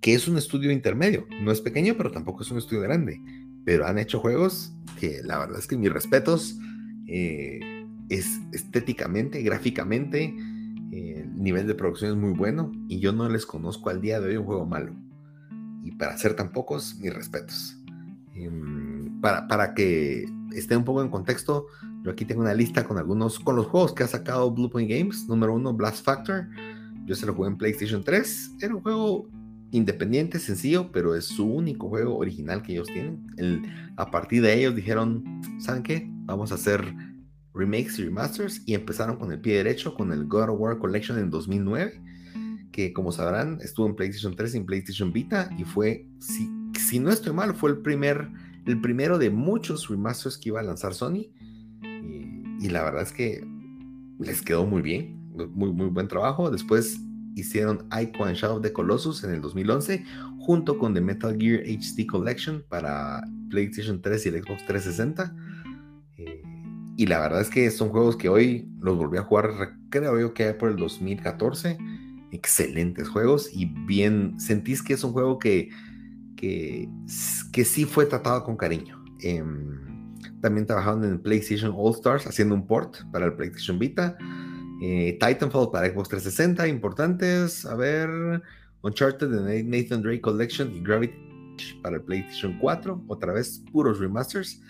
que 0.01 0.15
es 0.15 0.29
un 0.29 0.37
estudio 0.37 0.71
intermedio. 0.71 1.27
No 1.43 1.51
es 1.51 1.61
pequeño, 1.61 1.95
pero 1.97 2.11
tampoco 2.11 2.43
es 2.43 2.51
un 2.51 2.59
estudio 2.59 2.83
grande. 2.83 3.21
Pero 3.65 3.87
han 3.87 3.99
hecho 3.99 4.21
juegos 4.21 4.73
que 4.99 5.21
la 5.25 5.39
verdad 5.39 5.59
es 5.59 5.67
que 5.67 5.77
mis 5.77 5.93
respetos 5.93 6.59
eh, 7.07 7.61
es 8.09 8.41
estéticamente, 8.53 9.43
gráficamente, 9.43 10.35
eh, 10.93 11.23
el 11.25 11.43
nivel 11.43 11.67
de 11.67 11.75
producción 11.75 12.13
es 12.13 12.17
muy 12.17 12.33
bueno 12.33 12.73
y 12.89 13.01
yo 13.01 13.13
no 13.13 13.29
les 13.29 13.45
conozco 13.45 13.91
al 13.91 14.01
día 14.01 14.21
de 14.21 14.29
hoy 14.29 14.37
un 14.37 14.45
juego 14.45 14.67
malo. 14.67 14.95
Y 15.85 15.93
para 15.93 16.17
ser 16.17 16.35
tan 16.35 16.53
pocos, 16.53 16.97
mis 17.01 17.13
respetos. 17.13 17.77
Em, 18.35 19.21
para, 19.21 19.47
para 19.49 19.75
que 19.75 20.27
esté 20.53 20.77
un 20.77 20.85
poco 20.85 21.03
en 21.03 21.11
contexto, 21.11 21.67
yo 22.03 22.11
aquí 22.11 22.25
tengo 22.25 22.41
una 22.41 22.55
lista 22.55 22.85
con 22.85 22.99
algunos, 22.99 23.39
con 23.41 23.57
los 23.57 23.67
juegos 23.67 23.93
que 23.93 24.05
ha 24.05 24.07
sacado 24.07 24.51
Bluepoint 24.51 24.89
Games. 24.91 25.27
Número 25.29 25.55
uno, 25.55 25.73
Blast 25.73 26.05
Factor. 26.05 26.49
Yo 27.05 27.15
se 27.15 27.27
lo 27.27 27.35
jugué 27.35 27.49
en 27.49 27.57
PlayStation 27.57 28.03
3. 28.03 28.57
Era 28.61 28.75
un 28.75 28.81
juego 28.83 29.29
independiente, 29.71 30.39
sencillo, 30.39 30.91
pero 30.93 31.15
es 31.15 31.25
su 31.25 31.47
único 31.47 31.89
juego 31.89 32.17
original 32.17 32.63
que 32.63 32.73
ellos 32.73 32.89
tienen. 32.89 33.27
A 33.97 34.11
partir 34.11 34.43
de 34.43 34.59
ellos 34.59 34.75
dijeron, 34.75 35.25
¿saben 35.59 35.83
qué? 35.83 36.09
Vamos 36.25 36.53
a 36.53 36.57
hacer 36.57 36.95
remakes 37.55 37.99
y 37.99 38.05
remasters 38.05 38.63
y 38.67 38.75
empezaron 38.75 39.17
con 39.17 39.33
el 39.33 39.41
pie 39.41 39.57
derecho 39.57 39.95
con 39.95 40.13
el 40.13 40.27
God 40.27 40.51
of 40.51 40.61
War 40.61 40.79
Collection 40.79 41.19
en 41.19 41.31
2009, 41.31 42.01
que 42.71 42.93
como 42.93 43.11
sabrán 43.11 43.59
estuvo 43.63 43.87
en 43.87 43.97
PlayStation 43.97 44.37
3 44.37 44.55
y 44.55 44.59
en 44.59 44.67
PlayStation 44.67 45.13
Vita 45.13 45.51
y 45.59 45.65
fue, 45.65 46.07
si, 46.21 46.99
no 46.99 47.11
estoy 47.11 47.33
mal, 47.33 47.55
fue 47.55 47.71
el, 47.71 47.79
primer, 47.79 48.29
el 48.67 48.81
primero 48.81 49.19
de 49.19 49.31
muchos 49.31 49.89
remasters 49.89 50.39
que 50.39 50.51
iba 50.51 50.61
a 50.61 50.63
lanzar 50.63 50.95
Sony 50.95 51.31
y, 51.83 52.69
la 52.69 52.83
verdad 52.83 53.03
es 53.03 53.13
que 53.13 53.47
les 54.19 54.43
quedó 54.43 54.67
muy 54.67 54.83
bien, 54.83 55.17
muy 55.55 55.89
buen 55.89 56.09
trabajo. 56.09 56.51
Después 56.51 56.99
hicieron 57.37 57.87
Ico 57.97 58.29
Shadow 58.29 58.57
of 58.57 58.63
the 58.63 58.73
Colossus 58.73 59.23
en 59.23 59.31
el 59.31 59.41
2011 59.41 60.05
junto 60.41 60.79
con 60.79 60.95
The 60.95 61.01
Metal 61.01 61.37
Gear 61.39 61.63
HD 61.65 62.07
Collection 62.07 62.65
para 62.69 63.23
PlayStation 63.51 64.03
3 64.03 64.27
y 64.27 64.31
Xbox 64.31 64.67
360 64.67 65.35
y 66.97 67.07
la 67.07 67.21
verdad 67.21 67.43
es 67.43 67.51
que 67.51 67.71
son 67.71 67.91
juegos 67.91 68.17
que 68.17 68.31
hoy 68.31 68.71
los 68.81 68.97
volví 68.97 69.19
a 69.19 69.23
jugar, 69.23 69.77
creo 69.91 70.19
yo 70.19 70.33
que 70.33 70.53
por 70.55 70.71
el 70.71 70.77
2014. 70.77 71.77
Excelentes 72.33 73.09
juegos 73.09 73.51
y 73.53 73.67
bien, 73.67 74.41
sentís 74.41 74.83
que 74.83 74.95
es 74.95 75.05
un 75.05 75.13
juego 75.13 75.39
que, 75.39 75.69
que, 76.37 76.89
que 77.53 77.65
sí 77.65 77.85
fue 77.85 78.07
tratado 78.07 78.45
con 78.45 78.57
cariño. 78.57 79.05
Em, 79.21 80.17
también 80.41 80.67
trabajaron 80.67 81.05
en 81.05 81.21
PlayStation 81.21 81.73
All 81.77 81.93
Stars 81.93 82.27
haciendo 82.27 82.55
un 82.55 82.67
port 82.67 82.97
para 83.13 83.27
el 83.27 83.35
PlayStation 83.35 83.79
Vita. 83.79 84.17
Eh, 84.83 85.19
Titanfall 85.21 85.71
para 85.71 85.89
Xbox 85.89 86.09
360, 86.09 86.69
importantes. 86.69 87.65
A 87.65 87.75
ver, 87.75 88.43
Uncharted 88.83 89.29
de 89.29 89.65
Nathan 89.65 90.03
Drake 90.03 90.21
Collection 90.21 90.75
y 90.75 90.81
Gravity 90.81 91.15
para 91.83 91.97
el 91.97 92.03
PlayStation 92.03 92.59
4, 92.59 93.05
otra 93.09 93.33
vez 93.33 93.63
puros 93.73 93.99
remasters. 93.99 94.61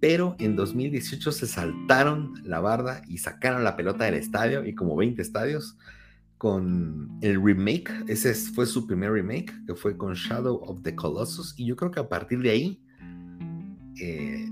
Pero 0.00 0.34
en 0.38 0.56
2018 0.56 1.32
se 1.32 1.46
saltaron 1.46 2.34
la 2.44 2.60
barda 2.60 3.02
y 3.06 3.18
sacaron 3.18 3.64
la 3.64 3.76
pelota 3.76 4.04
del 4.04 4.14
estadio 4.14 4.64
y 4.64 4.74
como 4.74 4.96
20 4.96 5.20
estadios 5.20 5.76
con 6.40 7.18
el 7.20 7.38
remake, 7.42 7.92
ese 8.08 8.32
fue 8.34 8.64
su 8.64 8.86
primer 8.86 9.12
remake, 9.12 9.52
que 9.66 9.74
fue 9.74 9.98
con 9.98 10.14
Shadow 10.14 10.56
of 10.64 10.80
the 10.82 10.96
Colossus, 10.96 11.52
y 11.58 11.66
yo 11.66 11.76
creo 11.76 11.90
que 11.90 12.00
a 12.00 12.08
partir 12.08 12.40
de 12.40 12.48
ahí 12.48 12.82
eh, 14.00 14.49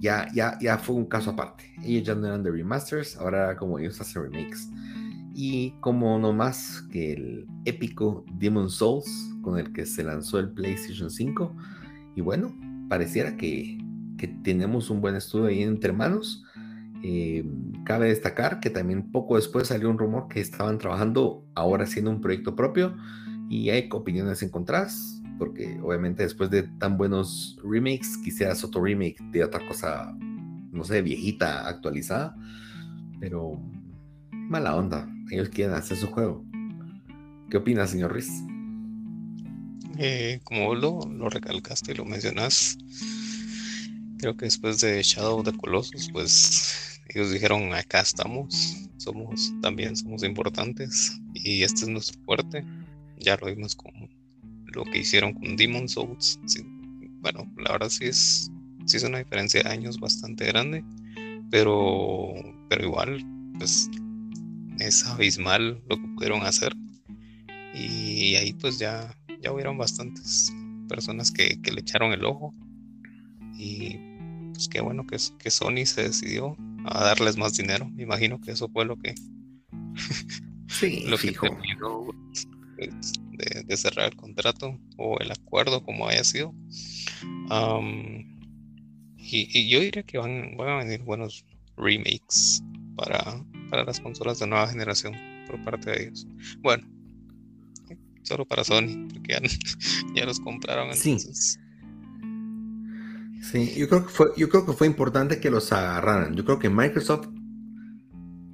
ya, 0.00 0.28
ya, 0.34 0.58
ya 0.60 0.78
fue 0.78 0.96
un 0.96 1.06
caso 1.06 1.30
aparte. 1.30 1.64
Ellos 1.84 2.04
ya 2.04 2.14
no 2.14 2.26
eran 2.26 2.42
de 2.42 2.50
remasters, 2.50 3.16
ahora 3.16 3.56
como 3.56 3.78
ellos 3.78 4.00
hacen 4.00 4.22
remakes. 4.22 4.68
Y 5.34 5.72
como 5.80 6.18
no 6.18 6.32
más 6.32 6.82
que 6.90 7.12
el 7.12 7.46
épico 7.64 8.24
Demon 8.38 8.68
Souls 8.68 9.06
con 9.42 9.58
el 9.58 9.72
que 9.72 9.86
se 9.86 10.02
lanzó 10.02 10.38
el 10.38 10.50
PlayStation 10.50 11.10
5, 11.10 11.56
y 12.16 12.20
bueno, 12.20 12.54
pareciera 12.88 13.36
que 13.36 13.78
que 14.20 14.28
tenemos 14.28 14.90
un 14.90 15.00
buen 15.00 15.16
estudio 15.16 15.46
ahí 15.46 15.62
entre 15.62 15.92
manos. 15.92 16.44
Eh, 17.02 17.42
cabe 17.84 18.08
destacar 18.08 18.60
que 18.60 18.68
también 18.68 19.10
poco 19.10 19.36
después 19.36 19.68
salió 19.68 19.88
un 19.88 19.96
rumor 19.96 20.28
que 20.28 20.40
estaban 20.40 20.76
trabajando 20.76 21.46
ahora 21.54 21.84
haciendo 21.84 22.10
un 22.10 22.20
proyecto 22.20 22.54
propio 22.54 22.94
y 23.48 23.70
hay 23.70 23.88
opiniones 23.90 24.42
encontradas, 24.42 25.19
porque 25.40 25.80
obviamente 25.82 26.22
después 26.22 26.50
de 26.50 26.64
tan 26.64 26.98
buenos 26.98 27.58
remakes, 27.64 28.18
quisieras 28.22 28.62
otro 28.62 28.84
remake 28.84 29.16
de 29.32 29.42
otra 29.42 29.66
cosa, 29.66 30.14
no 30.70 30.84
sé, 30.84 31.00
viejita, 31.00 31.66
actualizada, 31.66 32.36
pero 33.18 33.58
mala 34.30 34.76
onda, 34.76 35.08
ellos 35.30 35.48
quieren 35.48 35.74
hacer 35.74 35.96
su 35.96 36.08
juego. 36.08 36.44
¿Qué 37.48 37.56
opinas, 37.56 37.90
señor 37.90 38.12
Riz? 38.12 38.28
Eh, 39.96 40.40
como 40.44 40.74
lo, 40.74 41.00
lo 41.10 41.30
recalcaste 41.30 41.92
y 41.92 41.94
lo 41.94 42.04
mencionas, 42.04 42.76
creo 44.18 44.36
que 44.36 44.44
después 44.44 44.78
de 44.82 45.02
Shadow 45.02 45.38
of 45.38 45.46
the 45.46 45.56
Colossus, 45.56 46.10
pues 46.12 47.00
ellos 47.08 47.32
dijeron, 47.32 47.72
acá 47.72 48.00
estamos, 48.00 48.76
somos 48.98 49.54
también 49.62 49.96
somos 49.96 50.22
importantes 50.22 51.18
y 51.32 51.62
este 51.62 51.84
es 51.84 51.88
nuestro 51.88 52.20
fuerte. 52.24 52.62
Ya 53.18 53.38
lo 53.38 53.46
vimos 53.46 53.74
con 53.74 54.19
lo 54.74 54.84
que 54.84 54.98
hicieron 54.98 55.34
con 55.34 55.56
Demon 55.56 55.88
Souls. 55.88 56.38
bueno, 57.20 57.50
la 57.58 57.72
verdad 57.72 57.88
sí 57.88 58.06
es, 58.06 58.50
sí 58.86 58.96
es 58.96 59.04
una 59.04 59.18
diferencia 59.18 59.62
de 59.62 59.68
años 59.68 59.98
bastante 59.98 60.46
grande, 60.46 60.84
pero, 61.50 62.32
pero 62.68 62.84
igual, 62.84 63.24
pues 63.58 63.88
es 64.78 65.06
abismal 65.06 65.82
lo 65.88 65.96
que 65.96 66.08
pudieron 66.14 66.42
hacer. 66.42 66.74
Y 67.74 68.34
ahí 68.36 68.52
pues 68.54 68.78
ya, 68.78 69.14
ya 69.42 69.52
hubieron 69.52 69.78
bastantes 69.78 70.52
personas 70.88 71.30
que, 71.30 71.60
que 71.62 71.72
le 71.72 71.80
echaron 71.80 72.12
el 72.12 72.24
ojo. 72.24 72.54
Y 73.56 73.98
pues 74.52 74.68
qué 74.68 74.80
bueno 74.80 75.06
que, 75.06 75.16
que 75.38 75.50
Sony 75.50 75.84
se 75.84 76.04
decidió 76.04 76.56
a 76.84 77.04
darles 77.04 77.36
más 77.36 77.56
dinero. 77.56 77.88
Me 77.88 78.02
imagino 78.02 78.40
que 78.40 78.52
eso 78.52 78.68
fue 78.68 78.84
lo 78.84 78.96
que. 78.96 79.14
sí, 80.68 81.04
lo 81.06 81.18
que 81.18 81.34
de, 82.86 83.76
cerrar 83.76 84.10
el 84.10 84.16
contrato 84.16 84.78
o 84.96 85.18
el 85.20 85.30
acuerdo, 85.30 85.82
como 85.82 86.08
haya 86.08 86.24
sido. 86.24 86.54
y, 89.18 89.68
yo 89.68 89.80
diría 89.80 90.02
que 90.02 90.18
van, 90.18 90.56
van 90.56 90.68
a 90.68 90.76
venir 90.84 91.02
buenos 91.02 91.44
remakes 91.76 92.62
para, 92.96 93.44
para 93.70 93.84
las 93.84 94.00
consolas 94.00 94.38
de 94.38 94.46
nueva 94.46 94.68
generación 94.68 95.14
por 95.46 95.62
parte 95.64 95.90
de 95.90 96.02
ellos. 96.04 96.26
Bueno, 96.60 96.86
solo 98.22 98.46
para 98.46 98.64
Sony, 98.64 99.08
porque 99.12 99.38
ya, 100.14 100.24
los 100.26 100.40
compraron. 100.40 100.90
Entonces, 100.90 101.58
Sí, 103.42 103.74
yo 103.74 103.88
creo 103.88 104.04
que 104.04 104.12
fue, 104.12 104.26
yo 104.36 104.50
creo 104.50 104.66
que 104.66 104.74
fue 104.74 104.86
importante 104.86 105.40
que 105.40 105.50
los 105.50 105.72
agarraran. 105.72 106.36
Yo 106.36 106.44
creo 106.44 106.58
que 106.58 106.68
Microsoft 106.68 107.28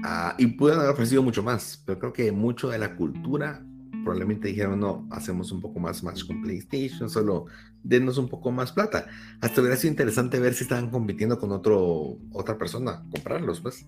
ah, 0.05 0.37
y 0.39 0.47
pudieron 0.47 0.81
haber 0.81 0.95
ofrecido 0.95 1.25
mucho 1.25 1.43
más, 1.43 1.83
pero 1.85 1.99
creo 1.99 2.13
que 2.13 2.31
mucho 2.31 2.69
de 2.69 2.79
la 2.79 2.95
cultura 2.95 3.66
probablemente 4.07 4.47
dijeron 4.47 4.79
no, 4.79 5.05
hacemos 5.11 5.51
un 5.51 5.61
poco 5.61 5.81
más 5.81 6.05
match 6.05 6.25
con 6.27 6.41
PlayStation, 6.41 7.11
solo 7.11 7.47
denos 7.83 8.19
un 8.19 8.29
poco 8.29 8.53
más 8.53 8.71
plata. 8.71 9.07
Hasta 9.41 9.61
hubiera 9.61 9.77
sido 9.77 9.91
interesante 9.91 10.39
ver 10.39 10.55
si 10.55 10.63
estaban 10.63 10.91
compitiendo 10.91 11.41
con 11.41 11.51
otro 11.51 12.17
otra 12.31 12.57
persona, 12.57 13.05
comprarlos, 13.11 13.61
pues. 13.61 13.85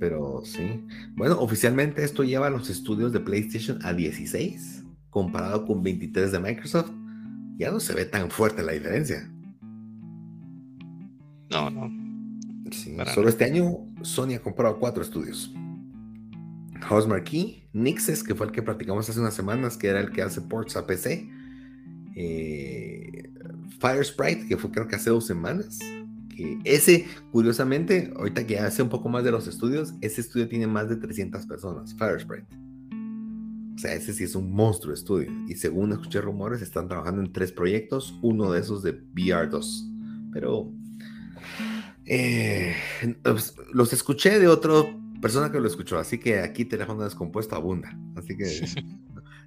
Pero 0.00 0.42
sí. 0.44 0.84
Bueno, 1.14 1.38
oficialmente 1.38 2.02
esto 2.02 2.24
lleva 2.24 2.48
a 2.48 2.50
los 2.50 2.68
estudios 2.70 3.12
de 3.12 3.20
PlayStation 3.20 3.78
a 3.84 3.94
16, 3.94 4.84
comparado 5.10 5.64
con 5.64 5.82
23 5.82 6.32
de 6.32 6.40
Microsoft. 6.40 6.90
Ya 7.58 7.70
no 7.70 7.78
se 7.78 7.94
ve 7.94 8.04
tan 8.04 8.30
fuerte 8.30 8.64
la 8.64 8.72
diferencia. 8.72 9.30
No, 11.50 11.70
no. 11.70 11.88
solo 13.14 13.28
este 13.28 13.44
año 13.44 13.78
Sony 14.02 14.34
ha 14.34 14.40
comprado 14.40 14.80
cuatro 14.80 15.04
estudios. 15.04 15.54
House 16.82 17.06
Marquee, 17.06 17.68
Nixes, 17.72 18.22
que 18.22 18.34
fue 18.34 18.46
el 18.46 18.52
que 18.52 18.62
practicamos 18.62 19.08
hace 19.08 19.18
unas 19.20 19.34
semanas, 19.34 19.76
que 19.76 19.88
era 19.88 20.00
el 20.00 20.10
que 20.10 20.22
hace 20.22 20.40
ports 20.40 20.76
a 20.76 20.86
PC. 20.86 21.28
Eh, 22.14 23.30
Fire 23.78 24.04
Sprite, 24.04 24.46
que 24.46 24.56
fue 24.56 24.70
creo 24.70 24.86
que 24.88 24.96
hace 24.96 25.10
dos 25.10 25.26
semanas. 25.26 25.78
Que 26.34 26.58
ese, 26.64 27.06
curiosamente, 27.30 28.12
ahorita 28.16 28.46
que 28.46 28.58
hace 28.58 28.82
un 28.82 28.88
poco 28.88 29.08
más 29.08 29.24
de 29.24 29.30
los 29.30 29.46
estudios, 29.46 29.94
ese 30.00 30.20
estudio 30.20 30.48
tiene 30.48 30.66
más 30.66 30.88
de 30.88 30.96
300 30.96 31.46
personas, 31.46 31.94
Fire 31.94 32.20
Sprite. 32.20 32.46
O 33.74 33.78
sea, 33.78 33.94
ese 33.94 34.12
sí 34.12 34.24
es 34.24 34.34
un 34.34 34.52
monstruo 34.52 34.92
estudio. 34.92 35.30
Y 35.48 35.54
según 35.54 35.92
escuché 35.92 36.20
rumores, 36.20 36.62
están 36.62 36.88
trabajando 36.88 37.22
en 37.22 37.32
tres 37.32 37.52
proyectos, 37.52 38.18
uno 38.22 38.52
de 38.52 38.60
esos 38.60 38.82
de 38.82 39.02
VR2. 39.14 40.30
Pero 40.32 40.72
eh, 42.04 42.74
pues, 43.22 43.54
los 43.72 43.92
escuché 43.92 44.38
de 44.38 44.48
otra 44.48 44.72
persona 45.22 45.50
que 45.50 45.60
lo 45.60 45.66
escuchó, 45.66 45.98
así 45.98 46.18
que 46.18 46.40
aquí 46.40 46.66
teléfono 46.66 47.04
descompuesto 47.04 47.56
abunda. 47.56 47.96
Así 48.16 48.36
que 48.36 48.44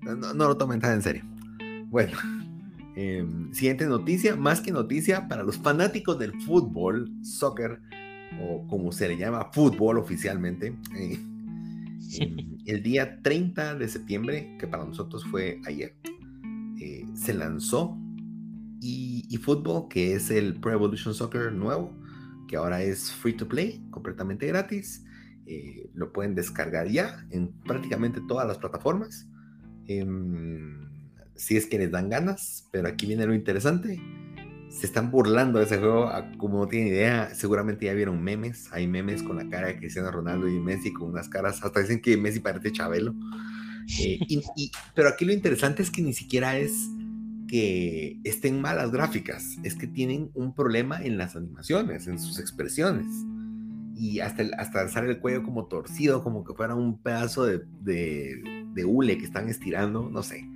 no, 0.02 0.34
lo 0.34 0.58
tomen 0.58 0.80
tan 0.80 0.94
en 0.94 1.02
serio. 1.04 1.24
Bueno, 1.90 2.18
em, 2.96 3.54
siguiente 3.54 3.86
noticia, 3.86 4.36
más 4.36 4.62
que 4.62 4.72
noticia, 4.72 5.28
para 5.28 5.44
los 5.44 5.58
fanáticos 5.58 6.18
del 6.18 6.34
fútbol, 6.42 7.12
soccer, 7.22 7.82
o 8.42 8.66
como 8.68 8.92
se 8.92 9.10
le 9.10 9.18
llama, 9.18 9.52
fútbol 9.52 9.98
oficialmente. 9.98 10.76
Eh, 10.98 11.20
em, 12.20 12.58
el 12.66 12.82
día 12.82 13.22
30 13.22 13.76
de 13.76 13.88
septiembre, 13.88 14.56
que 14.58 14.68
para 14.68 14.86
nosotros 14.86 15.26
fue 15.26 15.60
ayer, 15.68 15.96
eh, 16.80 17.06
se 17.16 17.34
lanzó 17.34 17.98
y, 18.82 19.38
fútbol, 19.42 19.88
que 19.90 20.14
es 20.14 20.32
el 20.32 20.56
Pro 20.56 20.72
Evolution 20.72 21.14
Soccer 21.14 21.52
nuevo, 21.52 21.92
que 22.48 22.56
ahora 22.56 22.82
es 22.82 23.12
free 23.12 23.34
to 23.34 23.48
play, 23.48 23.84
completamente 23.90 24.48
gratis. 24.48 25.04
Eh, 25.48 25.90
lo 25.94 26.12
pueden 26.12 26.34
descargar 26.34 26.88
ya 26.88 27.26
en 27.30 27.52
prácticamente 27.62 28.22
todas 28.28 28.48
las 28.48 28.58
plataformas. 28.58 29.28
Em, 29.88 30.90
si 31.36 31.58
es 31.58 31.68
que 31.68 31.78
les 31.78 31.92
dan 31.92 32.10
ganas, 32.10 32.68
pero 32.72 32.88
aquí 32.88 33.06
viene 33.06 33.28
lo 33.28 33.34
interesante. 33.34 34.02
Se 34.70 34.88
están 34.88 35.12
burlando 35.12 35.60
de 35.60 35.66
ese 35.66 35.78
juego, 35.78 36.12
como 36.38 36.60
no 36.60 36.68
tienen 36.68 36.90
idea, 36.90 37.34
seguramente 37.34 37.86
ya 37.86 37.94
vieron 37.94 38.22
memes. 38.22 38.70
Hay 38.72 38.88
memes 38.88 39.22
con 39.22 39.38
la 39.38 39.48
cara 39.48 39.68
de 39.68 39.78
Cristiano 39.78 40.12
Ronaldo 40.12 40.48
y 40.50 40.60
Messi 40.60 40.92
con 40.92 41.10
unas 41.10 41.30
caras, 41.30 41.64
hasta 41.64 41.80
dicen 41.80 42.02
que 42.02 42.18
Messi 42.18 42.40
parece 42.40 42.72
Chabelo. 42.72 43.14
Eh, 44.00 44.20
pero 44.96 45.10
aquí 45.10 45.26
lo 45.26 45.34
interesante 45.34 45.84
es 45.84 45.92
que 45.92 46.02
ni 46.02 46.14
siquiera 46.14 46.58
es 46.58 46.90
que 47.48 48.20
estén 48.24 48.60
malas 48.60 48.92
gráficas, 48.92 49.58
es 49.64 49.76
que 49.76 49.88
tienen 49.88 50.32
un 50.34 50.56
problema 50.56 51.02
en 51.02 51.18
las 51.18 51.36
animaciones, 51.36 52.08
en 52.08 52.20
sus 52.20 52.40
expresiones. 52.40 53.06
Y 53.96 54.20
hasta, 54.20 54.44
hasta 54.58 54.82
alzar 54.82 55.06
el 55.06 55.20
cuello 55.20 55.42
como 55.44 55.68
torcido, 55.68 56.22
como 56.22 56.44
que 56.44 56.54
fuera 56.54 56.76
un 56.76 57.02
pedazo 57.02 57.46
de, 57.46 57.66
de, 57.82 58.86
hule 58.86 59.18
que 59.18 59.24
están 59.24 59.48
estirando, 59.48 60.10
no 60.10 60.22
sé. 60.22 60.50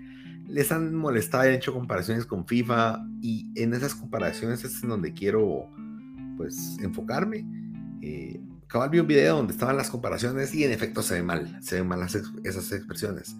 Les 0.48 0.72
han 0.72 0.94
molestado, 0.94 1.44
han 1.44 1.54
hecho 1.54 1.74
comparaciones 1.74 2.26
con 2.26 2.46
FIFA 2.46 3.06
y 3.22 3.52
en 3.56 3.74
esas 3.74 3.96
comparaciones 3.96 4.64
es 4.64 4.84
en 4.84 4.90
donde 4.90 5.14
quiero 5.14 5.70
pues 6.36 6.78
enfocarme. 6.82 7.46
Eh, 8.02 8.42
acabo 8.66 8.90
vi 8.90 9.00
un 9.00 9.08
video 9.08 9.38
donde 9.38 9.54
estaban 9.54 9.78
las 9.78 9.90
comparaciones 9.90 10.54
y 10.54 10.64
en 10.64 10.72
efecto 10.72 11.02
se 11.02 11.16
ven 11.16 11.26
mal, 11.26 11.58
se 11.64 11.76
ven 11.76 11.88
mal 11.88 12.02
esas 12.02 12.72
expresiones. 12.72 13.36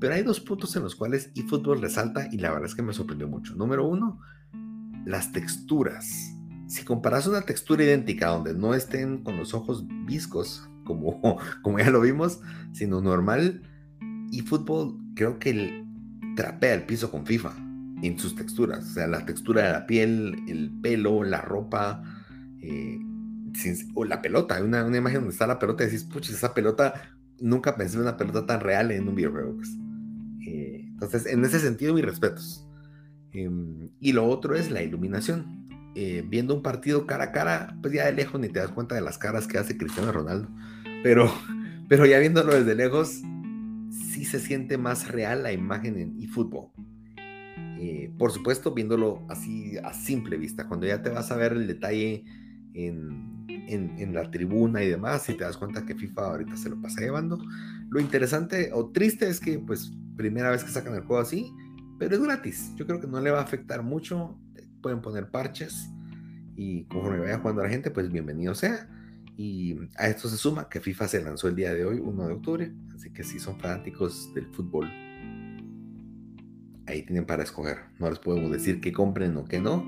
Pero 0.00 0.14
hay 0.14 0.22
dos 0.22 0.40
puntos 0.40 0.74
en 0.74 0.82
los 0.82 0.96
cuales 0.96 1.30
eFootball 1.36 1.80
resalta 1.80 2.26
y 2.32 2.38
la 2.38 2.50
verdad 2.50 2.66
es 2.66 2.74
que 2.74 2.82
me 2.82 2.92
sorprendió 2.92 3.28
mucho. 3.28 3.54
Número 3.54 3.86
uno, 3.86 4.20
las 5.04 5.30
texturas. 5.30 6.34
Si 6.72 6.84
comparas 6.84 7.26
una 7.26 7.42
textura 7.42 7.84
idéntica 7.84 8.28
donde 8.28 8.54
no 8.54 8.72
estén 8.72 9.18
con 9.18 9.36
los 9.36 9.52
ojos 9.52 9.84
viscos, 10.06 10.70
como, 10.86 11.38
como 11.60 11.78
ya 11.78 11.90
lo 11.90 12.00
vimos, 12.00 12.40
sino 12.72 13.02
normal, 13.02 13.60
eFootball 14.32 14.98
creo 15.14 15.38
que 15.38 15.84
trapea 16.34 16.72
el 16.72 16.84
piso 16.84 17.10
con 17.10 17.26
FIFA 17.26 17.52
en 18.02 18.18
sus 18.18 18.34
texturas. 18.34 18.86
O 18.86 18.94
sea, 18.94 19.06
la 19.06 19.26
textura 19.26 19.66
de 19.66 19.72
la 19.72 19.86
piel, 19.86 20.34
el 20.48 20.70
pelo, 20.80 21.24
la 21.24 21.42
ropa, 21.42 22.02
eh, 22.62 22.98
o 23.92 24.06
la 24.06 24.22
pelota. 24.22 24.54
Hay 24.54 24.62
una, 24.62 24.82
una, 24.82 24.96
imagen 24.96 25.20
donde 25.20 25.34
está 25.34 25.46
la 25.46 25.58
pelota 25.58 25.84
y 25.84 25.88
decís, 25.88 26.04
pucha, 26.04 26.32
esa 26.32 26.54
pelota, 26.54 26.94
nunca 27.38 27.76
pensé 27.76 27.96
en 27.96 28.02
una 28.04 28.16
pelota 28.16 28.46
tan 28.46 28.60
real 28.60 28.90
en 28.92 29.06
un 29.06 29.14
videojuego. 29.14 29.56
Pues". 29.56 29.76
Entonces, 30.40 31.26
en 31.26 31.44
ese 31.44 31.60
sentido, 31.60 31.92
mis 31.92 32.04
respetos. 32.04 32.66
Em, 33.32 33.90
y 34.00 34.12
lo 34.12 34.26
otro 34.26 34.54
es 34.54 34.70
la 34.70 34.82
iluminación. 34.82 35.61
Eh, 35.94 36.24
viendo 36.26 36.54
un 36.54 36.62
partido 36.62 37.06
cara 37.06 37.24
a 37.24 37.32
cara, 37.32 37.76
pues 37.82 37.92
ya 37.92 38.06
de 38.06 38.12
lejos 38.12 38.40
ni 38.40 38.48
te 38.48 38.60
das 38.60 38.70
cuenta 38.70 38.94
de 38.94 39.02
las 39.02 39.18
caras 39.18 39.46
que 39.46 39.58
hace 39.58 39.76
Cristiano 39.76 40.10
Ronaldo. 40.10 40.48
Pero, 41.02 41.30
pero 41.88 42.06
ya 42.06 42.18
viéndolo 42.18 42.54
desde 42.54 42.74
lejos, 42.74 43.20
sí 43.90 44.24
se 44.24 44.40
siente 44.40 44.78
más 44.78 45.08
real 45.08 45.42
la 45.42 45.52
imagen 45.52 45.98
en 45.98 46.22
eFootball. 46.22 46.70
Eh, 47.78 48.12
por 48.16 48.30
supuesto, 48.30 48.72
viéndolo 48.72 49.26
así 49.28 49.76
a 49.82 49.92
simple 49.92 50.36
vista, 50.36 50.68
cuando 50.68 50.86
ya 50.86 51.02
te 51.02 51.10
vas 51.10 51.30
a 51.32 51.36
ver 51.36 51.52
el 51.52 51.66
detalle 51.66 52.24
en, 52.74 53.44
en, 53.48 53.98
en, 53.98 54.14
la 54.14 54.30
tribuna 54.30 54.82
y 54.84 54.88
demás, 54.88 55.28
y 55.28 55.34
te 55.34 55.44
das 55.44 55.56
cuenta 55.56 55.84
que 55.84 55.96
FIFA 55.96 56.26
ahorita 56.26 56.56
se 56.56 56.70
lo 56.70 56.80
pasa 56.80 57.00
llevando. 57.00 57.38
Lo 57.90 58.00
interesante 58.00 58.70
o 58.72 58.90
triste 58.92 59.28
es 59.28 59.40
que, 59.40 59.58
pues, 59.58 59.92
primera 60.16 60.50
vez 60.50 60.62
que 60.62 60.70
sacan 60.70 60.94
el 60.94 61.02
juego 61.02 61.20
así, 61.20 61.52
pero 61.98 62.14
es 62.14 62.22
gratis. 62.22 62.72
Yo 62.76 62.86
creo 62.86 63.00
que 63.00 63.06
no 63.08 63.20
le 63.20 63.30
va 63.30 63.40
a 63.40 63.42
afectar 63.42 63.82
mucho. 63.82 64.38
Pueden 64.82 65.00
poner 65.00 65.30
parches 65.30 65.88
y 66.56 66.84
conforme 66.84 67.20
vaya 67.20 67.38
jugando 67.38 67.62
la 67.62 67.68
gente, 67.68 67.90
pues 67.90 68.10
bienvenido 68.10 68.54
sea. 68.54 68.88
Y 69.36 69.76
a 69.96 70.08
esto 70.08 70.28
se 70.28 70.36
suma 70.36 70.68
que 70.68 70.80
FIFA 70.80 71.08
se 71.08 71.22
lanzó 71.22 71.48
el 71.48 71.56
día 71.56 71.72
de 71.72 71.84
hoy, 71.84 71.98
1 71.98 72.26
de 72.26 72.34
octubre. 72.34 72.72
Así 72.94 73.10
que 73.10 73.22
si 73.22 73.38
son 73.38 73.58
fanáticos 73.58 74.32
del 74.34 74.46
fútbol, 74.46 74.90
ahí 76.86 77.02
tienen 77.04 77.24
para 77.24 77.42
escoger. 77.42 77.78
No 77.98 78.10
les 78.10 78.18
podemos 78.18 78.50
decir 78.50 78.80
que 78.80 78.92
compren 78.92 79.36
o 79.36 79.44
que 79.44 79.60
no, 79.60 79.84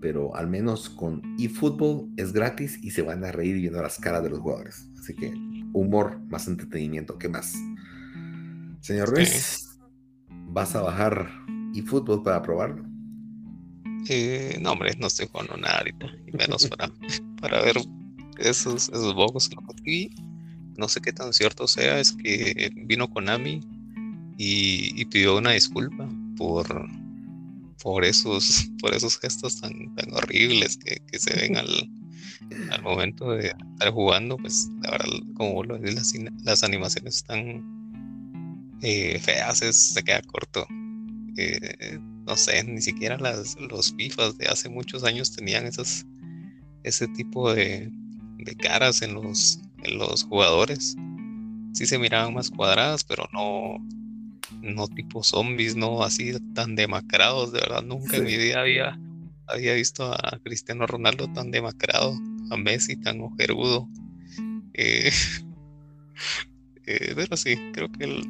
pero 0.00 0.34
al 0.36 0.48
menos 0.48 0.88
con 0.88 1.20
eFootball 1.38 2.12
es 2.16 2.32
gratis 2.32 2.78
y 2.82 2.92
se 2.92 3.02
van 3.02 3.24
a 3.24 3.32
reír 3.32 3.56
viendo 3.56 3.82
las 3.82 3.98
caras 3.98 4.22
de 4.22 4.30
los 4.30 4.38
jugadores. 4.38 4.88
Así 4.98 5.14
que 5.14 5.34
humor 5.72 6.20
más 6.28 6.46
entretenimiento 6.48 7.18
que 7.18 7.28
más. 7.28 7.54
Señor 8.80 9.10
Ruiz, 9.10 9.78
¿vas 10.28 10.74
a 10.76 10.82
bajar 10.82 11.28
eFootball 11.74 12.22
para 12.22 12.40
probarlo? 12.42 12.93
Eh, 14.08 14.58
no, 14.60 14.72
hombre, 14.72 14.94
no 14.98 15.06
estoy 15.06 15.26
jugando 15.30 15.56
nada 15.56 15.78
ahorita, 15.78 16.06
y 16.26 16.36
menos 16.36 16.66
para, 16.68 16.90
para 17.40 17.62
ver 17.62 17.76
esos, 18.38 18.88
esos 18.88 19.14
bogos. 19.14 19.50
Y 19.84 20.10
no 20.76 20.88
sé 20.88 21.00
qué 21.00 21.12
tan 21.12 21.32
cierto 21.32 21.66
sea, 21.66 22.00
es 22.00 22.12
que 22.12 22.70
vino 22.74 23.08
Konami 23.08 23.60
y, 24.36 25.00
y 25.00 25.04
pidió 25.06 25.36
una 25.36 25.52
disculpa 25.52 26.08
por, 26.36 26.66
por 27.82 28.04
esos, 28.04 28.68
por 28.80 28.94
esos 28.94 29.18
gestos 29.18 29.60
tan, 29.60 29.94
tan 29.94 30.12
horribles 30.14 30.76
que, 30.76 31.00
que 31.10 31.18
se 31.18 31.34
ven 31.34 31.56
al, 31.56 31.68
al 32.70 32.82
momento 32.82 33.30
de 33.30 33.48
estar 33.48 33.90
jugando, 33.92 34.36
pues 34.36 34.68
la 34.82 34.90
verdad, 34.92 35.08
como 35.34 35.62
lo 35.64 35.78
las, 35.78 36.12
las 36.42 36.64
animaciones 36.64 37.16
están 37.16 37.62
eh, 38.82 39.18
feas 39.18 39.58
se 39.58 40.02
queda 40.02 40.20
corto. 40.22 40.66
Eh, 41.36 41.98
no 42.26 42.36
sé, 42.36 42.64
ni 42.64 42.80
siquiera 42.80 43.18
las, 43.18 43.56
los 43.58 43.94
FIFAs 43.94 44.38
de 44.38 44.46
hace 44.46 44.68
muchos 44.68 45.04
años 45.04 45.34
tenían 45.34 45.66
esas, 45.66 46.06
ese 46.82 47.08
tipo 47.08 47.52
de, 47.52 47.90
de 48.38 48.56
caras 48.56 49.02
en 49.02 49.14
los, 49.14 49.60
en 49.82 49.98
los 49.98 50.24
jugadores. 50.24 50.96
Sí 51.72 51.86
se 51.86 51.98
miraban 51.98 52.34
más 52.34 52.50
cuadradas, 52.50 53.04
pero 53.04 53.28
no, 53.32 53.84
no 54.62 54.88
tipo 54.88 55.22
zombies, 55.22 55.76
no 55.76 56.02
así 56.02 56.32
tan 56.54 56.76
demacrados. 56.76 57.52
De 57.52 57.60
verdad, 57.60 57.82
nunca 57.82 58.16
en 58.16 58.24
mi 58.24 58.36
vida 58.36 58.60
había, 58.60 58.98
había 59.46 59.74
visto 59.74 60.12
a 60.12 60.38
Cristiano 60.42 60.86
Ronaldo 60.86 61.28
tan 61.32 61.50
demacrado, 61.50 62.18
a 62.50 62.56
Messi 62.56 62.96
tan 62.96 63.20
ojerudo. 63.20 63.88
Eh, 66.86 67.14
pero 67.16 67.34
sí, 67.38 67.56
creo 67.72 67.90
que 67.90 68.04
el, 68.04 68.26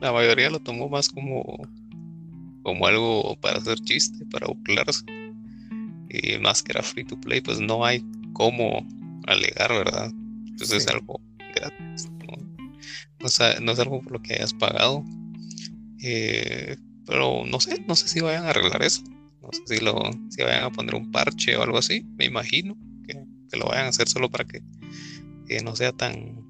la 0.00 0.12
mayoría 0.12 0.48
lo 0.48 0.60
tomó 0.60 0.88
más 0.88 1.08
como, 1.08 1.42
como 2.66 2.88
algo 2.88 3.36
para 3.40 3.58
hacer 3.58 3.78
chiste, 3.78 4.26
para 4.26 4.48
burlarse. 4.48 5.04
Y 6.08 6.36
más 6.40 6.64
que 6.64 6.72
era 6.72 6.82
free 6.82 7.04
to 7.04 7.16
play, 7.20 7.40
pues 7.40 7.60
no 7.60 7.84
hay 7.84 8.04
cómo 8.32 8.84
alegar, 9.28 9.70
¿verdad? 9.70 10.10
Pues 10.58 10.72
es 10.72 10.88
algo 10.88 11.20
gratis. 11.54 12.10
¿no? 12.26 13.72
es, 13.72 13.78
algo 13.78 14.02
por 14.02 14.14
lo 14.14 14.20
que 14.20 14.34
hayas 14.34 14.52
pagado. 14.52 15.04
Eh, 16.02 16.76
pero 17.06 17.44
no 17.46 17.60
sé, 17.60 17.84
no 17.86 17.94
sé 17.94 18.08
si 18.08 18.18
vayan 18.18 18.46
a 18.46 18.50
arreglar 18.50 18.82
eso. 18.82 19.04
No 19.40 19.50
sé 19.52 19.76
si, 19.76 19.84
lo, 19.84 20.02
si 20.30 20.42
vayan 20.42 20.64
a 20.64 20.70
poner 20.70 20.96
un 20.96 21.12
parche 21.12 21.54
o 21.54 21.62
algo 21.62 21.78
así. 21.78 22.04
Me 22.18 22.24
imagino 22.24 22.76
que, 23.06 23.14
lo 23.56 23.66
vayan 23.66 23.86
a 23.86 23.90
hacer 23.90 24.08
solo 24.08 24.28
para 24.28 24.44
que 24.44 24.60
no 25.62 25.76
sea 25.76 25.92
tan 25.92 26.44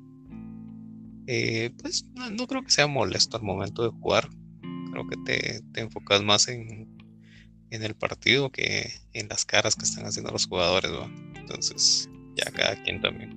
eh, 1.27 1.73
pues 1.83 2.07
no, 2.15 2.47
creo 2.47 2.63
que 2.63 2.71
sea 2.71 2.87
molesto 2.87 3.37
al 3.37 3.43
momento 3.43 3.83
de 3.83 3.91
jugar. 3.91 4.31
Creo 4.97 5.09
que 5.09 5.17
te, 5.27 5.61
te 5.75 5.83
enfocas 5.83 6.23
más 6.23 6.49
en, 6.49 6.89
en, 7.69 7.83
el 7.83 7.95
partido 7.95 8.51
que 8.51 8.95
en 9.13 9.29
las 9.29 9.45
caras 9.45 9.77
que 9.77 9.85
están 9.85 10.07
haciendo 10.07 10.33
los 10.33 10.47
jugadores. 10.47 10.91
Entonces, 11.35 12.09
ya 12.35 12.51
cada 12.51 12.83
quien 12.83 13.03
también. 13.03 13.37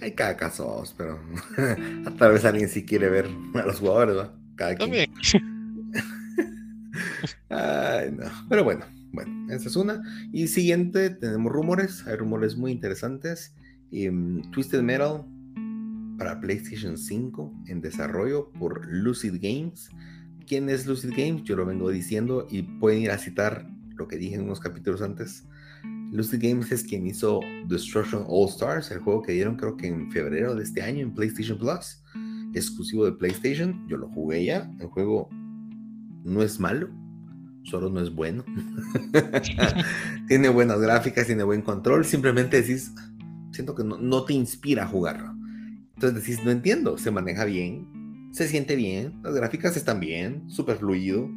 Hay 0.00 0.12
cada 0.12 0.38
caso, 0.38 0.82
pero 0.96 1.20
tal 2.18 2.32
vez 2.32 2.46
alguien 2.46 2.70
sí 2.70 2.86
quiere 2.86 3.10
ver 3.10 3.28
a 3.54 3.66
los 3.66 3.78
jugadores, 3.78 4.16
¿va? 4.16 4.34
Cada 4.56 4.74
también. 4.76 5.12
Ay, 7.50 8.10
no. 8.12 8.24
Pero 8.48 8.64
bueno, 8.64 8.86
bueno, 9.12 9.52
esa 9.52 9.68
es 9.68 9.76
una. 9.76 10.00
Y 10.32 10.48
siguiente, 10.48 11.10
tenemos 11.10 11.52
rumores. 11.52 12.06
Hay 12.06 12.16
rumores 12.16 12.56
muy 12.56 12.72
interesantes. 12.72 13.54
Mm, 13.90 14.50
Twisted 14.50 14.80
Metal 14.80 15.26
para 16.16 16.40
PlayStation 16.40 16.96
5 16.96 17.64
en 17.66 17.82
desarrollo 17.82 18.50
por 18.52 18.90
Lucid 18.90 19.34
Games. 19.42 19.90
¿Quién 20.46 20.68
es 20.68 20.86
Lucid 20.86 21.10
Games? 21.16 21.42
Yo 21.44 21.56
lo 21.56 21.64
vengo 21.64 21.90
diciendo 21.90 22.46
y 22.50 22.62
pueden 22.62 23.02
ir 23.02 23.10
a 23.10 23.18
citar 23.18 23.66
lo 23.96 24.08
que 24.08 24.16
dije 24.16 24.34
en 24.34 24.42
unos 24.42 24.60
capítulos 24.60 25.00
antes. 25.00 25.44
Lucid 26.12 26.38
Games 26.42 26.70
es 26.70 26.84
quien 26.84 27.06
hizo 27.06 27.40
Destruction 27.66 28.24
All 28.28 28.48
Stars, 28.48 28.90
el 28.90 28.98
juego 29.00 29.22
que 29.22 29.32
dieron 29.32 29.56
creo 29.56 29.76
que 29.76 29.86
en 29.86 30.10
febrero 30.10 30.54
de 30.54 30.62
este 30.62 30.82
año 30.82 31.00
en 31.00 31.14
PlayStation 31.14 31.58
Plus, 31.58 32.02
exclusivo 32.54 33.04
de 33.04 33.12
PlayStation. 33.12 33.86
Yo 33.88 33.96
lo 33.96 34.08
jugué 34.08 34.44
ya. 34.44 34.70
El 34.80 34.88
juego 34.88 35.28
no 36.24 36.42
es 36.42 36.60
malo, 36.60 36.88
solo 37.64 37.88
no 37.88 38.00
es 38.00 38.14
bueno. 38.14 38.44
tiene 40.28 40.48
buenas 40.50 40.80
gráficas, 40.80 41.26
tiene 41.26 41.42
buen 41.42 41.62
control. 41.62 42.04
Simplemente 42.04 42.60
decís, 42.60 42.92
siento 43.52 43.74
que 43.74 43.84
no, 43.84 43.98
no 43.98 44.24
te 44.24 44.34
inspira 44.34 44.84
a 44.84 44.88
jugarlo. 44.88 45.34
Entonces 45.94 46.22
decís, 46.22 46.44
no 46.44 46.50
entiendo, 46.50 46.98
se 46.98 47.10
maneja 47.10 47.44
bien, 47.44 47.88
se 48.34 48.48
siente 48.48 48.74
bien, 48.74 49.20
las 49.22 49.32
gráficas 49.32 49.76
están 49.76 50.00
bien, 50.00 50.50
súper 50.50 50.78
fluido. 50.78 51.30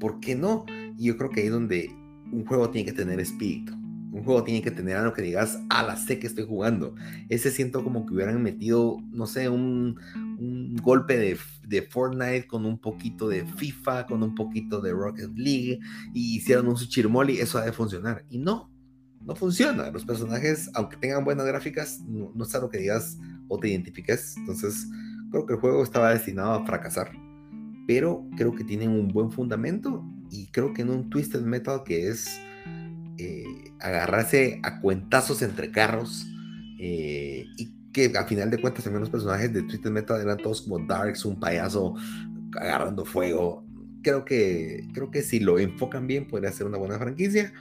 ¿Por 0.00 0.18
qué 0.18 0.34
no? 0.34 0.66
Y 0.98 1.06
yo 1.06 1.16
creo 1.16 1.30
que 1.30 1.40
ahí 1.40 1.46
es 1.46 1.52
donde 1.52 1.94
un 2.32 2.44
juego 2.44 2.70
tiene 2.70 2.86
que 2.86 2.92
tener 2.92 3.20
espíritu. 3.20 3.72
Un 3.72 4.24
juego 4.24 4.42
tiene 4.42 4.60
que 4.60 4.72
tener 4.72 4.96
algo 4.96 5.12
que 5.12 5.22
digas, 5.22 5.60
ah, 5.70 5.84
la 5.84 5.96
sé 5.96 6.18
que 6.18 6.26
estoy 6.26 6.44
jugando. 6.44 6.96
Ese 7.28 7.52
siento 7.52 7.84
como 7.84 8.04
que 8.04 8.14
hubieran 8.14 8.42
metido, 8.42 9.00
no 9.12 9.28
sé, 9.28 9.48
un, 9.48 9.96
un 10.16 10.74
golpe 10.82 11.16
de, 11.16 11.38
de, 11.68 11.82
Fortnite 11.82 12.48
con 12.48 12.66
un 12.66 12.78
poquito 12.78 13.28
de 13.28 13.46
FIFA, 13.46 14.06
con 14.06 14.24
un 14.24 14.34
poquito 14.34 14.80
de 14.80 14.90
Rocket 14.90 15.30
League, 15.36 15.78
y 16.14 16.36
hicieron 16.36 16.66
un 16.66 16.76
Suchirmoli, 16.76 17.38
eso 17.38 17.58
ha 17.58 17.64
de 17.64 17.72
funcionar. 17.72 18.24
Y 18.28 18.38
no, 18.38 18.72
no 19.20 19.36
funciona. 19.36 19.88
Los 19.92 20.04
personajes, 20.04 20.68
aunque 20.74 20.96
tengan 20.96 21.24
buenas 21.24 21.46
gráficas, 21.46 22.00
no, 22.00 22.32
no 22.34 22.42
es 22.44 22.52
algo 22.56 22.70
que 22.70 22.78
digas, 22.78 23.18
o 23.46 23.60
te 23.60 23.68
identifiques. 23.68 24.36
Entonces, 24.36 24.88
creo 25.34 25.46
que 25.46 25.54
el 25.54 25.58
juego 25.58 25.82
estaba 25.82 26.10
destinado 26.10 26.52
a 26.52 26.64
fracasar, 26.64 27.10
pero 27.88 28.24
creo 28.36 28.54
que 28.54 28.62
tienen 28.62 28.90
un 28.90 29.08
buen 29.08 29.32
fundamento 29.32 30.04
y 30.30 30.46
creo 30.46 30.72
que 30.72 30.82
en 30.82 30.90
un 30.90 31.10
Twisted 31.10 31.40
Metal 31.40 31.82
que 31.84 32.08
es 32.08 32.40
eh, 33.18 33.72
agarrarse 33.80 34.60
a 34.62 34.80
cuentazos 34.80 35.42
entre 35.42 35.72
carros 35.72 36.24
eh, 36.78 37.46
y 37.58 37.74
que 37.92 38.16
a 38.16 38.24
final 38.26 38.48
de 38.48 38.60
cuentas 38.60 38.84
también 38.84 39.00
los 39.00 39.10
personajes 39.10 39.52
de 39.52 39.62
Twisted 39.62 39.90
Metal 39.90 40.20
eran 40.20 40.38
todos 40.38 40.62
como 40.62 40.78
Darks, 40.78 41.24
un 41.24 41.40
payaso 41.40 41.96
agarrando 42.56 43.04
fuego. 43.04 43.66
Creo 44.02 44.24
que, 44.24 44.86
creo 44.94 45.10
que 45.10 45.22
si 45.22 45.40
lo 45.40 45.58
enfocan 45.58 46.06
bien 46.06 46.28
podría 46.28 46.52
ser 46.52 46.68
una 46.68 46.78
buena 46.78 46.96
franquicia. 46.96 47.52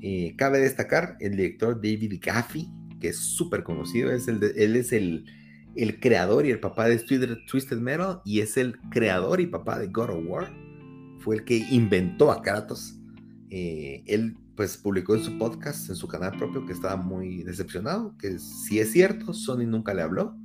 Eh, 0.00 0.34
cabe 0.38 0.58
destacar 0.58 1.18
el 1.20 1.36
director 1.36 1.76
David 1.76 2.18
Gaffey, 2.22 2.66
que 2.98 3.08
es 3.08 3.18
súper 3.18 3.62
conocido, 3.62 4.10
es 4.10 4.26
el 4.28 4.42
él 4.56 4.76
es 4.76 4.92
el, 4.92 5.24
el, 5.76 6.00
creador 6.00 6.46
y 6.46 6.50
el 6.50 6.60
papá 6.60 6.88
de 6.88 6.98
Twisted, 6.98 7.78
Metal 7.78 8.20
y 8.24 8.40
es 8.40 8.56
el 8.56 8.78
creador 8.90 9.40
y 9.40 9.46
papá 9.46 9.78
de 9.78 9.88
God 9.88 10.10
of 10.10 10.24
War. 10.26 10.52
Fue 11.20 11.36
el 11.36 11.44
que 11.44 11.56
inventó 11.70 12.30
a 12.30 12.42
Kratos. 12.42 12.98
Eh, 13.50 14.02
él 14.06 14.36
pues 14.56 14.76
publicó 14.76 15.14
en 15.14 15.22
su 15.22 15.36
podcast, 15.38 15.88
en 15.90 15.96
su 15.96 16.06
canal 16.06 16.36
propio, 16.36 16.64
que 16.66 16.72
estaba 16.72 16.96
muy 16.96 17.42
decepcionado, 17.42 18.16
que 18.18 18.38
si 18.38 18.78
es 18.78 18.92
cierto, 18.92 19.32
Sony 19.32 19.66
nunca 19.66 19.94
le 19.94 20.02
habló, 20.02 20.36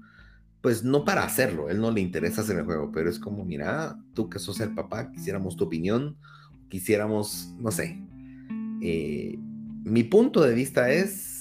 pues 0.62 0.84
no 0.84 1.06
para 1.06 1.24
hacerlo, 1.24 1.70
él 1.70 1.80
no 1.80 1.92
le 1.92 2.02
interesa 2.02 2.42
hacer 2.42 2.58
el 2.58 2.66
juego, 2.66 2.92
pero 2.92 3.10
es 3.10 3.20
como, 3.20 3.46
mira, 3.46 3.98
tú 4.14 4.30
que 4.30 4.40
sos 4.40 4.60
el 4.60 4.74
papá, 4.74 5.12
quisiéramos 5.12 5.56
tu 5.56 5.66
opinión, 5.66 6.18
quisiéramos, 6.70 7.54
no 7.60 7.72
sé. 7.72 8.02
Eh, 8.82 9.38
mi 9.84 10.04
punto 10.04 10.42
de 10.42 10.54
vista 10.54 10.92
es, 10.92 11.39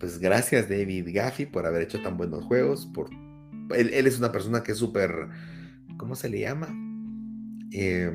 pues 0.00 0.18
gracias 0.18 0.68
David 0.68 1.08
Gaffey 1.12 1.46
por 1.46 1.66
haber 1.66 1.82
hecho 1.82 2.00
tan 2.02 2.16
buenos 2.16 2.44
juegos, 2.44 2.86
por... 2.86 3.10
Él, 3.76 4.06
es 4.06 4.18
una 4.18 4.32
persona 4.32 4.64
que 4.64 4.72
es 4.72 4.78
súper, 4.78 5.28
¿cómo 5.96 6.16
se 6.16 6.28
le 6.28 6.40
llama? 6.40 6.74
Eh, 7.70 8.10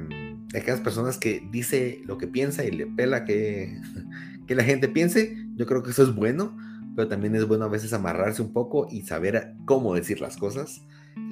aquellas 0.53 0.81
personas 0.81 1.17
que 1.17 1.47
dice 1.51 2.01
lo 2.05 2.17
que 2.17 2.27
piensa 2.27 2.65
y 2.65 2.71
le 2.71 2.88
pela 2.88 3.23
que, 3.23 3.79
que 4.47 4.55
la 4.55 4.65
gente 4.65 4.89
piense, 4.89 5.38
yo 5.55 5.65
creo 5.65 5.83
que 5.83 5.91
eso 5.91 6.03
es 6.03 6.13
bueno, 6.13 6.57
pero 6.95 7.07
también 7.07 7.36
es 7.36 7.47
bueno 7.47 7.65
a 7.65 7.69
veces 7.69 7.93
amarrarse 7.93 8.41
un 8.41 8.51
poco 8.51 8.88
y 8.89 9.03
saber 9.03 9.53
cómo 9.65 9.93
decir 9.93 10.19
las 10.19 10.36
cosas. 10.38 10.81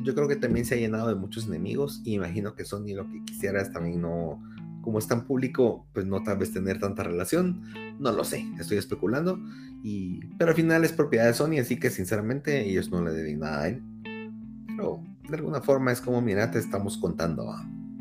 Yo 0.04 0.14
creo 0.16 0.28
que 0.28 0.36
también 0.38 0.66
se 0.66 0.76
ha 0.76 0.78
llenado 0.78 1.10
de 1.10 1.16
muchos 1.16 1.48
enemigos 1.48 2.02
y 2.06 2.14
imagino 2.14 2.56
que 2.56 2.64
Sony 2.64 2.94
lo 2.96 3.10
que 3.10 3.24
quisiera 3.26 3.62
es 3.62 3.72
también 3.74 4.02
no, 4.02 4.42
como 4.84 5.00
es 5.00 5.08
tan 5.08 5.26
público, 5.26 5.88
pues 5.94 6.06
no 6.06 6.22
tal 6.22 6.38
vez 6.38 6.54
tener 6.54 6.80
tanta 6.80 7.02
relación, 7.02 7.64
no 8.00 8.12
lo 8.12 8.24
sé, 8.24 8.46
estoy 8.60 8.78
especulando, 8.78 9.40
y, 9.84 10.20
pero 10.38 10.52
al 10.52 10.56
final 10.56 10.84
es 10.86 10.94
propiedad 10.94 11.26
de 11.26 11.34
Sony, 11.34 11.60
así 11.60 11.80
que 11.80 11.90
sinceramente 11.90 12.70
ellos 12.70 12.92
no 12.92 13.04
le 13.04 13.12
deben 13.12 13.40
nada 13.40 13.64
a 13.64 13.68
él. 13.70 13.82
Pero 14.68 15.04
de 15.28 15.36
alguna 15.36 15.62
forma 15.62 15.92
es 15.92 16.02
como, 16.02 16.22
mira, 16.22 16.52
te 16.52 16.60
estamos 16.60 16.98
contando. 16.98 17.52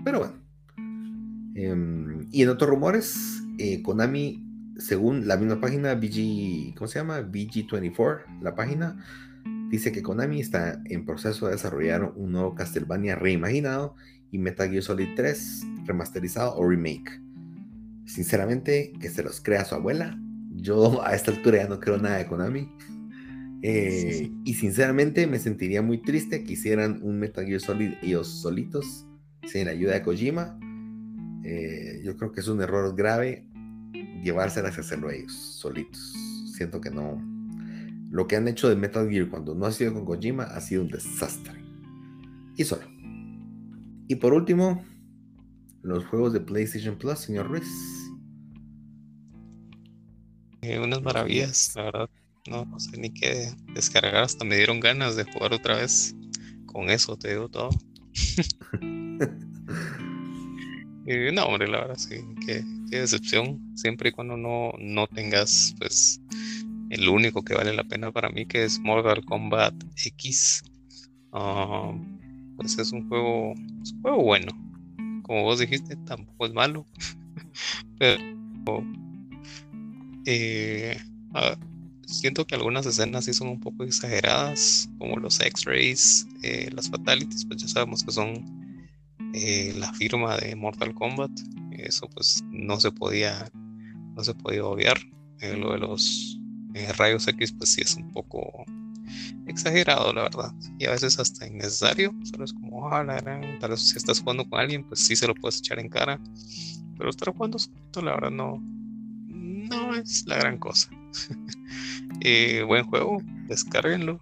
Pero 0.04 0.18
bueno, 0.18 0.42
Em, 1.54 2.28
y 2.30 2.42
en 2.42 2.48
otros 2.48 2.70
rumores, 2.70 3.42
eh, 3.58 3.82
Konami, 3.82 4.42
según 4.78 5.28
la 5.28 5.36
misma 5.36 5.60
página, 5.60 5.94
BG, 5.94 6.74
¿cómo 6.76 6.88
se 6.88 6.98
llama? 6.98 7.20
BG24, 7.20 8.40
la 8.40 8.54
página, 8.54 9.04
dice 9.70 9.92
que 9.92 10.02
Konami 10.02 10.40
está 10.40 10.80
en 10.86 11.04
proceso 11.04 11.46
de 11.46 11.52
desarrollar 11.52 12.12
un 12.16 12.32
nuevo 12.32 12.54
Castlevania 12.54 13.16
reimaginado 13.16 13.94
y 14.32 14.38
Metal 14.38 14.68
Gear 14.68 14.82
Solid 14.82 15.10
3 15.14 15.62
remasterizado 15.84 16.56
o 16.56 16.68
remake. 16.68 17.20
Sinceramente, 18.04 18.92
que 19.00 19.08
se 19.08 19.22
los 19.22 19.40
crea 19.40 19.64
su 19.64 19.76
abuela. 19.76 20.18
Yo 20.50 21.00
a 21.06 21.14
esta 21.14 21.30
altura 21.30 21.58
ya 21.58 21.68
no 21.68 21.78
creo 21.78 21.98
nada 21.98 22.16
de 22.16 22.26
Konami. 22.26 22.68
Eh, 23.62 24.32
y 24.44 24.54
sinceramente 24.54 25.28
me 25.28 25.38
sentiría 25.38 25.82
muy 25.82 26.02
triste 26.02 26.42
que 26.42 26.54
hicieran 26.54 26.98
un 27.02 27.20
Metal 27.20 27.46
Gear 27.46 27.60
Solid 27.60 27.92
ellos 28.02 28.26
solitos, 28.26 29.06
sin 29.46 29.66
la 29.66 29.70
ayuda 29.70 29.92
de 29.92 30.02
Kojima 30.02 30.58
eh, 31.44 32.00
yo 32.04 32.16
creo 32.16 32.32
que 32.32 32.40
es 32.40 32.48
un 32.48 32.60
error 32.60 32.94
grave 32.94 33.46
llevárselas 34.22 34.78
a 34.78 34.80
hacerlo 34.80 35.10
ellos, 35.10 35.32
solitos. 35.32 36.14
Siento 36.56 36.80
que 36.80 36.90
no. 36.90 37.20
Lo 38.10 38.26
que 38.26 38.36
han 38.36 38.46
hecho 38.46 38.68
de 38.68 38.76
Metal 38.76 39.08
Gear 39.08 39.28
cuando 39.28 39.54
no 39.54 39.66
ha 39.66 39.72
sido 39.72 39.94
con 39.94 40.04
Kojima 40.04 40.44
ha 40.44 40.60
sido 40.60 40.82
un 40.82 40.88
desastre. 40.88 41.54
Y 42.56 42.64
solo. 42.64 42.91
Y 44.08 44.16
por 44.16 44.34
último, 44.34 44.84
los 45.82 46.04
juegos 46.06 46.32
de 46.32 46.40
PlayStation 46.40 46.96
Plus, 46.96 47.18
señor 47.18 47.48
Ruiz. 47.48 47.68
Eh, 50.62 50.78
unas 50.78 51.02
maravillas, 51.02 51.72
la 51.74 51.82
verdad. 51.84 52.10
No, 52.48 52.64
no 52.64 52.80
sé 52.80 52.96
ni 52.98 53.12
qué 53.12 53.52
descargar. 53.74 54.24
Hasta 54.24 54.44
me 54.44 54.56
dieron 54.56 54.80
ganas 54.80 55.16
de 55.16 55.24
jugar 55.24 55.52
otra 55.52 55.76
vez. 55.76 56.14
Con 56.66 56.90
eso 56.90 57.16
te 57.16 57.30
digo 57.30 57.48
todo. 57.48 57.70
no, 61.32 61.46
hombre, 61.46 61.68
la 61.68 61.80
verdad, 61.80 61.96
sí, 61.96 62.16
qué, 62.46 62.62
decepción. 62.90 63.60
Siempre 63.76 64.10
y 64.10 64.12
cuando 64.12 64.36
no, 64.36 64.72
no 64.78 65.06
tengas, 65.06 65.74
pues, 65.78 66.20
el 66.90 67.08
único 67.08 67.42
que 67.42 67.54
vale 67.54 67.74
la 67.74 67.84
pena 67.84 68.12
para 68.12 68.28
mí, 68.28 68.46
que 68.46 68.64
es 68.64 68.78
Mortal 68.80 69.24
Kombat 69.24 69.74
X. 69.96 70.62
Ah, 71.32 71.92
pues 72.62 72.78
es 72.78 72.92
un 72.92 73.08
juego, 73.08 73.52
un 73.52 74.02
juego 74.02 74.22
bueno. 74.22 74.52
Como 75.22 75.42
vos 75.42 75.58
dijiste, 75.58 75.96
tampoco 76.06 76.46
es 76.46 76.52
malo. 76.52 76.86
Pero 77.98 78.22
eh, 80.24 80.96
siento 82.06 82.46
que 82.46 82.54
algunas 82.54 82.86
escenas 82.86 83.24
sí 83.24 83.32
son 83.32 83.48
un 83.48 83.60
poco 83.60 83.82
exageradas, 83.82 84.88
como 84.98 85.16
los 85.16 85.40
X-rays, 85.40 86.28
eh, 86.42 86.70
las 86.72 86.88
fatalities, 86.88 87.44
pues 87.46 87.62
ya 87.62 87.68
sabemos 87.68 88.04
que 88.04 88.12
son 88.12 88.44
eh, 89.34 89.74
la 89.76 89.92
firma 89.92 90.36
de 90.36 90.54
Mortal 90.54 90.94
Kombat. 90.94 91.32
Eso 91.72 92.08
pues 92.10 92.44
no 92.50 92.78
se 92.78 92.92
podía, 92.92 93.50
no 94.14 94.22
se 94.22 94.34
podía 94.34 94.64
obviar. 94.64 94.98
Lo 95.58 95.72
de 95.72 95.78
los 95.78 96.38
rayos 96.96 97.26
X 97.26 97.52
pues 97.52 97.72
sí 97.72 97.80
es 97.80 97.96
un 97.96 98.12
poco 98.12 98.64
exagerado, 99.46 100.12
la 100.12 100.22
verdad. 100.22 100.54
Y 100.78 100.86
a 100.86 100.90
veces 100.90 101.18
hasta 101.18 101.46
innecesario. 101.46 102.14
Solo 102.24 102.44
es 102.44 102.52
como, 102.52 102.86
ojalá, 102.86 103.18
tal 103.60 103.70
vez 103.70 103.80
si 103.80 103.96
estás 103.96 104.20
jugando 104.20 104.48
con 104.48 104.60
alguien, 104.60 104.84
pues 104.84 105.00
sí 105.00 105.16
se 105.16 105.26
lo 105.26 105.34
puedes 105.34 105.58
echar 105.58 105.78
en 105.78 105.88
cara. 105.88 106.20
Pero 106.96 107.10
estar 107.10 107.34
jugando 107.34 107.58
solito, 107.58 108.02
la 108.02 108.12
verdad, 108.12 108.30
no, 108.30 108.62
no 109.26 109.94
es 109.94 110.24
la 110.26 110.36
gran 110.36 110.58
cosa. 110.58 110.90
buen 112.66 112.84
juego, 112.84 113.22
descárguenlo. 113.48 114.20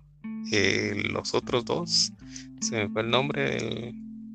los 1.13 1.35
otros 1.35 1.65
dos, 1.65 2.13
se 2.61 2.77
me 2.77 2.89
fue 2.89 3.03
el 3.03 3.11
nombre 3.11 3.95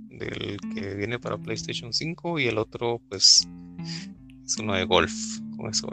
del 0.09 0.57
que 0.73 0.95
viene 0.95 1.19
para 1.19 1.37
PlayStation 1.37 1.91
5 1.91 2.39
y 2.39 2.47
el 2.47 2.57
otro 2.57 3.01
pues 3.09 3.47
es 4.45 4.57
uno 4.57 4.73
de 4.75 4.85
golf, 4.85 5.13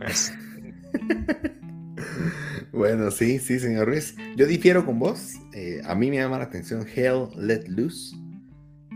es. 0.07 0.33
bueno, 2.73 3.11
sí, 3.11 3.39
sí, 3.39 3.59
señor 3.59 3.89
Ruiz. 3.89 4.17
Yo 4.37 4.47
difiero 4.47 4.85
con 4.85 4.99
vos. 4.99 5.35
Eh, 5.53 5.81
a 5.85 5.95
mí 5.95 6.11
me 6.11 6.17
llama 6.17 6.39
la 6.39 6.45
atención 6.45 6.87
Hell 6.95 7.29
Let 7.37 7.69
Loose. 7.69 8.17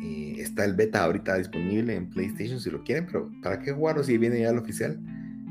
Eh, 0.03 0.37
está 0.39 0.65
el 0.65 0.75
beta 0.75 1.05
ahorita 1.05 1.37
disponible 1.37 1.95
en 1.95 2.11
PlayStation 2.11 2.61
si 2.61 2.71
lo 2.71 2.83
quieren, 2.85 3.07
pero 3.07 3.31
¿para 3.43 3.61
qué 3.61 3.73
jugarlo 3.73 4.05
si 4.05 4.19
viene 4.19 4.41
ya 4.41 4.51
el 4.51 4.59
oficial? 4.59 5.01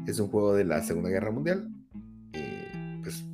Es 0.08 0.20
un 0.20 0.28
juego 0.28 0.54
de 0.54 0.66
la 0.66 0.84
Segunda 0.84 1.10
Guerra 1.10 1.32
Mundial. 1.32 1.70
Eh, 2.34 3.00
pues 3.02 3.26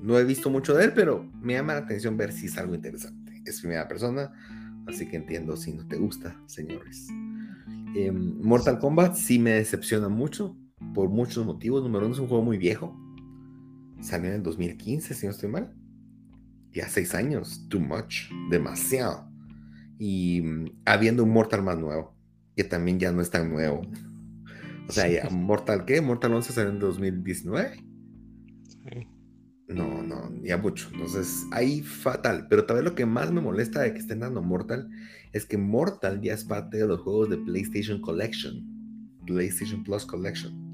no 0.00 0.18
he 0.18 0.24
visto 0.24 0.50
mucho 0.50 0.74
de 0.74 0.84
él, 0.84 0.92
pero 0.94 1.30
me 1.40 1.54
llama 1.54 1.74
la 1.74 1.80
atención 1.80 2.16
ver 2.16 2.32
si 2.32 2.46
es 2.46 2.58
algo 2.58 2.74
interesante. 2.74 3.42
Es 3.44 3.60
primera 3.60 3.88
persona 3.88 4.32
Así 4.88 5.06
que 5.06 5.16
entiendo 5.16 5.56
si 5.56 5.72
no 5.72 5.86
te 5.86 5.96
gusta, 5.96 6.40
señores. 6.46 7.08
Em, 7.94 8.40
Mortal 8.40 8.78
Kombat 8.78 9.14
sí 9.16 9.38
me 9.38 9.52
decepciona 9.52 10.08
mucho, 10.08 10.56
por 10.94 11.10
muchos 11.10 11.44
motivos. 11.44 11.82
Número 11.82 12.06
uno, 12.06 12.14
es 12.14 12.20
un 12.20 12.28
juego 12.28 12.42
muy 12.42 12.56
viejo. 12.56 12.96
Salió 14.00 14.28
en 14.28 14.36
el 14.36 14.42
2015, 14.42 15.14
si 15.14 15.26
no 15.26 15.32
estoy 15.32 15.48
mal. 15.48 15.74
Ya 16.72 16.88
seis 16.88 17.14
años, 17.14 17.66
too 17.68 17.80
much, 17.80 18.30
demasiado. 18.50 19.28
Y 19.98 20.42
mm, 20.42 20.82
habiendo 20.84 21.24
un 21.24 21.30
Mortal 21.30 21.62
más 21.62 21.78
nuevo, 21.78 22.16
que 22.56 22.64
también 22.64 22.98
ya 22.98 23.12
no 23.12 23.20
es 23.20 23.30
tan 23.30 23.50
nuevo. 23.50 23.82
O 24.88 24.92
sea, 24.92 25.08
ya, 25.08 25.28
¿Mortal 25.30 25.84
qué? 25.84 26.00
¿Mortal 26.00 26.34
11 26.34 26.52
salió 26.52 26.70
en 26.70 26.78
2019? 26.78 27.84
No, 29.68 30.02
no, 30.02 30.34
ya 30.42 30.56
mucho. 30.56 30.88
Entonces, 30.92 31.44
ahí 31.52 31.82
fatal. 31.82 32.46
Pero 32.48 32.64
tal 32.64 32.76
vez 32.76 32.84
lo 32.84 32.94
que 32.94 33.04
más 33.04 33.30
me 33.30 33.42
molesta 33.42 33.82
de 33.82 33.92
que 33.92 33.98
estén 33.98 34.20
dando 34.20 34.42
Mortal 34.42 34.88
es 35.32 35.44
que 35.44 35.58
Mortal 35.58 36.22
ya 36.22 36.32
es 36.32 36.44
parte 36.44 36.78
de 36.78 36.86
los 36.86 37.00
juegos 37.00 37.28
de 37.28 37.36
PlayStation 37.36 38.00
Collection. 38.00 38.64
PlayStation 39.26 39.84
Plus 39.84 40.06
Collection. 40.06 40.67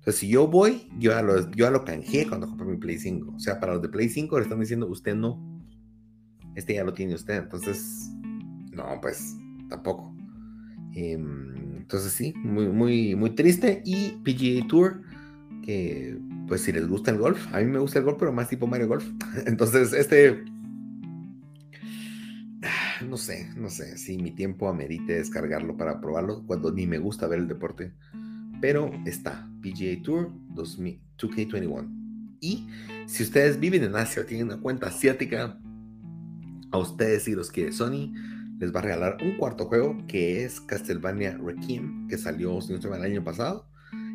Entonces, 0.00 0.20
si 0.20 0.28
yo 0.28 0.46
voy, 0.46 0.88
yo 0.98 1.10
ya 1.10 1.20
lo, 1.20 1.50
yo 1.50 1.70
lo 1.70 1.84
canjeé 1.84 2.26
cuando 2.26 2.48
compré 2.48 2.66
mi 2.66 2.78
Play 2.78 2.98
5. 2.98 3.34
O 3.36 3.38
sea, 3.38 3.60
para 3.60 3.74
los 3.74 3.82
de 3.82 3.90
Play 3.90 4.08
5 4.08 4.38
le 4.38 4.44
están 4.44 4.58
diciendo, 4.58 4.86
usted 4.88 5.14
no. 5.14 5.38
Este 6.54 6.72
ya 6.74 6.84
lo 6.84 6.94
tiene 6.94 7.14
usted. 7.14 7.36
Entonces, 7.36 8.10
no, 8.72 8.98
pues 9.02 9.36
tampoco. 9.68 10.14
Em, 10.94 11.76
entonces, 11.76 12.12
sí, 12.12 12.32
muy, 12.36 12.68
muy, 12.68 13.14
muy 13.14 13.34
triste. 13.34 13.82
Y 13.84 14.12
PGA 14.24 14.66
Tour, 14.68 15.02
que 15.62 16.18
pues 16.48 16.62
si 16.62 16.72
les 16.72 16.88
gusta 16.88 17.10
el 17.10 17.18
golf, 17.18 17.46
a 17.54 17.60
mí 17.60 17.66
me 17.66 17.78
gusta 17.78 17.98
el 17.98 18.06
golf, 18.06 18.16
pero 18.18 18.32
más 18.32 18.48
tipo 18.48 18.66
Mario 18.66 18.88
Golf. 18.88 19.04
Entonces, 19.46 19.92
este 19.92 20.44
no 23.06 23.16
sé, 23.16 23.50
no 23.56 23.68
sé 23.68 23.96
si 23.98 24.16
mi 24.16 24.30
tiempo 24.30 24.68
amerite 24.68 25.14
descargarlo 25.14 25.76
para 25.76 26.00
probarlo 26.00 26.44
cuando 26.46 26.72
ni 26.72 26.86
me 26.86 26.98
gusta 26.98 27.26
ver 27.26 27.40
el 27.40 27.48
deporte. 27.48 27.92
Pero 28.60 28.90
está 29.06 29.48
PGA 29.62 30.02
Tour 30.02 30.32
2K21. 30.54 31.88
Y 32.40 32.66
si 33.06 33.22
ustedes 33.22 33.60
viven 33.60 33.84
en 33.84 33.96
Asia 33.96 34.22
o 34.22 34.24
tienen 34.24 34.46
una 34.46 34.60
cuenta 34.60 34.88
asiática, 34.88 35.58
a 36.72 36.78
ustedes 36.78 37.24
si 37.24 37.34
los 37.34 37.50
quiere 37.50 37.72
Sony, 37.72 38.12
les 38.58 38.74
va 38.74 38.80
a 38.80 38.82
regalar 38.82 39.16
un 39.22 39.36
cuarto 39.36 39.66
juego 39.66 39.96
que 40.06 40.44
es 40.44 40.60
Castlevania 40.60 41.36
Requiem, 41.38 42.06
que 42.08 42.18
salió, 42.18 42.60
si 42.60 42.72
no 42.72 42.94
el 42.94 43.02
año 43.02 43.24
pasado. 43.24 43.66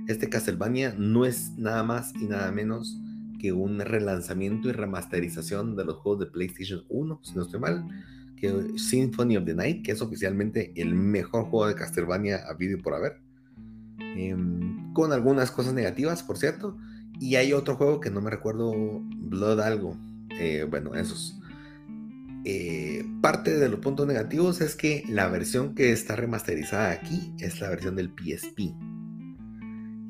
Este 0.08 0.30
Castlevania 0.30 0.93
no 0.98 1.26
es 1.26 1.52
nada 1.58 1.84
más 1.84 2.14
y 2.16 2.26
nada 2.26 2.52
menos 2.52 2.96
que 3.39 3.52
un 3.52 3.80
relanzamiento 3.80 4.70
y 4.70 4.72
remasterización 4.72 5.76
de 5.76 5.86
los 5.86 5.98
juegos 5.98 6.20
de 6.20 6.32
PlayStation 6.32 6.84
1, 6.89 7.20
si 7.24 7.36
no 7.36 7.41
estoy 7.41 7.60
mal, 7.60 7.86
que 8.38 8.78
Symphony 8.78 9.38
of 9.38 9.46
the 9.46 9.56
Night, 9.56 9.84
que 9.84 9.91
es 9.91 10.02
oficialmente 10.02 10.74
el 10.76 10.93
mejor 10.93 11.46
juego 11.46 11.68
de 11.68 11.76
Castlevania 11.76 12.38
a 12.48 12.56
y 12.60 12.76
por 12.78 12.93
haber. 12.93 13.24
Em, 14.00 14.93
con 14.93 15.12
algunas 15.12 15.52
cosas 15.52 15.74
negativas, 15.74 16.24
por 16.24 16.38
cierto. 16.38 16.78
Y 17.20 17.36
hay 17.36 17.54
otro 17.54 17.76
juego 17.76 18.00
que 18.00 18.10
no 18.10 18.22
me 18.22 18.30
recuerdo, 18.30 18.74
Blood 18.74 19.60
algo. 19.60 19.98
Eh, 20.39 20.66
bueno, 20.70 20.96
esos. 20.96 21.39
Eh, 22.43 23.04
parte 23.22 23.58
de 23.58 23.70
los 23.70 23.80
puntos 23.80 24.06
negativos 24.06 24.62
es 24.62 24.76
que 24.76 25.04
la 25.10 25.28
versión 25.30 25.74
que 25.74 25.91
está 25.91 26.16
remasterizada 26.16 26.91
aquí 26.91 27.34
es 27.39 27.60
la 27.60 27.70
versión 27.70 27.96
del 27.96 28.10
PSP. 28.10 28.74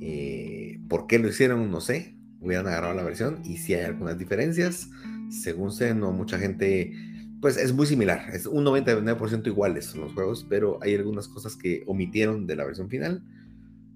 Eh, 0.02 0.80
¿Por 0.90 1.08
qué 1.08 1.20
lo 1.20 1.30
hicieron? 1.30 1.72
No 1.72 1.82
sé. 1.82 2.16
Hubieran 2.42 2.68
agarrado 2.68 2.94
la 2.94 3.04
versión 3.04 3.40
y 3.44 3.58
si 3.58 3.74
hay 3.74 3.86
algunas 3.86 4.18
diferencias. 4.18 4.90
Según 5.30 5.72
sé, 5.72 5.96
no 5.96 6.12
mucha 6.12 6.38
gente. 6.38 6.94
Pues 7.42 7.58
es 7.58 7.74
muy 7.74 7.86
similar. 7.86 8.30
Es 8.34 8.46
un 8.46 8.66
99% 8.66 9.48
iguales 9.48 9.86
son 9.86 10.02
los 10.02 10.14
juegos, 10.14 10.46
pero 10.50 10.80
hay 10.82 10.96
algunas 10.96 11.28
cosas 11.28 11.56
que 11.56 11.84
omitieron 11.88 12.48
de 12.48 12.56
la 12.56 12.66
versión 12.66 12.90
final. 12.90 13.24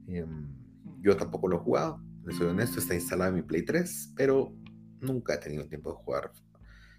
Em, 0.10 0.48
yo 1.02 1.16
tampoco 1.16 1.48
lo 1.48 1.58
he 1.58 1.60
jugado. 1.60 2.02
Les 2.26 2.36
soy 2.36 2.48
honesto, 2.48 2.80
está 2.80 2.96
instalado 2.96 3.30
en 3.30 3.36
mi 3.38 3.42
Play 3.44 3.64
3, 3.64 4.14
pero 4.16 4.54
nunca 5.02 5.36
he 5.36 5.38
tenido 5.38 5.68
tiempo 5.68 5.92
de 5.92 5.98
jugar 5.98 6.32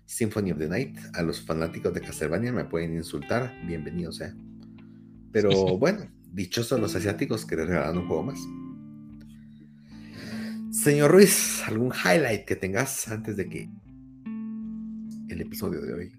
Symphony 0.07 0.53
of 0.53 0.59
the 0.59 0.69
Night. 0.69 0.99
A 1.15 1.23
los 1.23 1.41
fanáticos 1.41 1.93
de 1.93 2.01
Castlevania 2.01 2.53
me 2.53 2.65
pueden 2.65 2.95
insultar, 2.95 3.53
bienvenido 3.67 4.13
sea. 4.13 4.35
Pero 5.33 5.51
bueno, 5.79 6.11
dichosos 6.33 6.81
los 6.81 6.95
asiáticos 6.95 7.45
que 7.45 7.57
les 7.57 7.67
regalan 7.67 7.99
un 7.99 8.07
juego 8.07 8.23
más. 8.25 8.39
Señor 10.73 11.11
Ruiz, 11.11 11.63
¿algún 11.67 11.93
highlight 11.93 12.45
que 12.45 12.57
tengas 12.57 13.09
antes 13.09 13.37
de 13.37 13.49
que 13.49 13.69
el 15.29 15.41
episodio 15.41 15.81
de 15.81 15.93
hoy? 15.93 16.13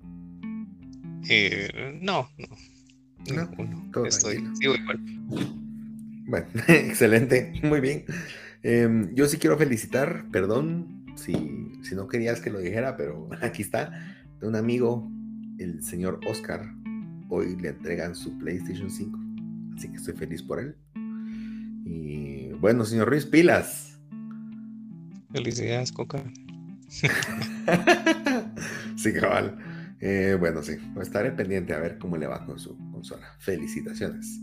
Eh, 1.29 1.99
no, 2.01 2.29
no. 2.37 2.47
No, 3.33 4.05
Estoy, 4.05 4.43
igual. 4.61 4.99
Bueno, 6.31 6.47
excelente, 6.69 7.51
muy 7.61 7.81
bien. 7.81 8.05
Em, 8.63 9.13
yo 9.13 9.27
sí 9.27 9.35
quiero 9.35 9.57
felicitar, 9.57 10.23
perdón 10.31 11.03
si, 11.17 11.33
si 11.83 11.93
no 11.93 12.07
querías 12.07 12.39
que 12.39 12.49
lo 12.49 12.59
dijera, 12.59 12.95
pero 12.95 13.29
aquí 13.41 13.63
está, 13.63 14.15
de 14.39 14.47
un 14.47 14.55
amigo, 14.55 15.11
el 15.59 15.83
señor 15.83 16.21
Oscar. 16.25 16.73
Hoy 17.27 17.57
le 17.57 17.69
entregan 17.69 18.15
su 18.15 18.37
PlayStation 18.37 18.89
5, 18.89 19.19
así 19.75 19.89
que 19.89 19.97
estoy 19.97 20.13
feliz 20.13 20.41
por 20.41 20.61
él. 20.61 20.77
Y 21.83 22.53
bueno, 22.61 22.85
señor 22.85 23.09
Ruiz, 23.09 23.25
pilas. 23.25 23.99
Felicidades, 25.33 25.91
Coca. 25.91 26.23
sí, 28.95 29.13
cabal. 29.13 29.57
Eh, 30.01 30.35
bueno, 30.39 30.63
sí, 30.63 30.77
estaré 30.99 31.31
pendiente 31.31 31.73
a 31.73 31.79
ver 31.79 31.99
cómo 31.99 32.17
le 32.17 32.25
va 32.25 32.43
con 32.45 32.57
su 32.57 32.75
consola. 32.91 33.27
Felicitaciones. 33.37 34.41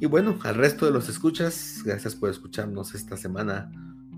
Y 0.00 0.06
bueno, 0.06 0.38
al 0.44 0.54
resto 0.54 0.86
de 0.86 0.92
los 0.92 1.08
escuchas, 1.08 1.82
gracias 1.84 2.14
por 2.14 2.30
escucharnos 2.30 2.94
esta 2.94 3.16
semana 3.16 3.70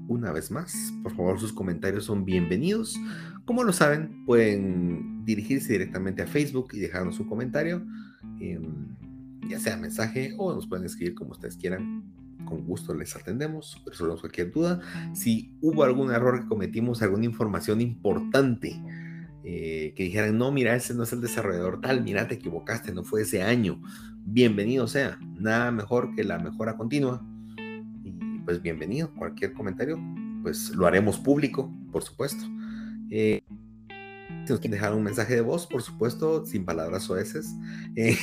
una 0.08 0.30
vez 0.30 0.50
más. 0.50 0.92
Por 1.02 1.16
favor, 1.16 1.40
sus 1.40 1.54
comentarios 1.54 2.04
son 2.04 2.26
bienvenidos. 2.26 3.00
Como 3.46 3.64
lo 3.64 3.72
saben, 3.72 4.26
pueden 4.26 5.24
dirigirse 5.24 5.72
directamente 5.72 6.22
a 6.22 6.26
Facebook 6.26 6.68
y 6.74 6.80
dejarnos 6.80 7.18
un 7.18 7.28
comentario, 7.28 7.82
em, 8.38 8.94
ya 9.48 9.58
sea 9.58 9.78
mensaje 9.78 10.34
o 10.36 10.54
nos 10.54 10.66
pueden 10.66 10.84
escribir 10.84 11.14
como 11.14 11.30
ustedes 11.30 11.56
quieran. 11.56 12.12
Con 12.44 12.66
gusto 12.66 12.94
les 12.94 13.16
atendemos, 13.16 13.82
resolvemos 13.86 14.20
cualquier 14.20 14.52
duda. 14.52 14.80
Si 15.14 15.56
hubo 15.62 15.82
algún 15.82 16.10
error 16.12 16.42
que 16.42 16.46
cometimos, 16.46 17.00
alguna 17.00 17.24
información 17.24 17.80
importante 17.80 18.78
eh, 19.44 19.92
que 19.94 20.04
dijeran, 20.04 20.38
no, 20.38 20.50
mira, 20.50 20.74
ese 20.74 20.94
no 20.94 21.02
es 21.04 21.12
el 21.12 21.20
desarrollador 21.20 21.80
tal, 21.80 22.02
mira, 22.02 22.26
te 22.26 22.34
equivocaste, 22.34 22.92
no 22.92 23.04
fue 23.04 23.22
ese 23.22 23.42
año. 23.42 23.80
Bienvenido 24.26 24.86
sea, 24.86 25.18
nada 25.38 25.70
mejor 25.70 26.14
que 26.14 26.24
la 26.24 26.38
mejora 26.38 26.76
continua 26.76 27.22
pues 28.44 28.60
bienvenido. 28.60 29.10
Cualquier 29.14 29.52
comentario, 29.52 29.98
pues 30.42 30.70
lo 30.70 30.86
haremos 30.86 31.18
público, 31.18 31.72
por 31.90 32.02
supuesto. 32.02 32.44
Eh, 33.10 33.42
si 34.44 34.52
nos 34.52 34.60
quieren 34.60 34.72
dejar 34.78 34.94
un 34.94 35.02
mensaje 35.02 35.34
de 35.34 35.40
voz, 35.40 35.66
por 35.66 35.80
supuesto, 35.80 36.44
sin 36.44 36.66
palabras 36.66 37.08
oeces 37.08 37.54
eh, 37.96 38.18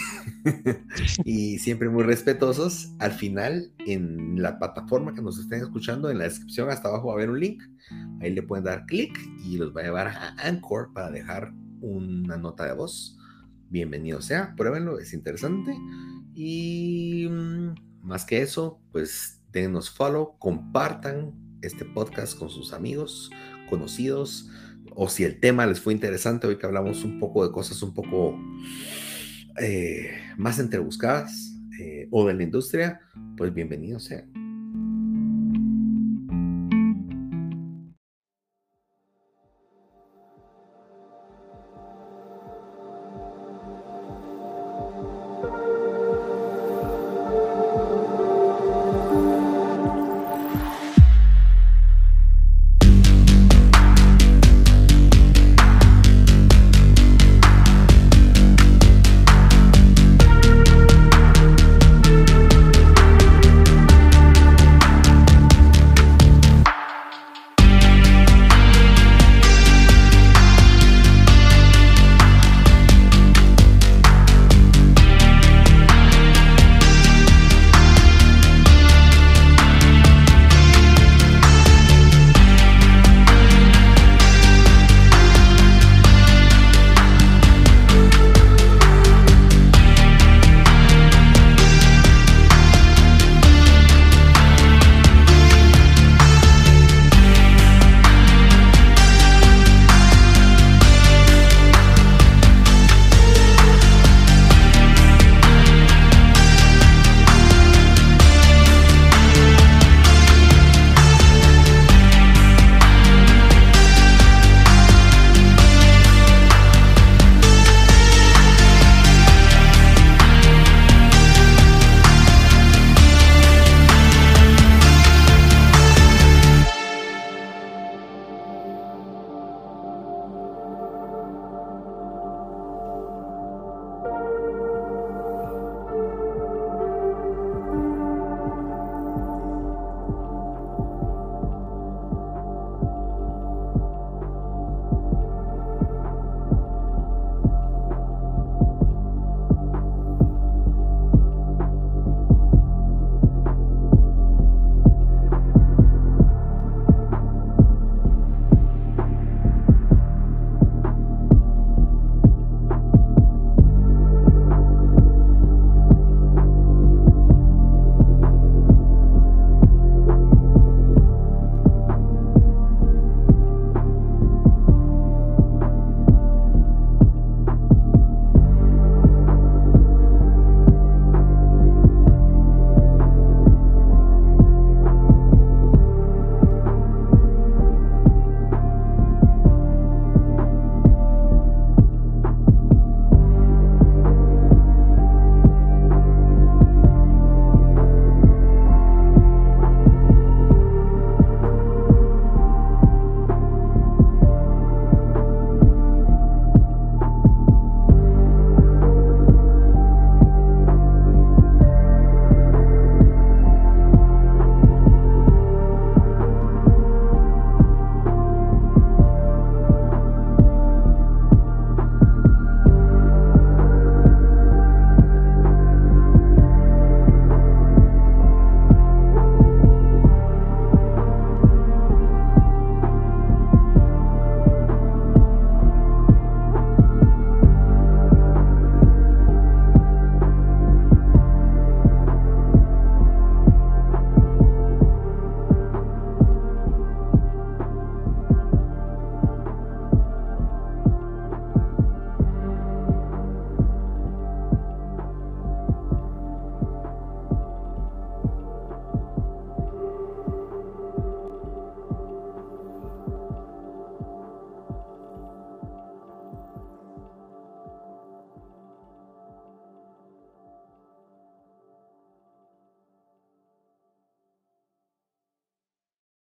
y 1.26 1.58
siempre 1.58 1.90
muy 1.90 2.04
respetuosos. 2.04 2.92
Al 3.00 3.12
final, 3.12 3.72
en 3.88 4.42
la 4.42 4.60
plataforma 4.60 5.16
que 5.16 5.22
nos 5.22 5.40
estén 5.40 5.62
escuchando, 5.62 6.12
en 6.12 6.20
la 6.20 6.26
descripción 6.26 6.70
hasta 6.70 6.90
abajo 6.90 7.08
va 7.08 7.14
a 7.14 7.16
haber 7.16 7.32
un 7.32 7.40
link. 7.40 7.64
Ahí 8.22 8.32
le 8.32 8.44
pueden 8.44 8.66
dar 8.66 8.86
clic 8.86 9.18
y 9.44 9.58
los 9.58 9.76
va 9.76 9.82
a 9.82 9.86
llevar 9.86 10.08
a 10.08 10.36
Anchor 10.38 10.94
para 10.94 11.10
dejar 11.10 11.54
una 11.82 12.38
nota 12.38 12.66
de 12.66 12.74
voz. 12.74 13.18
Bienvenido 13.70 14.22
sea, 14.22 14.54
pruébenlo, 14.56 15.00
es 15.00 15.14
interesante. 15.14 15.76
Y 16.36 17.28
mm, 17.30 17.74
más 18.04 18.26
que 18.26 18.42
eso, 18.42 18.80
pues 18.92 19.42
denos 19.52 19.90
follow, 19.90 20.38
compartan 20.38 21.34
este 21.64 21.84
podcast 21.84 22.38
con 22.38 22.50
sus 22.50 22.74
amigos, 22.74 23.32
conocidos, 23.70 24.50
o 24.96 25.10
si 25.10 25.24
el 25.24 25.39
tema 25.39 25.66
les 25.66 25.80
fue 25.80 25.94
interesante, 25.94 26.48
hoy 26.48 26.58
que 26.58 26.66
hablamos 26.66 27.04
un 27.04 27.20
poco 27.20 27.46
de 27.46 27.52
cosas 27.52 27.82
un 27.82 27.94
poco 27.94 28.38
eh, 29.60 30.12
más 30.38 30.60
entrebuscadas 30.60 31.54
eh, 31.80 32.08
o 32.12 32.28
de 32.28 32.34
la 32.34 32.44
industria, 32.44 33.02
pues 33.38 33.54
bienvenido 33.54 34.00
sea. 34.00 34.26